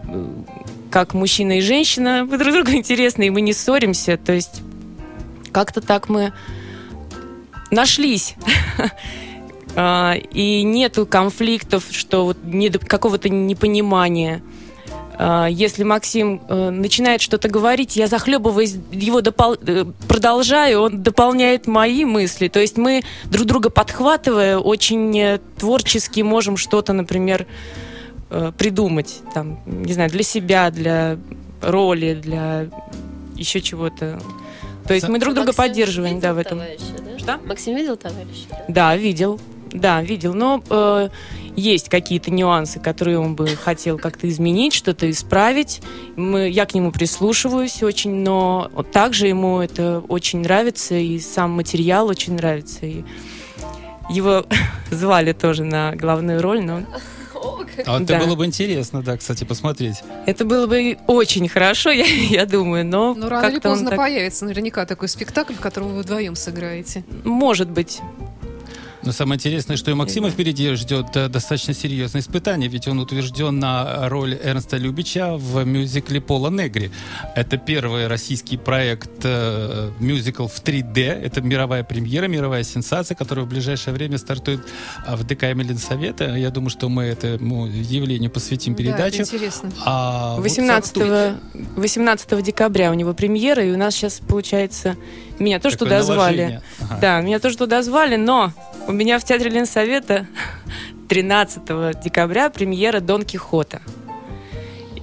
как 0.91 1.15
мужчина 1.15 1.59
и 1.59 1.61
женщина, 1.61 2.27
мы 2.29 2.39
друг 2.39 2.53
другу 2.53 2.71
интересны, 2.73 3.27
и 3.27 3.31
мы 3.31 3.41
не 3.41 3.53
ссоримся. 3.53 4.17
То 4.17 4.33
есть 4.33 4.63
как-то 5.53 5.81
так 5.81 6.09
мы 6.09 6.33
нашлись. 7.71 8.35
А, 9.75 10.15
И 10.33 10.63
нету 10.63 11.07
конфликтов, 11.07 11.85
что 11.91 12.25
вот 12.25 12.39
какого-то 12.87 13.29
непонимания. 13.29 14.43
А, 15.19 15.47
Если 15.47 15.83
Максим 15.83 16.43
э, 16.49 16.71
начинает 16.71 17.21
что-то 17.21 17.49
говорить, 17.49 17.97
я 17.97 18.07
захлебываясь 18.07 18.77
его 18.93 19.21
допол- 19.21 19.59
э, 19.67 19.85
продолжаю, 20.09 20.83
он 20.83 21.03
дополняет 21.03 21.67
мои 21.67 22.05
мысли. 22.05 22.49
То 22.49 22.61
есть 22.61 22.77
мы 22.77 23.03
друг 23.25 23.47
друга 23.47 23.71
подхватывая, 23.71 24.59
очень 24.59 25.19
э, 25.19 25.39
творчески 25.59 26.21
можем 26.23 26.57
что-то, 26.57 26.93
например, 26.93 27.47
придумать, 28.59 29.21
там, 29.35 29.61
не 29.67 29.93
знаю, 29.93 30.11
для 30.11 30.25
себя, 30.25 30.73
для 30.73 31.17
роли, 31.63 32.15
для 32.15 32.67
еще 33.37 33.61
чего-то. 33.61 34.19
То 34.89 34.95
есть 34.95 35.09
мы 35.09 35.21
друг 35.21 35.35
друга 35.35 35.49
Максим 35.49 35.65
поддерживаем, 35.65 36.19
да, 36.21 36.35
в 36.35 36.39
этом. 36.39 36.59
товарища, 36.59 36.85
да? 36.99 37.19
Что? 37.19 37.47
Максим 37.47 37.77
видел 37.77 37.97
товарища? 37.97 38.47
да? 38.51 38.65
Да, 38.69 38.97
видел. 38.97 39.41
Да, 39.73 40.03
видел. 40.03 40.33
Но 40.35 40.63
э, 40.71 41.09
есть 41.57 41.89
какие-то 41.89 42.31
нюансы, 42.31 42.81
которые 42.81 43.19
он 43.19 43.35
бы 43.35 43.47
хотел 43.49 43.99
как-то 43.99 44.29
изменить, 44.29 44.73
что-то 44.75 45.11
исправить. 45.11 45.83
Мы, 46.17 46.49
я 46.49 46.67
к 46.67 46.75
нему 46.75 46.93
прислушиваюсь 46.93 47.83
очень, 47.83 48.15
но 48.23 48.71
также 48.93 49.27
ему 49.27 49.61
это 49.61 50.03
очень 50.09 50.41
нравится, 50.41 50.95
и 50.95 51.19
сам 51.19 51.51
материал 51.53 52.07
очень 52.09 52.35
нравится. 52.35 52.87
И 52.87 53.05
его 54.11 54.47
звали 54.91 55.33
тоже 55.33 55.65
на 55.65 55.95
главную 55.95 56.41
роль, 56.41 56.63
но 56.65 56.83
О, 57.35 57.59
как- 57.77 57.87
А 57.87 57.97
это 57.97 58.07
Да. 58.07 58.19
было 58.25 58.35
бы 58.35 58.47
интересно, 58.47 59.03
да, 59.03 59.17
кстати, 59.19 59.45
посмотреть. 59.45 59.97
это 60.25 60.45
было 60.47 60.67
бы 60.67 60.97
очень 61.07 61.49
хорошо, 61.49 61.91
я, 61.91 62.05
я 62.07 62.47
думаю, 62.47 62.87
но 62.87 63.15
Ну, 63.15 63.29
рано 63.29 63.49
или 63.49 63.59
поздно 63.59 63.91
так- 63.91 63.99
появится 63.99 64.47
наверняка 64.47 64.87
такой 64.87 65.09
спектакль, 65.09 65.53
в 65.55 65.61
котором 65.61 65.89
вы 65.95 66.01
вдвоем 66.03 66.35
сыграете. 66.35 67.05
Может 67.25 67.69
быть. 67.69 68.01
Но 69.07 69.13
самое 69.13 69.37
интересное, 69.37 69.77
что 69.77 69.93
и 69.93 69.95
Максима 69.95 70.31
впереди 70.31 70.75
ждет 70.75 71.15
э, 71.15 71.29
достаточно 71.29 71.73
серьезное 71.73 72.23
испытание, 72.23 72.69
ведь 72.69 72.89
он 72.89 72.99
утвержден 72.99 73.57
на 73.61 74.09
роль 74.09 74.35
Эрнста 74.35 74.79
Любича 74.79 75.37
в 75.37 75.65
мюзикле 75.65 76.21
Пола 76.21 76.51
Негри. 76.51 76.91
Это 77.37 77.57
первый 77.57 78.09
российский 78.09 78.57
проект 78.57 79.21
э, 79.23 79.93
мюзикл 80.01 80.49
в 80.49 80.61
3D. 80.61 81.03
Это 81.03 81.41
мировая 81.41 81.85
премьера, 81.85 82.27
мировая 82.27 82.65
сенсация, 82.65 83.15
которая 83.15 83.45
в 83.45 83.49
ближайшее 83.49 83.95
время 83.95 84.19
стартует 84.19 84.67
в 85.07 85.23
ДК 85.23 85.45
Совета. 85.79 86.35
Я 86.35 86.51
думаю, 86.51 86.71
что 86.71 86.89
мы 86.89 87.05
этому 87.05 87.69
явлению 87.69 88.33
посвятим 88.33 88.75
Да, 88.75 88.83
это 88.83 88.93
передачу. 88.93 89.23
интересно. 89.23 89.71
А 89.85 90.35
вот 90.35 90.43
18, 90.43 90.97
18 91.77 92.43
декабря 92.43 92.91
у 92.91 92.95
него 92.95 93.15
премьера, 93.15 93.65
и 93.65 93.71
у 93.71 93.77
нас 93.77 93.95
сейчас, 93.95 94.19
получается, 94.19 94.97
меня 95.39 95.61
тоже 95.61 95.77
такое 95.77 96.01
туда 96.01 96.03
звали. 96.03 96.63
Ага. 96.81 96.99
Да, 97.01 97.21
меня 97.21 97.39
тоже 97.39 97.57
туда 97.57 97.83
звали, 97.83 98.17
но 98.17 98.53
у 98.87 98.93
меня 98.93 99.19
в 99.19 99.25
Театре 99.25 99.51
Ленсовета 99.51 100.27
13 101.09 101.63
декабря 102.03 102.51
премьера 102.51 103.01
Дон 103.01 103.25
Кихота. 103.25 103.81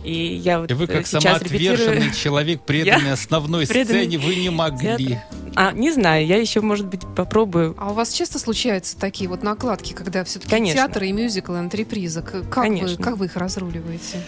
И 0.03 0.36
я 0.36 0.59
вот 0.59 0.69
И 0.69 0.73
вы, 0.73 0.84
э, 0.86 0.88
как 0.88 1.07
сейчас 1.07 1.41
репетирую. 1.41 1.77
самоотверженный 1.77 2.13
человек, 2.13 2.61
преданный 2.65 3.13
основной 3.13 3.65
преданный 3.65 4.01
сцене, 4.01 4.17
вы 4.17 4.36
не 4.36 4.49
могли. 4.49 5.19
А, 5.55 5.71
не 5.71 5.91
знаю, 5.91 6.25
я 6.25 6.38
еще, 6.38 6.61
может 6.61 6.88
быть, 6.88 7.01
попробую. 7.15 7.75
А 7.79 7.91
у 7.91 7.93
вас 7.93 8.11
часто 8.11 8.39
случаются 8.39 8.97
такие 8.99 9.29
вот 9.29 9.43
накладки, 9.43 9.93
когда 9.93 10.23
все-таки 10.23 10.49
Конечно. 10.49 10.81
театр 10.81 11.03
и 11.03 11.11
мюзикл, 11.11 11.53
антреприза? 11.53 12.21
Как 12.21 12.43
вы, 12.43 12.49
Конечно. 12.49 13.03
как 13.03 13.17
вы 13.17 13.27
их 13.27 13.36
разруливаете? 13.38 14.21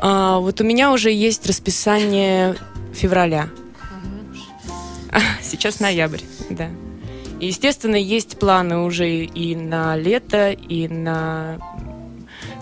А, 0.00 0.38
вот 0.38 0.60
у 0.60 0.64
меня 0.64 0.92
уже 0.92 1.10
есть 1.10 1.46
расписание 1.46 2.56
февраля. 2.94 3.50
Сейчас 5.42 5.80
ноябрь, 5.80 6.20
да. 6.50 6.68
И, 7.40 7.46
естественно, 7.46 7.96
есть 7.96 8.38
планы 8.38 8.78
уже 8.78 9.24
и 9.24 9.56
на 9.56 9.96
лето, 9.96 10.50
и 10.50 10.88
на 10.88 11.58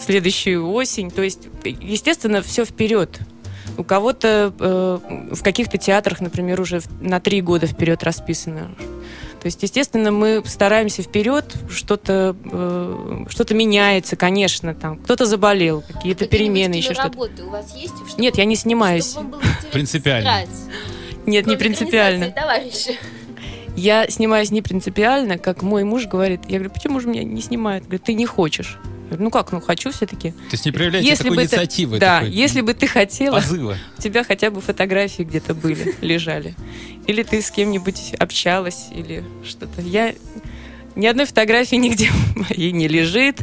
следующую 0.01 0.69
осень. 0.71 1.11
То 1.11 1.23
есть, 1.23 1.49
естественно, 1.65 2.43
все 2.43 2.65
вперед. 2.65 3.19
У 3.77 3.85
кого-то 3.85 4.53
э, 4.59 4.99
в 5.35 5.43
каких-то 5.43 5.79
театрах, 5.79 6.21
например, 6.21 6.61
уже 6.61 6.81
на 7.01 7.21
три 7.21 7.41
года 7.41 7.67
вперед 7.67 8.03
расписано. 8.03 8.71
То 9.41 9.47
есть, 9.47 9.63
естественно, 9.63 10.11
мы 10.11 10.43
стараемся 10.47 11.03
вперед, 11.03 11.55
что-то 11.71 12.35
э, 12.45 13.25
что-то 13.29 13.55
меняется, 13.55 14.17
конечно, 14.17 14.75
там 14.75 14.97
кто-то 14.99 15.27
заболел, 15.27 15.83
какие-то 15.83 16.25
Какие-нибудь 16.25 16.31
перемены, 16.31 16.75
еще 16.75 16.95
что-то. 16.95 17.11
киноработы 17.11 17.45
у 17.45 17.51
вас 17.51 17.75
есть? 17.77 17.95
чтобы- 18.09 18.21
Нет, 18.21 18.37
я 18.37 18.45
не 18.47 18.57
снимаюсь. 18.57 19.11
чтобы 19.11 19.31
вам 19.31 19.31
было 19.33 19.41
интересно 19.43 19.71
Принципиально. 19.71 20.31
сыграть? 20.47 20.49
Нет, 21.29 21.47
не 21.47 21.57
принципиально. 21.57 22.31
Товарищи. 22.31 22.97
Я 23.77 24.09
снимаюсь 24.09 24.51
не 24.51 24.61
принципиально, 24.63 25.39
как 25.39 25.63
мой 25.63 25.85
муж 25.85 26.07
говорит. 26.07 26.41
Я 26.49 26.59
говорю, 26.59 26.71
почему 26.75 26.99
же 27.01 27.09
меня 27.09 27.23
не 27.23 27.41
снимает? 27.41 27.85
Говорит, 27.85 28.03
ты 28.05 28.15
не 28.15 28.27
хочешь. 28.27 28.79
Я 29.11 29.17
говорю, 29.17 29.25
ну 29.25 29.31
как, 29.31 29.53
ну 29.53 29.61
хочу 29.61 29.91
все-таки. 29.91 30.33
То 30.33 30.37
есть 30.53 30.67
не 30.67 30.73
проявляете 30.73 31.09
Если 31.09 31.23
такой 31.25 31.37
бы 31.37 31.43
ты- 31.43 31.49
инициативы. 31.55 31.99
Да, 31.99 32.19
такой 32.21 32.33
если 32.35 32.61
бы 32.61 32.75
ты 32.75 32.87
хотела, 32.87 33.37
позыва. 33.37 33.77
у 33.97 34.03
тебя 34.03 34.25
хотя 34.25 34.51
бы 34.51 34.61
фотографии 34.61 35.23
где-то 35.23 35.55
были, 35.55 35.95
лежали. 36.01 36.55
Или 37.07 37.23
ты 37.23 37.41
с 37.41 37.51
кем-нибудь 37.51 38.15
общалась, 38.19 38.87
или 38.91 39.23
что-то. 39.47 39.81
Я 39.81 40.13
ни 40.99 41.07
одной 41.07 41.27
фотографии 41.27 41.77
нигде 41.77 42.11
моей 42.35 42.73
не 42.73 42.89
лежит. 42.89 43.41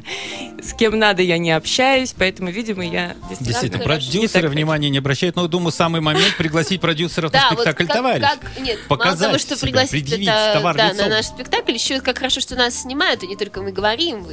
С 0.62 0.74
кем 0.74 0.97
надо, 0.97 1.22
я 1.22 1.38
не 1.38 1.51
общаюсь, 1.51 2.14
поэтому, 2.18 2.49
видимо, 2.49 2.84
я 2.84 3.16
действительно... 3.30 3.45
Действительно, 3.45 3.84
продюсеры 3.84 4.49
внимания 4.49 4.89
не 4.89 4.97
обращают, 4.97 5.36
но 5.36 5.47
думаю, 5.47 5.72
самый 5.72 6.01
момент 6.01 6.36
пригласить 6.38 6.82
продюсеров 6.82 7.32
на 7.32 7.51
спектакль 7.51 7.86
«Товарищ». 7.86 8.26
нет, 8.60 8.80
Показать 8.88 9.20
мало 9.20 9.39
того, 9.39 9.39
что 9.39 9.58
пригласить 9.58 10.26
на 10.26 11.08
наш 11.08 11.26
спектакль, 11.28 11.74
еще 11.74 12.01
как 12.01 12.18
хорошо, 12.18 12.41
что 12.41 12.56
нас 12.56 12.82
снимают, 12.82 13.24
и 13.24 13.28
не 13.28 13.36
только 13.36 13.62
мы 13.62 13.72
говорим. 13.72 14.24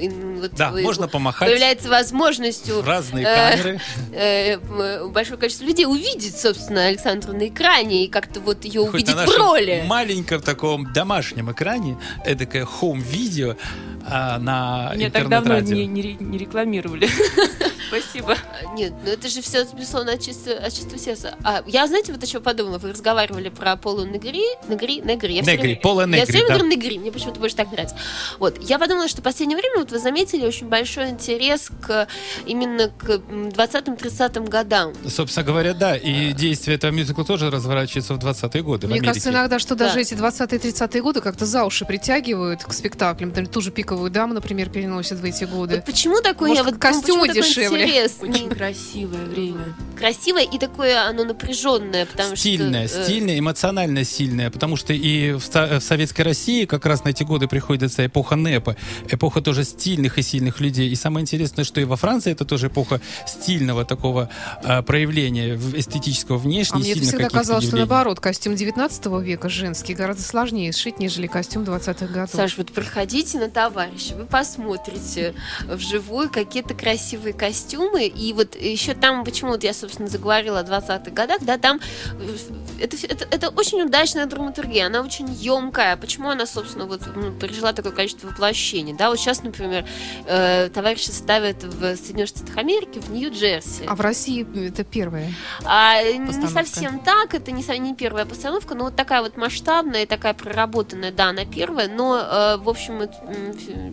вот 0.40 0.54
Да, 0.54 0.72
можно 0.72 1.06
помахать 1.06 1.48
Появляется 1.48 1.88
возможность 1.88 2.70
у 2.70 2.80
в 2.80 2.88
разные 2.88 3.24
э, 3.26 3.34
камеры. 3.34 3.80
э, 4.12 5.06
большое 5.08 5.38
количество 5.38 5.64
людей 5.64 5.86
увидеть, 5.86 6.36
собственно, 6.38 6.86
Александру 6.86 7.34
на 7.34 7.48
экране 7.48 8.04
и 8.06 8.08
как-то 8.08 8.40
вот 8.40 8.64
ее 8.64 8.80
увидеть 8.80 9.14
в 9.14 9.38
роли. 9.38 9.84
маленьком 9.86 10.40
таком 10.40 10.92
домашнем 10.92 11.52
экране, 11.52 11.98
эдакое 12.24 12.64
хоум-видео 13.12 13.56
а, 14.04 14.38
на 14.38 14.92
Меня 14.94 15.10
так 15.10 15.28
давно 15.28 15.60
не, 15.60 15.86
не 15.86 16.16
не 16.18 16.38
рекламировали. 16.38 17.08
Спасибо. 17.96 18.36
Нет, 18.74 18.92
ну 19.04 19.10
это 19.10 19.28
же 19.28 19.42
все, 19.42 19.64
безусловно, 19.74 20.12
от 20.12 20.22
чувства, 20.24 20.52
от 20.54 20.72
сердца. 20.72 21.34
А, 21.44 21.62
я, 21.66 21.86
знаете, 21.86 22.12
вот 22.12 22.22
о 22.22 22.26
чем 22.26 22.42
подумала? 22.42 22.78
Вы 22.78 22.92
разговаривали 22.92 23.50
про 23.50 23.76
Полу 23.76 24.06
Негри. 24.06 24.44
Негри? 24.66 25.02
Негри. 25.02 25.34
Я 25.34 25.42
Негри, 25.42 25.56
время- 25.58 25.80
Пола 25.80 26.00
Я 26.02 26.06
Негри, 26.06 26.22
все 26.24 26.32
время 26.32 26.48
да. 26.48 26.54
говорю 26.54 26.70
Негри, 26.70 26.98
мне 26.98 27.12
почему-то 27.12 27.38
больше 27.40 27.54
так 27.56 27.70
нравится. 27.70 27.96
Вот, 28.38 28.58
я 28.62 28.78
подумала, 28.78 29.08
что 29.08 29.20
в 29.20 29.24
последнее 29.24 29.58
время, 29.58 29.80
вот 29.80 29.90
вы 29.90 29.98
заметили, 29.98 30.46
очень 30.46 30.68
большой 30.68 31.10
интерес 31.10 31.70
к 31.82 32.08
именно 32.46 32.88
к 32.88 33.10
м, 33.28 33.48
20-30 33.50 34.48
годам. 34.48 34.94
Собственно 35.06 35.44
говоря, 35.44 35.74
да, 35.74 35.94
и 35.96 36.32
действие 36.32 36.76
этого 36.76 36.90
мюзикла 36.92 37.24
тоже 37.26 37.50
разворачивается 37.50 38.14
в 38.14 38.18
20-е 38.18 38.62
годы 38.62 38.86
в 38.86 38.90
Мне 38.90 38.94
Америке. 39.00 39.08
кажется 39.10 39.30
иногда, 39.30 39.58
что 39.58 39.74
даже 39.74 39.94
Да. 39.96 40.00
эти 40.00 40.14
20-30-е 40.14 41.02
годы 41.02 41.20
как-то 41.20 41.44
за 41.44 41.64
уши 41.64 41.84
притягивают 41.84 42.64
к 42.64 42.72
спектаклям. 42.72 43.28
Например, 43.30 43.50
ту 43.50 43.60
же 43.60 43.70
«Пиковую 43.70 44.10
даму», 44.10 44.32
например, 44.34 44.70
переносят 44.70 45.18
в 45.18 45.24
эти 45.24 45.44
годы. 45.44 45.76
Вот 45.76 45.84
почему 45.84 46.20
такой, 46.22 46.48
Может, 46.48 46.64
я 46.64 46.70
вот 46.70 46.80
костюмы 46.80 47.06
думаю, 47.06 47.28
почему 47.28 47.42
такой 47.44 47.54
дешевле? 47.54 47.81
Интерес? 47.82 48.16
Очень 48.20 48.48
красивое 48.50 49.24
время. 49.26 49.74
красивое 49.98 50.42
и 50.44 50.58
такое 50.58 51.06
оно 51.06 51.24
напряженное, 51.24 52.06
потому 52.06 52.36
Стильная, 52.36 52.88
что... 52.88 53.00
э, 53.00 53.04
стильная, 53.04 53.38
эмоционально 53.38 54.04
сильная, 54.04 54.50
потому 54.50 54.76
что 54.76 54.92
и 54.92 55.32
в, 55.32 55.42
Со- 55.44 55.78
в 55.80 55.82
Советской 55.82 56.22
России 56.22 56.64
как 56.64 56.86
раз 56.86 57.04
на 57.04 57.10
эти 57.10 57.22
годы 57.22 57.46
приходится 57.48 58.04
эпоха 58.04 58.36
НЭПа, 58.36 58.76
эпоха 59.10 59.40
тоже 59.40 59.64
стильных 59.64 60.18
и 60.18 60.22
сильных 60.22 60.60
людей. 60.60 60.90
И 60.90 60.94
самое 60.96 61.22
интересное, 61.22 61.64
что 61.64 61.80
и 61.80 61.84
во 61.84 61.96
Франции 61.96 62.32
это 62.32 62.44
тоже 62.44 62.66
эпоха 62.68 63.00
стильного 63.26 63.84
такого 63.84 64.28
а, 64.64 64.82
проявления 64.82 65.56
эстетического 65.74 66.38
внешне 66.38 66.76
А 66.76 66.78
мне 66.78 66.94
всегда 66.94 67.28
казалось, 67.28 67.64
что 67.64 67.76
явлений. 67.76 67.88
наоборот, 67.88 68.20
костюм 68.20 68.56
19 68.56 69.06
века 69.22 69.48
женский 69.48 69.94
гораздо 69.94 70.22
сложнее 70.22 70.72
сшить, 70.72 70.98
нежели 70.98 71.26
костюм 71.26 71.62
20-х 71.62 72.06
годов. 72.06 72.30
Саш, 72.34 72.56
вот 72.58 72.72
проходите 72.72 73.38
на 73.38 73.48
товарища, 73.48 74.14
вы 74.16 74.24
посмотрите 74.24 75.34
вживую 75.66 76.28
какие-то 76.30 76.74
красивые 76.74 77.32
костюмы. 77.32 77.61
Костюмы, 77.62 78.06
и 78.06 78.32
вот 78.32 78.56
еще 78.56 78.94
там, 78.94 79.24
почему 79.24 79.52
вот 79.52 79.64
я, 79.64 79.72
собственно, 79.72 80.08
заговорила 80.08 80.60
о 80.60 80.64
20-х 80.64 81.10
годах, 81.10 81.38
да, 81.42 81.58
там 81.58 81.80
э, 82.18 82.82
это, 82.82 82.96
это, 83.06 83.26
это 83.30 83.48
очень 83.50 83.82
удачная 83.82 84.26
драматургия, 84.26 84.86
она 84.86 85.02
очень 85.02 85.32
емкая. 85.32 85.96
Почему 85.96 86.30
она, 86.30 86.46
собственно, 86.46 86.86
вот 86.86 87.02
ну, 87.14 87.32
пережила 87.32 87.72
такое 87.72 87.92
количество 87.92 88.28
воплощений, 88.28 88.94
да, 88.94 89.10
вот 89.10 89.18
сейчас, 89.18 89.42
например, 89.42 89.84
э, 90.26 90.68
товарищи 90.70 91.10
ставят 91.10 91.62
в 91.62 91.96
Соединенных 91.96 92.28
Штатах 92.28 92.56
Америки 92.56 92.98
в 92.98 93.10
Нью-Джерси. 93.10 93.84
А 93.86 93.94
в 93.94 94.00
России 94.00 94.46
это 94.68 94.84
первое. 94.84 95.32
А, 95.64 96.02
не 96.02 96.26
Постановка. 96.26 96.64
совсем 96.64 97.00
так, 97.00 97.34
это 97.34 97.52
не, 97.52 97.62
не 97.78 97.94
первая 97.94 98.24
постановка, 98.24 98.74
но 98.74 98.84
вот 98.84 98.96
такая 98.96 99.22
вот 99.22 99.36
масштабная, 99.36 100.06
такая 100.06 100.34
проработанная, 100.34 101.12
да, 101.12 101.28
она 101.28 101.44
первая, 101.44 101.88
но, 101.88 102.18
э, 102.18 102.56
в 102.58 102.68
общем, 102.68 103.02
это, 103.02 103.16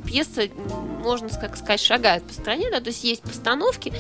пьеса, 0.06 0.50
можно 1.04 1.30
как 1.30 1.58
сказать, 1.58 1.80
шагает 1.80 2.24
по 2.24 2.34
стране, 2.34 2.70
да, 2.72 2.80
то 2.80 2.88
есть 2.88 3.04
есть 3.04 3.24
постановки, 3.60 3.94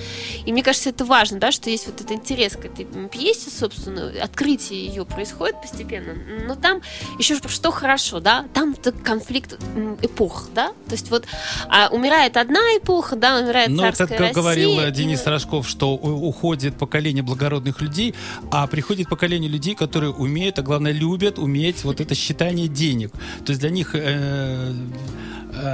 и 0.45 0.51
мне 0.51 0.63
кажется, 0.63 0.89
это 0.89 1.05
важно, 1.05 1.39
да, 1.39 1.51
что 1.51 1.69
есть 1.69 1.85
вот 1.87 1.95
этот 1.95 2.11
интерес 2.11 2.53
к 2.53 2.65
этой 2.65 2.85
пьесе, 3.09 3.49
собственно, 3.49 4.11
открытие 4.21 4.85
ее 4.85 5.05
происходит 5.05 5.61
постепенно, 5.61 6.13
но 6.47 6.55
там 6.55 6.81
еще 7.17 7.35
что 7.47 7.71
хорошо, 7.71 8.19
да, 8.19 8.45
там 8.53 8.75
конфликт 9.03 9.59
эпох, 10.01 10.49
да, 10.53 10.69
то 10.87 10.91
есть 10.91 11.09
вот 11.11 11.25
а, 11.67 11.89
умирает 11.91 12.37
одна 12.37 12.59
эпоха, 12.77 13.15
да, 13.15 13.39
умирает 13.39 13.69
Ну, 13.69 13.81
царская 13.81 14.07
как 14.07 14.17
как 14.17 14.33
говорил 14.33 14.69
Россия, 14.71 14.85
э, 14.87 14.89
и- 14.89 14.93
Денис 14.93 15.25
Рожков, 15.25 15.67
что 15.67 15.93
уходит 15.95 16.77
поколение 16.77 17.23
благородных 17.23 17.81
людей, 17.81 18.15
а 18.51 18.67
приходит 18.67 19.09
поколение 19.09 19.49
людей, 19.49 19.75
которые 19.75 20.11
умеют, 20.11 20.59
а 20.59 20.61
главное 20.61 20.91
любят 20.91 21.39
уметь 21.39 21.83
вот 21.83 22.01
это 22.01 22.15
считание 22.15 22.67
денег. 22.67 23.11
То 23.45 23.51
есть 23.51 23.59
для 23.61 23.69
них 23.69 23.91
э, 23.93 24.73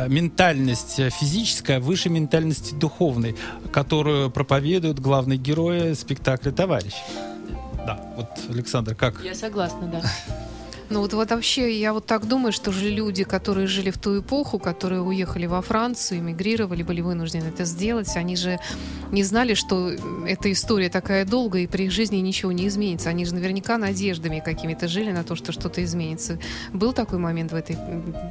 ментальность 0.07 0.99
э, 0.99 1.09
физическая 1.09 1.79
выше 1.79 2.09
ментальности 2.09 2.73
духовной, 2.73 3.35
которую 3.71 4.31
проповедует 4.31 4.99
главный 4.99 5.37
герой 5.37 5.95
спектакля 5.95 6.51
«Товарищ». 6.51 6.93
Да, 7.85 7.99
вот, 8.15 8.29
Александр, 8.49 8.95
как? 8.95 9.23
Я 9.23 9.35
согласна, 9.35 9.87
да. 9.87 10.01
Ну 10.89 11.01
вот, 11.01 11.13
вот 11.13 11.31
вообще, 11.31 11.79
я 11.79 11.93
вот 11.93 12.05
так 12.05 12.27
думаю, 12.27 12.51
что 12.51 12.71
же 12.71 12.89
люди, 12.89 13.23
которые 13.23 13.65
жили 13.65 13.89
в 13.89 13.97
ту 13.97 14.19
эпоху, 14.19 14.59
которые 14.59 15.01
уехали 15.01 15.47
во 15.47 15.61
Францию, 15.61 16.19
эмигрировали, 16.19 16.83
были 16.83 17.01
вынуждены 17.01 17.45
это 17.47 17.65
сделать, 17.65 18.15
они 18.15 18.35
же 18.35 18.59
не 19.11 19.23
знали, 19.23 19.55
что 19.55 19.89
эта 20.27 20.51
история 20.51 20.89
такая 20.89 21.25
долгая, 21.25 21.63
и 21.63 21.67
при 21.67 21.85
их 21.85 21.91
жизни 21.91 22.17
ничего 22.17 22.51
не 22.51 22.67
изменится. 22.67 23.09
Они 23.09 23.25
же 23.25 23.33
наверняка 23.33 23.77
надеждами 23.77 24.41
какими-то 24.45 24.87
жили 24.87 25.11
на 25.11 25.23
то, 25.23 25.35
что 25.35 25.51
что-то 25.51 25.83
изменится. 25.83 26.37
Был 26.71 26.93
такой 26.93 27.17
момент 27.17 27.51
в 27.51 27.55
этой 27.55 27.77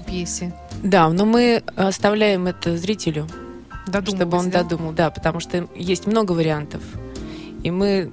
пьесе? 0.07 0.55
Да, 0.83 1.09
но 1.09 1.25
мы 1.25 1.63
оставляем 1.77 2.47
это 2.47 2.77
зрителю, 2.77 3.27
Додумывать, 3.87 4.17
чтобы 4.17 4.39
он 4.39 4.51
да? 4.51 4.63
додумал. 4.63 4.93
Да, 4.93 5.11
потому 5.11 5.41
что 5.41 5.69
есть 5.75 6.07
много 6.07 6.33
вариантов. 6.33 6.83
И 7.65 7.71
мы 7.71 8.11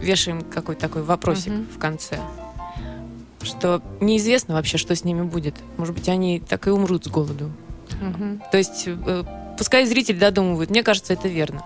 вешаем 0.00 0.42
какой-то 0.42 0.80
такой 0.80 1.02
вопросик 1.02 1.52
Мгм. 1.52 1.66
в 1.74 1.78
конце. 1.78 2.18
Что 3.42 3.82
неизвестно 4.00 4.54
вообще, 4.54 4.78
что 4.78 4.94
с 4.94 5.04
ними 5.04 5.22
будет. 5.22 5.54
Может 5.76 5.94
быть, 5.94 6.08
они 6.08 6.40
так 6.40 6.66
и 6.66 6.70
умрут 6.70 7.04
с 7.04 7.08
голоду. 7.08 7.50
Мгм. 8.00 8.42
То 8.50 8.58
есть, 8.58 8.84
э, 8.86 9.24
пускай 9.58 9.86
зритель 9.86 10.18
додумывает. 10.18 10.70
Мне 10.70 10.82
кажется, 10.82 11.12
это 11.12 11.28
верно. 11.28 11.62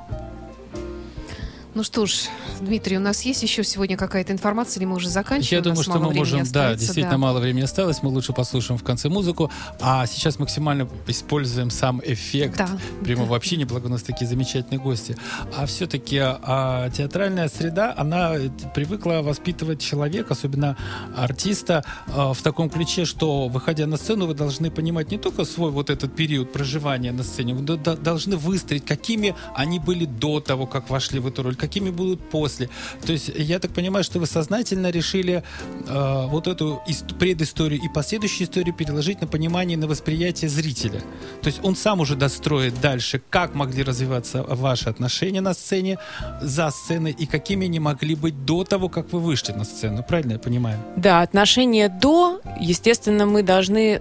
Ну 1.76 1.82
что 1.82 2.06
ж, 2.06 2.30
Дмитрий, 2.62 2.96
у 2.96 3.00
нас 3.00 3.20
есть 3.26 3.42
еще 3.42 3.62
сегодня 3.62 3.98
какая-то 3.98 4.32
информация, 4.32 4.80
или 4.80 4.86
мы 4.86 4.96
уже 4.96 5.10
заканчиваем? 5.10 5.62
Я 5.62 5.62
думаю, 5.62 5.82
что 5.82 5.98
мы 5.98 6.10
можем, 6.10 6.42
да, 6.50 6.74
действительно 6.74 7.10
да. 7.10 7.18
мало 7.18 7.38
времени 7.38 7.64
осталось, 7.64 8.02
мы 8.02 8.08
лучше 8.08 8.32
послушаем 8.32 8.78
в 8.78 8.82
конце 8.82 9.10
музыку, 9.10 9.50
а 9.78 10.06
сейчас 10.06 10.38
максимально 10.38 10.88
используем 11.06 11.68
сам 11.68 12.00
эффект 12.02 12.56
Да. 12.56 12.70
прямого 13.04 13.36
общения, 13.36 13.66
благо 13.66 13.88
у 13.88 13.90
нас 13.90 14.00
такие 14.00 14.26
замечательные 14.26 14.80
гости. 14.80 15.18
А 15.54 15.66
все-таки 15.66 16.18
а, 16.18 16.88
театральная 16.88 17.50
среда, 17.50 17.92
она 17.94 18.36
э, 18.36 18.48
привыкла 18.74 19.20
воспитывать 19.20 19.78
человека, 19.78 20.32
особенно 20.32 20.78
артиста, 21.14 21.84
а, 22.06 22.32
в 22.32 22.40
таком 22.40 22.70
ключе, 22.70 23.04
что, 23.04 23.48
выходя 23.48 23.86
на 23.86 23.98
сцену, 23.98 24.24
вы 24.26 24.32
должны 24.32 24.70
понимать 24.70 25.10
не 25.10 25.18
только 25.18 25.44
свой 25.44 25.70
вот 25.70 25.90
этот 25.90 26.16
период 26.16 26.54
проживания 26.54 27.12
на 27.12 27.22
сцене, 27.22 27.52
вы 27.52 27.60
до- 27.60 27.76
до- 27.76 27.98
должны 27.98 28.38
выстроить, 28.38 28.86
какими 28.86 29.34
они 29.54 29.78
были 29.78 30.06
до 30.06 30.40
того, 30.40 30.66
как 30.66 30.88
вошли 30.88 31.20
в 31.20 31.26
эту 31.26 31.42
роль, 31.42 31.54
какими 31.66 31.90
будут 31.90 32.20
после. 32.30 32.68
То 33.06 33.12
есть 33.12 33.30
я 33.36 33.58
так 33.58 33.72
понимаю, 33.72 34.04
что 34.04 34.18
вы 34.18 34.26
сознательно 34.26 34.90
решили 34.90 35.42
э, 35.88 36.26
вот 36.28 36.46
эту 36.46 36.82
предысторию 37.18 37.80
и 37.80 37.88
последующую 37.88 38.46
историю 38.46 38.74
переложить 38.74 39.20
на 39.20 39.26
понимание, 39.26 39.76
на 39.76 39.86
восприятие 39.86 40.48
зрителя. 40.48 41.00
То 41.42 41.48
есть 41.48 41.60
он 41.64 41.76
сам 41.76 42.00
уже 42.00 42.14
достроит 42.16 42.80
дальше, 42.80 43.20
как 43.30 43.54
могли 43.54 43.82
развиваться 43.82 44.42
ваши 44.42 44.88
отношения 44.88 45.40
на 45.40 45.54
сцене, 45.54 45.98
за 46.42 46.70
сценой, 46.70 47.12
и 47.12 47.26
какими 47.26 47.66
они 47.66 47.80
могли 47.80 48.14
быть 48.14 48.44
до 48.44 48.64
того, 48.64 48.88
как 48.88 49.12
вы 49.12 49.20
вышли 49.20 49.52
на 49.52 49.64
сцену. 49.64 50.02
Правильно 50.02 50.32
я 50.32 50.38
понимаю? 50.38 50.78
Да, 50.96 51.22
отношения 51.22 51.88
до, 51.88 52.40
естественно, 52.60 53.26
мы 53.26 53.42
должны 53.42 54.00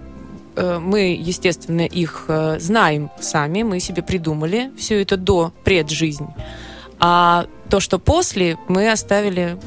э, 0.56 0.78
мы, 0.78 1.14
естественно, 1.28 1.82
их 1.82 2.24
э, 2.28 2.58
знаем 2.60 3.10
сами, 3.20 3.62
мы 3.62 3.80
себе 3.80 4.02
придумали 4.02 4.70
все 4.76 5.02
это 5.02 5.16
до 5.16 5.52
преджизнь. 5.64 6.28
А 6.98 7.46
то, 7.68 7.80
что 7.80 7.98
после, 7.98 8.56
мы 8.68 8.90
оставили 8.90 9.58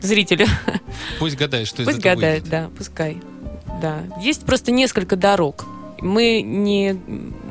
зрителю. 0.00 0.46
Пусть 1.18 1.36
гадает, 1.36 1.66
что 1.66 1.82
из 1.82 1.86
Пусть 1.86 2.00
гадает, 2.00 2.48
да, 2.48 2.70
пускай. 2.76 3.18
Да. 3.80 4.02
Есть 4.20 4.44
просто 4.44 4.70
несколько 4.70 5.16
дорог. 5.16 5.64
Мы 6.00 6.42
не, 6.42 6.96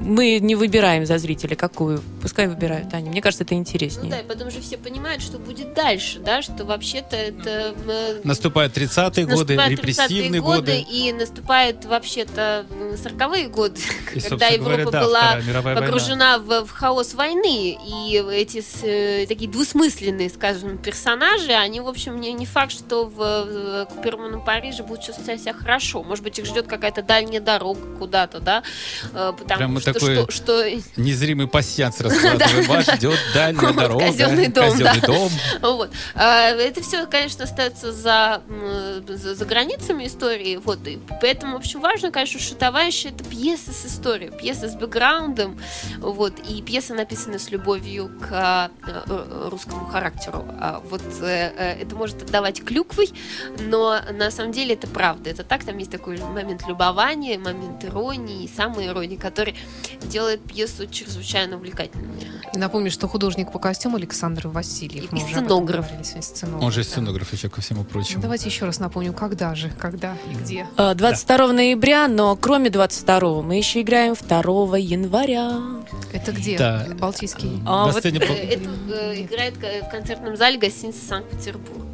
мы 0.02 0.40
не 0.40 0.56
выбираем 0.56 1.06
за 1.06 1.18
зрителя, 1.18 1.56
какую. 1.56 2.02
Пускай 2.22 2.48
выбирают 2.48 2.94
они. 2.94 3.10
Мне 3.10 3.22
кажется, 3.22 3.44
это 3.44 3.54
Ну 3.56 3.60
интереснее. 3.62 4.10
да, 4.12 4.20
и 4.20 4.24
потом 4.24 4.52
же 4.52 4.62
все 4.62 4.78
понимают, 4.78 5.22
что 5.22 5.38
будет 5.40 5.74
дальше, 5.74 6.20
да, 6.20 6.42
что 6.42 6.66
вообще-то 6.66 7.16
это... 7.16 7.76
э, 7.88 8.22
Наступают 8.24 8.76
30-е 8.78 9.26
годы, 9.26 9.56
наступают 9.56 9.72
репрессивные 9.72 10.30
30-е 10.30 10.42
годы. 10.42 10.80
и 10.80 11.12
наступают 11.14 11.86
вообще-то 11.86 12.66
м, 12.70 12.94
40-е 12.94 13.48
годы, 13.50 13.80
И, 14.14 14.20
когда 14.22 14.48
Европа 14.48 14.78
говоря, 14.78 14.92
да, 14.92 15.04
была 15.04 15.74
погружена 15.76 16.38
в, 16.40 16.66
в 16.66 16.72
хаос 16.72 17.14
войны, 17.14 17.78
и 17.86 18.24
эти 18.32 18.62
с- 18.62 18.84
э, 18.84 19.26
такие 19.28 19.50
двусмысленные, 19.50 20.30
скажем, 20.30 20.78
персонажи, 20.78 21.52
они, 21.52 21.82
в 21.82 21.88
общем, 21.88 22.20
не, 22.20 22.34
не 22.34 22.46
факт, 22.46 22.72
что 22.72 23.06
в, 23.06 23.16
в 23.18 23.82
оккупированном 23.84 24.44
Париже 24.44 24.84
будут 24.84 25.04
чувствовать 25.04 25.42
себя 25.42 25.54
хорошо. 25.54 26.04
Может 26.04 26.24
быть, 26.24 26.40
их 26.40 26.46
ждет 26.46 26.68
какая-то 26.68 27.02
дальняя 27.04 27.42
дорога 27.42 27.82
куда-то, 28.00 28.37
да, 28.40 28.64
э, 29.14 29.34
потому 29.38 29.58
Прям 29.58 29.74
мы 29.74 29.82
что, 29.82 29.94
такой 29.94 30.16
что, 30.16 30.32
что 30.32 30.64
Незримый 30.96 31.48
пассианс 31.48 32.00
раскладываем. 32.02 32.68
Вас 32.68 32.86
ждет 32.86 33.20
дальняя 33.34 33.74
дорога. 33.74 34.06
Казенный 34.06 34.48
дом, 34.48 34.72
казенный 34.72 35.02
да. 35.02 35.08
дом. 35.08 35.32
Вот. 35.62 35.92
А, 36.16 36.50
Это 36.50 36.82
все, 36.82 37.06
конечно, 37.06 37.44
остается 37.44 37.92
за, 37.92 38.42
за, 39.08 39.46
границами 39.46 40.08
истории. 40.08 40.58
Вот. 40.58 40.86
И 40.88 41.00
поэтому 41.22 41.58
очень 41.58 41.80
важно, 41.80 42.12
конечно, 42.12 42.40
что 42.40 42.56
товарищи 42.56 43.08
это 43.08 43.24
пьеса 43.24 43.72
с 43.72 43.86
историей, 43.86 44.32
пьеса 44.32 44.70
с 44.70 44.76
бэкграундом, 44.76 45.60
вот, 46.00 46.34
и 46.48 46.62
пьеса 46.62 46.94
написана 46.94 47.40
с 47.40 47.50
любовью 47.52 48.12
к 48.22 48.72
э, 48.88 49.50
русскому 49.50 49.86
характеру. 49.86 50.46
А 50.60 50.82
Вот 50.90 51.02
э, 51.22 51.78
это 51.82 51.96
может 51.96 52.24
отдавать 52.24 52.64
клюквой, 52.64 53.12
но 53.60 54.00
на 54.12 54.32
самом 54.32 54.52
деле 54.52 54.74
это 54.74 54.88
правда. 54.88 55.30
Это 55.30 55.44
так, 55.44 55.64
там 55.64 55.78
есть 55.78 55.92
такой 55.92 56.18
момент 56.18 56.68
любования, 56.68 57.40
момент 57.40 57.84
иронии, 57.86 58.27
и 58.28 58.48
самой 58.48 58.88
иронии, 58.88 59.16
который 59.16 59.56
делает 60.04 60.42
пьесу 60.42 60.88
чрезвычайно 60.88 61.58
увлекательной. 61.58 62.08
И 62.54 62.58
напомню, 62.58 62.92
что 62.92 63.08
художник 63.08 63.52
по 63.52 63.60
костюму 63.60 63.98
Александр 63.98 64.48
Васильев. 64.48 65.12
И 65.14 65.18
этом 65.18 65.20
сценограф. 65.30 65.86
сценограф, 66.22 66.64
Он 66.64 66.72
же 66.72 66.82
да. 66.84 66.90
сценограф 66.90 67.34
еще 67.34 67.50
ко 67.50 67.62
всему 67.62 67.84
прочему. 67.84 68.22
Давайте 68.22 68.48
еще 68.48 68.66
раз 68.66 68.80
напомню, 68.80 69.14
когда 69.14 69.56
же, 69.56 69.70
когда 69.80 70.16
и 70.32 70.36
где. 70.36 70.68
А, 70.78 70.94
22 70.94 71.54
ноября, 71.54 72.08
но 72.08 72.36
кроме 72.36 72.70
22 72.70 73.42
мы 73.42 73.58
еще 73.58 73.82
играем 73.82 74.16
2 74.16 74.78
января. 74.78 75.60
Это 76.14 76.32
где? 76.32 76.58
Да. 76.58 76.88
Балтийский. 77.00 77.62
А, 77.66 77.86
вот, 77.92 78.06
Э, 78.06 78.10
Это 78.10 78.70
э, 78.94 79.22
играет 79.22 79.56
э, 79.64 79.84
в 79.88 79.90
концертном 79.90 80.36
зале 80.38 80.58
гостиницы 80.58 81.06
Санкт-Петербург. 81.06 81.87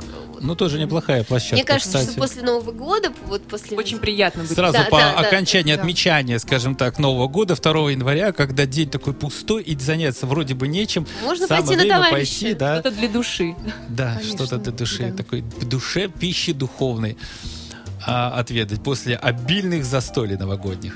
Ну, 0.43 0.55
тоже 0.55 0.77
неплохая 0.77 1.23
площадка, 1.23 1.55
Мне 1.55 1.63
кажется, 1.63 1.97
кстати. 1.97 2.11
что 2.11 2.19
после 2.21 2.41
Нового 2.43 2.71
года, 2.71 3.13
вот 3.27 3.41
после... 3.43 3.77
Очень 3.77 3.97
приятно 3.99 4.43
быть. 4.43 4.51
Сразу 4.51 4.73
Да, 4.73 4.83
по 4.85 4.97
да, 4.99 5.13
окончании 5.19 5.73
да. 5.73 5.79
отмечания, 5.81 6.37
скажем 6.37 6.75
так, 6.75 6.99
Нового 6.99 7.27
года, 7.27 7.55
2 7.55 7.91
января, 7.91 8.33
когда 8.33 8.65
день 8.65 8.89
такой 8.89 9.13
пустой 9.13 9.63
и 9.63 9.77
заняться 9.79 10.27
вроде 10.27 10.53
бы 10.53 10.67
нечем, 10.67 11.07
Можно 11.23 11.47
самое 11.47 11.65
пойти 11.65 11.75
на 11.77 11.81
время 11.83 11.95
товарища. 12.09 12.39
пойти, 12.41 12.53
да, 12.55 12.77
Это 12.79 12.91
для 12.91 13.07
души. 13.07 13.55
да, 13.89 14.15
Конечно, 14.15 14.37
что-то 14.45 14.57
для 14.57 14.71
души, 14.73 15.09
да. 15.11 15.15
такой 15.17 15.41
душе 15.61 16.09
пищи 16.09 16.51
духовной 16.53 17.17
а, 18.05 18.31
отведать 18.37 18.83
после 18.83 19.15
обильных 19.15 19.85
застолий 19.85 20.35
новогодних. 20.35 20.93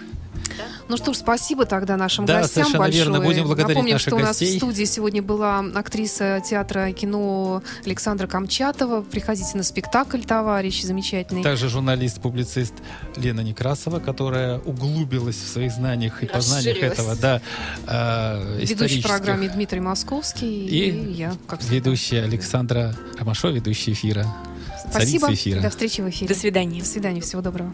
Ну 0.90 0.98
что 0.98 1.14
ж, 1.14 1.18
спасибо 1.18 1.66
тогда 1.66 1.98
нашим 1.98 2.26
Да, 2.26 2.42
гостям 2.42 2.64
совершенно 2.64 2.80
большое. 2.86 3.04
верно. 3.04 3.20
Будем 3.22 3.44
благодарить 3.46 3.70
Напомним, 3.76 3.94
наших 3.94 4.08
что 4.08 4.16
у 4.16 4.20
нас 4.20 4.40
гостей. 4.40 4.54
в 4.56 4.58
студии 4.58 4.86
сегодня 4.86 5.22
была 5.22 5.60
актриса 5.76 6.42
театра 6.48 6.90
и 6.90 6.94
кино 6.94 7.62
Александра 7.86 8.28
Камчатова. 8.28 9.02
Приходите 9.02 9.58
на 9.58 9.64
спектакль, 9.64 10.22
товарищ, 10.22 10.84
замечательный. 10.84 11.44
Также 11.44 11.70
журналист-публицист 11.70 12.74
Лена 13.16 13.42
Некрасова, 13.42 14.00
которая 14.00 14.60
углубилась 14.60 15.36
в 15.38 15.48
своих 15.48 15.72
знаниях 15.72 16.24
и 16.24 16.26
познаниях 16.28 16.78
этого, 16.82 17.16
да, 17.16 17.42
э, 17.88 18.60
Ведущий 18.66 19.02
в 19.02 19.06
программе 19.06 19.50
Дмитрий 19.50 19.80
Московский 19.80 20.66
И 20.68 20.90
и, 20.90 21.12
я, 21.14 21.36
как. 21.48 21.62
Ведущая 21.64 22.24
Александра 22.24 22.96
Ромашова, 23.20 23.52
ведущая 23.52 23.92
эфира. 23.92 24.26
Спасибо. 24.90 25.34
Эфира. 25.34 25.62
До 25.62 25.70
встречи 25.70 26.02
в 26.02 26.10
эфире. 26.10 26.34
До 26.34 26.40
свидания. 26.40 26.80
До 26.80 26.86
свидания. 26.88 27.22
Всего 27.22 27.42
доброго. 27.42 27.74